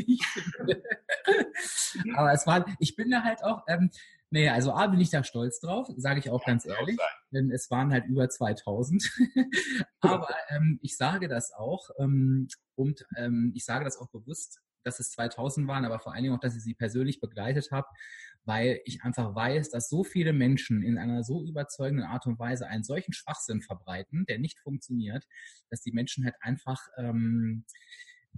Aber 2.16 2.32
es 2.32 2.46
war, 2.46 2.64
ich 2.78 2.96
bin 2.96 3.10
da 3.10 3.22
halt 3.22 3.44
auch, 3.44 3.62
ähm, 3.68 3.90
naja, 4.30 4.54
also 4.54 4.72
A, 4.72 4.86
bin 4.86 5.00
ich 5.00 5.10
da 5.10 5.24
stolz 5.24 5.58
drauf, 5.60 5.88
sage 5.96 6.20
ich 6.20 6.30
auch 6.30 6.44
ganz 6.44 6.64
ehrlich, 6.64 6.96
denn 7.32 7.50
es 7.50 7.70
waren 7.70 7.92
halt 7.92 8.06
über 8.06 8.28
2000. 8.28 9.02
Aber 10.00 10.28
ähm, 10.48 10.78
ich 10.82 10.96
sage 10.96 11.28
das 11.28 11.52
auch 11.52 11.90
ähm, 11.98 12.48
und 12.76 13.04
ähm, 13.16 13.52
ich 13.54 13.64
sage 13.64 13.84
das 13.84 13.98
auch 13.98 14.08
bewusst, 14.08 14.60
dass 14.84 15.00
es 15.00 15.10
2000 15.10 15.68
waren, 15.68 15.84
aber 15.84 15.98
vor 15.98 16.14
allen 16.14 16.22
Dingen 16.22 16.34
auch, 16.34 16.40
dass 16.40 16.56
ich 16.56 16.62
sie 16.62 16.74
persönlich 16.74 17.20
begleitet 17.20 17.70
habe, 17.70 17.86
weil 18.44 18.80
ich 18.86 19.02
einfach 19.02 19.34
weiß, 19.34 19.68
dass 19.70 19.90
so 19.90 20.04
viele 20.04 20.32
Menschen 20.32 20.82
in 20.82 20.96
einer 20.96 21.22
so 21.22 21.44
überzeugenden 21.44 22.06
Art 22.06 22.26
und 22.26 22.38
Weise 22.38 22.66
einen 22.66 22.84
solchen 22.84 23.12
Schwachsinn 23.12 23.60
verbreiten, 23.60 24.24
der 24.26 24.38
nicht 24.38 24.58
funktioniert, 24.60 25.26
dass 25.68 25.82
die 25.82 25.92
Menschen 25.92 26.24
halt 26.24 26.36
einfach 26.40 26.88
ähm, 26.96 27.64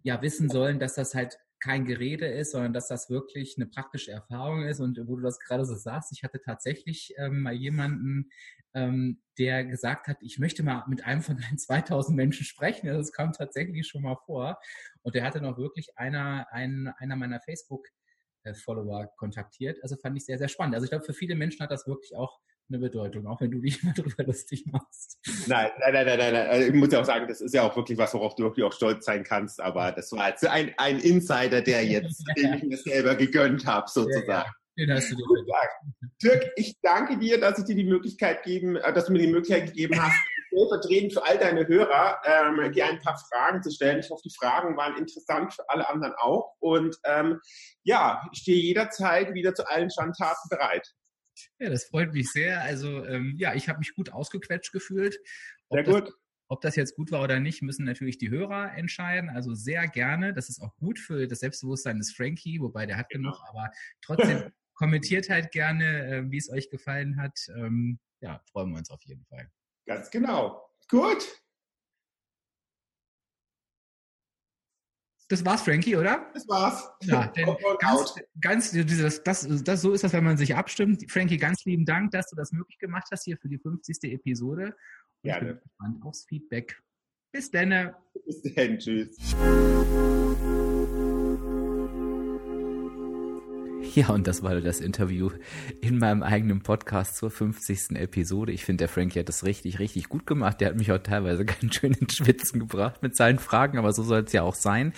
ja 0.02 0.20
wissen 0.20 0.48
sollen, 0.48 0.80
dass 0.80 0.94
das 0.94 1.14
halt 1.14 1.38
kein 1.62 1.84
Gerede 1.84 2.26
ist, 2.26 2.50
sondern 2.50 2.72
dass 2.72 2.88
das 2.88 3.08
wirklich 3.08 3.56
eine 3.56 3.66
praktische 3.66 4.10
Erfahrung 4.10 4.64
ist. 4.64 4.80
Und 4.80 4.98
wo 5.06 5.16
du 5.16 5.22
das 5.22 5.38
gerade 5.38 5.64
so 5.64 5.74
sagst, 5.74 6.12
ich 6.12 6.24
hatte 6.24 6.40
tatsächlich 6.44 7.14
ähm, 7.18 7.42
mal 7.42 7.52
jemanden, 7.52 8.30
ähm, 8.74 9.22
der 9.38 9.64
gesagt 9.64 10.08
hat, 10.08 10.18
ich 10.20 10.38
möchte 10.38 10.62
mal 10.62 10.84
mit 10.88 11.04
einem 11.04 11.22
von 11.22 11.36
deinen 11.36 11.58
2000 11.58 12.16
Menschen 12.16 12.44
sprechen. 12.44 12.88
Also 12.88 13.00
das 13.00 13.12
kam 13.12 13.32
tatsächlich 13.32 13.86
schon 13.86 14.02
mal 14.02 14.16
vor. 14.26 14.58
Und 15.02 15.14
der 15.14 15.24
hatte 15.24 15.40
noch 15.40 15.56
wirklich 15.56 15.96
einer, 15.96 16.46
ein, 16.50 16.92
einer 16.98 17.16
meiner 17.16 17.40
Facebook- 17.40 17.88
Follower 18.64 19.06
kontaktiert. 19.18 19.78
Also 19.84 19.94
fand 19.94 20.16
ich 20.16 20.24
sehr, 20.24 20.36
sehr 20.36 20.48
spannend. 20.48 20.74
Also 20.74 20.82
ich 20.82 20.90
glaube, 20.90 21.04
für 21.04 21.14
viele 21.14 21.36
Menschen 21.36 21.60
hat 21.60 21.70
das 21.70 21.86
wirklich 21.86 22.16
auch 22.16 22.40
eine 22.68 22.78
Bedeutung, 22.78 23.26
auch 23.26 23.40
wenn 23.40 23.50
du 23.50 23.60
dich 23.60 23.82
mal 23.84 23.94
darüber 23.94 24.24
lustig 24.24 24.64
machst. 24.66 25.18
Nein, 25.46 25.70
nein, 25.80 25.92
nein, 25.92 26.06
nein, 26.06 26.32
nein. 26.32 26.46
Also 26.48 26.68
ich 26.68 26.74
muss 26.74 26.92
ja 26.92 27.00
auch 27.00 27.04
sagen, 27.04 27.26
das 27.28 27.40
ist 27.40 27.54
ja 27.54 27.62
auch 27.62 27.76
wirklich 27.76 27.98
was, 27.98 28.14
worauf 28.14 28.34
du 28.34 28.44
wirklich 28.44 28.64
auch 28.64 28.72
stolz 28.72 29.04
sein 29.04 29.24
kannst. 29.24 29.60
Aber 29.60 29.92
das 29.92 30.12
war 30.12 30.28
jetzt 30.28 30.46
ein, 30.46 30.72
ein 30.76 30.98
Insider, 30.98 31.60
der 31.60 31.84
jetzt, 31.84 32.24
den 32.36 32.54
ich 32.54 32.62
mir 32.62 32.76
selber 32.76 33.14
gegönnt 33.14 33.66
habe, 33.66 33.88
sozusagen. 33.88 34.28
Ja, 34.28 34.44
ja. 34.44 34.52
Den 34.78 34.90
hast 34.90 35.10
du 35.10 35.16
dir 35.16 35.26
Gut, 35.26 35.46
Dirk, 36.22 36.50
ich 36.56 36.78
danke 36.80 37.18
dir, 37.18 37.38
dass 37.38 37.58
ich 37.58 37.66
dir 37.66 37.74
die 37.74 37.84
Möglichkeit 37.84 38.42
geben, 38.42 38.76
äh, 38.76 38.92
dass 38.92 39.06
du 39.06 39.12
mir 39.12 39.18
die 39.18 39.26
Möglichkeit 39.26 39.66
gegeben 39.66 40.00
hast, 40.00 40.16
stellvertretend 40.48 41.12
für 41.12 41.24
all 41.24 41.38
deine 41.38 41.66
Hörer, 41.66 42.20
ähm, 42.24 42.72
dir 42.72 42.86
ein 42.86 42.98
paar 43.00 43.18
Fragen 43.30 43.62
zu 43.62 43.70
stellen. 43.70 44.00
Ich 44.00 44.10
hoffe, 44.10 44.22
die 44.24 44.34
Fragen 44.38 44.76
waren 44.76 44.96
interessant 44.96 45.52
für 45.52 45.68
alle 45.68 45.88
anderen 45.88 46.14
auch. 46.16 46.54
Und 46.60 46.96
ähm, 47.04 47.40
ja, 47.84 48.22
ich 48.32 48.40
stehe 48.40 48.62
jederzeit 48.62 49.34
wieder 49.34 49.54
zu 49.54 49.68
allen 49.68 49.90
Schandtaten 49.90 50.48
bereit. 50.48 50.88
Ja, 51.58 51.70
das 51.70 51.84
freut 51.84 52.12
mich 52.12 52.30
sehr. 52.30 52.62
Also 52.62 53.04
ähm, 53.04 53.34
ja, 53.36 53.54
ich 53.54 53.68
habe 53.68 53.78
mich 53.78 53.94
gut 53.94 54.10
ausgequetscht 54.10 54.72
gefühlt. 54.72 55.18
Ob 55.68 55.76
sehr 55.76 55.84
gut. 55.84 56.08
Das, 56.08 56.14
ob 56.48 56.60
das 56.60 56.76
jetzt 56.76 56.96
gut 56.96 57.10
war 57.12 57.22
oder 57.22 57.40
nicht, 57.40 57.62
müssen 57.62 57.84
natürlich 57.84 58.18
die 58.18 58.28
Hörer 58.28 58.76
entscheiden. 58.76 59.30
Also 59.30 59.54
sehr 59.54 59.88
gerne. 59.88 60.34
Das 60.34 60.48
ist 60.48 60.60
auch 60.60 60.76
gut 60.76 60.98
für 60.98 61.26
das 61.26 61.40
Selbstbewusstsein 61.40 61.98
des 61.98 62.12
Frankie, 62.12 62.60
wobei 62.60 62.84
der 62.84 62.98
hat 62.98 63.08
genau. 63.08 63.30
genug, 63.30 63.42
aber 63.48 63.70
trotzdem 64.02 64.52
kommentiert 64.74 65.30
halt 65.30 65.50
gerne, 65.50 66.06
äh, 66.06 66.30
wie 66.30 66.36
es 66.36 66.50
euch 66.50 66.68
gefallen 66.68 67.16
hat. 67.16 67.38
Ähm, 67.56 67.98
ja, 68.20 68.42
freuen 68.50 68.70
wir 68.70 68.78
uns 68.78 68.90
auf 68.90 69.02
jeden 69.04 69.24
Fall. 69.24 69.50
Ganz 69.86 70.10
genau. 70.10 70.62
Gut. 70.88 71.41
Das 75.32 75.42
war's, 75.46 75.62
Frankie, 75.62 75.96
oder? 75.96 76.26
Das 76.34 76.46
war's. 76.46 76.90
Ja, 77.04 77.32
ganz, 77.80 78.14
ganz 78.38 78.70
dieses, 78.70 79.22
das, 79.22 79.48
das, 79.64 79.80
so 79.80 79.92
ist 79.92 80.04
das, 80.04 80.12
wenn 80.12 80.24
man 80.24 80.36
sich 80.36 80.54
abstimmt. 80.54 81.10
Frankie, 81.10 81.38
ganz 81.38 81.64
lieben 81.64 81.86
Dank, 81.86 82.10
dass 82.10 82.28
du 82.28 82.36
das 82.36 82.52
möglich 82.52 82.76
gemacht 82.78 83.08
hast 83.10 83.24
hier 83.24 83.38
für 83.38 83.48
die 83.48 83.56
50. 83.56 84.12
Episode. 84.12 84.66
Und 84.66 84.74
Gerne. 85.22 85.38
Ich 85.38 85.54
bin 85.54 85.62
gespannt 85.62 86.02
aufs 86.04 86.26
Feedback. 86.26 86.82
Bis 87.32 87.50
dann. 87.50 87.94
Bis 88.26 88.42
dann. 88.42 88.78
Tschüss. 88.78 89.16
Ja, 93.94 94.08
und 94.08 94.26
das 94.26 94.42
war 94.42 94.58
das 94.60 94.80
Interview 94.80 95.30
in 95.82 95.98
meinem 95.98 96.22
eigenen 96.22 96.62
Podcast 96.62 97.16
zur 97.16 97.30
50. 97.30 97.96
Episode. 97.96 98.50
Ich 98.50 98.64
finde, 98.64 98.82
der 98.82 98.88
Frankie 98.88 99.18
hat 99.18 99.28
das 99.28 99.44
richtig, 99.44 99.80
richtig 99.80 100.08
gut 100.08 100.26
gemacht. 100.26 100.60
Der 100.60 100.68
hat 100.68 100.76
mich 100.76 100.90
auch 100.92 100.98
teilweise 100.98 101.44
ganz 101.60 101.74
schön 101.74 101.92
ins 101.92 102.16
Schwitzen 102.16 102.60
gebracht 102.60 103.02
mit 103.02 103.16
seinen 103.16 103.38
Fragen, 103.38 103.78
aber 103.78 103.92
so 103.92 104.02
soll 104.02 104.20
es 104.20 104.32
ja 104.32 104.42
auch 104.42 104.54
sein. 104.54 104.94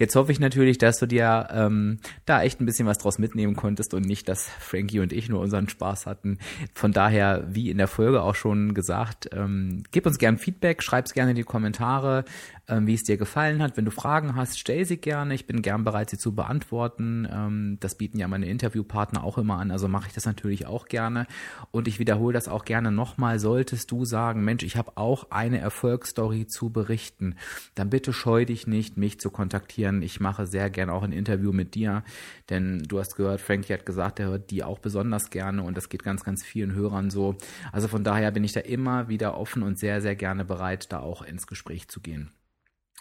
Jetzt 0.00 0.16
hoffe 0.16 0.32
ich 0.32 0.40
natürlich, 0.40 0.78
dass 0.78 0.98
du 0.98 1.06
dir 1.06 1.48
ähm, 1.52 2.00
da 2.26 2.42
echt 2.42 2.60
ein 2.60 2.66
bisschen 2.66 2.86
was 2.86 2.98
draus 2.98 3.18
mitnehmen 3.18 3.54
konntest 3.54 3.94
und 3.94 4.04
nicht, 4.04 4.28
dass 4.28 4.48
Frankie 4.48 4.98
und 4.98 5.12
ich 5.12 5.28
nur 5.28 5.40
unseren 5.40 5.68
Spaß 5.68 6.06
hatten. 6.06 6.38
Von 6.74 6.92
daher, 6.92 7.46
wie 7.48 7.70
in 7.70 7.78
der 7.78 7.88
Folge 7.88 8.22
auch 8.22 8.34
schon 8.34 8.74
gesagt, 8.74 9.30
ähm, 9.32 9.84
gib 9.92 10.04
uns 10.04 10.18
gern 10.18 10.36
Feedback, 10.36 10.82
schreib's 10.82 11.12
gerne 11.12 11.30
in 11.30 11.36
die 11.36 11.44
Kommentare, 11.44 12.24
ähm, 12.68 12.88
wie 12.88 12.94
es 12.94 13.04
dir 13.04 13.16
gefallen 13.16 13.62
hat. 13.62 13.76
Wenn 13.76 13.84
du 13.84 13.92
Fragen 13.92 14.34
hast, 14.34 14.58
stell 14.58 14.84
sie 14.84 14.96
gerne. 14.96 15.34
Ich 15.34 15.46
bin 15.46 15.62
gern 15.62 15.84
bereit, 15.84 16.10
sie 16.10 16.18
zu 16.18 16.34
beantworten. 16.34 17.28
Ähm, 17.30 17.76
das 17.80 17.96
bieten 17.96 18.18
ja 18.18 18.31
meine 18.32 18.46
Interviewpartner 18.46 19.22
auch 19.22 19.38
immer 19.38 19.58
an, 19.58 19.70
also 19.70 19.86
mache 19.86 20.08
ich 20.08 20.12
das 20.12 20.26
natürlich 20.26 20.66
auch 20.66 20.86
gerne. 20.86 21.26
Und 21.70 21.86
ich 21.86 22.00
wiederhole 22.00 22.34
das 22.34 22.48
auch 22.48 22.64
gerne 22.64 22.90
nochmal, 22.90 23.38
solltest 23.38 23.90
du 23.92 24.04
sagen, 24.04 24.42
Mensch, 24.44 24.64
ich 24.64 24.76
habe 24.76 24.96
auch 24.96 25.30
eine 25.30 25.58
Erfolgsstory 25.58 26.46
zu 26.46 26.70
berichten, 26.70 27.36
dann 27.76 27.90
bitte 27.90 28.12
scheu 28.12 28.44
dich 28.44 28.66
nicht, 28.66 28.96
mich 28.96 29.20
zu 29.20 29.30
kontaktieren. 29.30 30.02
Ich 30.02 30.18
mache 30.18 30.46
sehr 30.46 30.70
gerne 30.70 30.92
auch 30.92 31.04
ein 31.04 31.12
Interview 31.12 31.52
mit 31.52 31.74
dir, 31.74 32.02
denn 32.50 32.82
du 32.82 32.98
hast 32.98 33.14
gehört, 33.16 33.40
Frankie 33.40 33.72
hat 33.72 33.86
gesagt, 33.86 34.18
er 34.18 34.26
hört 34.26 34.50
die 34.50 34.64
auch 34.64 34.80
besonders 34.80 35.30
gerne 35.30 35.62
und 35.62 35.76
das 35.76 35.88
geht 35.88 36.02
ganz, 36.02 36.24
ganz 36.24 36.42
vielen 36.42 36.74
Hörern 36.74 37.10
so. 37.10 37.36
Also 37.70 37.86
von 37.86 38.02
daher 38.02 38.32
bin 38.32 38.42
ich 38.42 38.52
da 38.52 38.60
immer 38.60 39.08
wieder 39.08 39.36
offen 39.36 39.62
und 39.62 39.78
sehr, 39.78 40.00
sehr 40.00 40.16
gerne 40.16 40.44
bereit, 40.44 40.92
da 40.92 41.00
auch 41.00 41.22
ins 41.22 41.46
Gespräch 41.46 41.88
zu 41.88 42.00
gehen. 42.00 42.32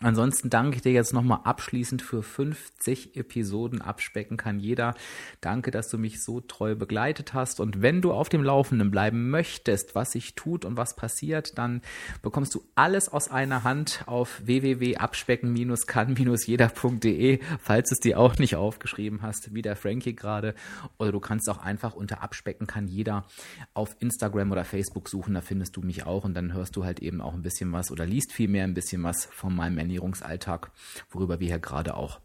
Ansonsten 0.04 0.50
danke 0.50 0.78
ich 0.78 0.82
dir 0.82 0.94
jetzt 0.94 1.14
nochmal 1.14 1.42
abschließend 1.44 2.02
für 2.02 2.24
50 2.24 3.16
Episoden. 3.16 3.84
Abspecken 3.84 4.36
kann 4.36 4.60
jeder. 4.60 4.96
Danke, 5.42 5.70
dass 5.70 5.90
du 5.90 6.00
mich 6.00 6.24
so 6.24 6.42
treu 6.42 6.74
begleitet 6.74 7.36
hast. 7.36 7.60
Und 7.60 7.84
wenn 7.84 8.02
du 8.02 8.12
auf 8.12 8.28
dem 8.28 8.44
Laufenden 8.44 8.90
bleiben 8.90 9.30
möchtest, 9.30 9.94
was 9.94 10.14
sich 10.14 10.34
tut 10.34 10.66
und 10.66 10.76
was 10.76 10.96
passiert, 10.96 11.56
dann 11.60 11.84
bekommst 12.24 12.56
du 12.56 12.64
alles 12.74 13.10
aus 13.10 13.30
einer 13.30 13.64
Hand 13.64 14.02
auf 14.08 14.42
www.abspecken-kann-jeder.de, 14.44 17.40
falls 17.60 17.90
du 17.90 17.94
es 17.94 18.00
dir 18.00 18.20
auch 18.20 18.40
nicht 18.40 18.56
aufgeschrieben 18.56 19.22
hast, 19.22 19.54
wie 19.54 19.62
der 19.62 19.76
Frankie 19.76 20.16
gerade. 20.16 20.56
Oder 20.98 21.12
du 21.12 21.20
kannst 21.20 21.48
auch 21.48 21.60
einfach 21.60 21.94
unter 21.94 22.24
Abspecken 22.24 22.66
kann 22.66 22.88
jeder 22.88 23.28
auf 23.76 23.96
Instagram 24.00 24.52
oder 24.52 24.66
Facebook 24.66 25.10
suchen. 25.10 25.36
Da 25.36 25.42
findest 25.42 25.76
du 25.76 25.82
mich 25.82 26.08
auch 26.08 26.24
und 26.24 26.34
dann 26.34 26.54
hörst 26.54 26.76
du 26.76 26.86
halt 26.86 27.02
eben 27.02 27.22
auch 27.22 27.36
ein 27.36 27.44
bisschen 27.44 27.72
was 27.72 27.92
oder 27.92 28.08
liest 28.08 28.34
vielmehr 28.34 28.64
ein 28.64 28.74
bisschen 28.74 29.04
was 29.04 29.26
von 29.26 29.56
meinem 29.56 29.78
Ernährungsalltag, 29.92 30.72
worüber 31.10 31.40
wir 31.40 31.48
hier 31.48 31.60
gerade 31.60 31.96
auch 31.96 32.20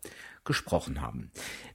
gesprochen 0.45 1.03
haben. 1.03 1.33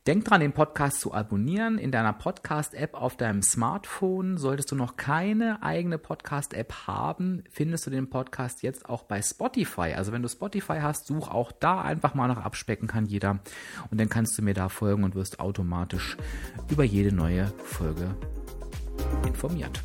Denk 0.08 0.24
dran, 0.24 0.40
den 0.40 0.54
Podcast 0.54 1.02
zu 1.02 1.14
abonnieren 1.14 1.78
in 1.78 1.92
deiner 1.92 2.14
Podcast-App 2.14 2.94
auf 2.94 3.18
deinem 3.18 3.42
Smartphone. 3.42 4.38
Solltest 4.38 4.72
du 4.72 4.76
noch 4.76 4.96
keine 4.96 5.62
eigene 5.62 5.98
Podcast-App 5.98 6.88
haben, 6.88 7.44
findest 7.52 7.86
du 7.86 7.92
den 7.92 8.10
Podcast 8.10 8.64
jetzt 8.64 8.88
auch 8.88 9.04
bei 9.04 9.22
Spotify. 9.22 9.94
Also 9.96 10.14
wenn 10.14 10.22
du 10.22 10.30
Spotify 10.30 10.80
hast, 10.82 11.08
such 11.08 11.30
auch 11.30 11.52
da 11.52 11.82
einfach 11.82 12.14
mal 12.14 12.30
nach 12.30 12.38
Abspecken 12.46 12.88
kann 12.88 13.06
jeder. 13.06 13.40
Und 13.92 14.00
dann 14.00 14.08
kannst 14.08 14.38
du 14.38 14.42
mir 14.42 14.54
da 14.54 14.70
folgen 14.70 15.04
und 15.04 15.16
wirst 15.16 15.42
automatisch 15.42 16.16
über 16.70 16.86
jede 16.86 17.14
neue 17.14 17.48
Folge 17.66 18.16
informiert. 19.28 19.84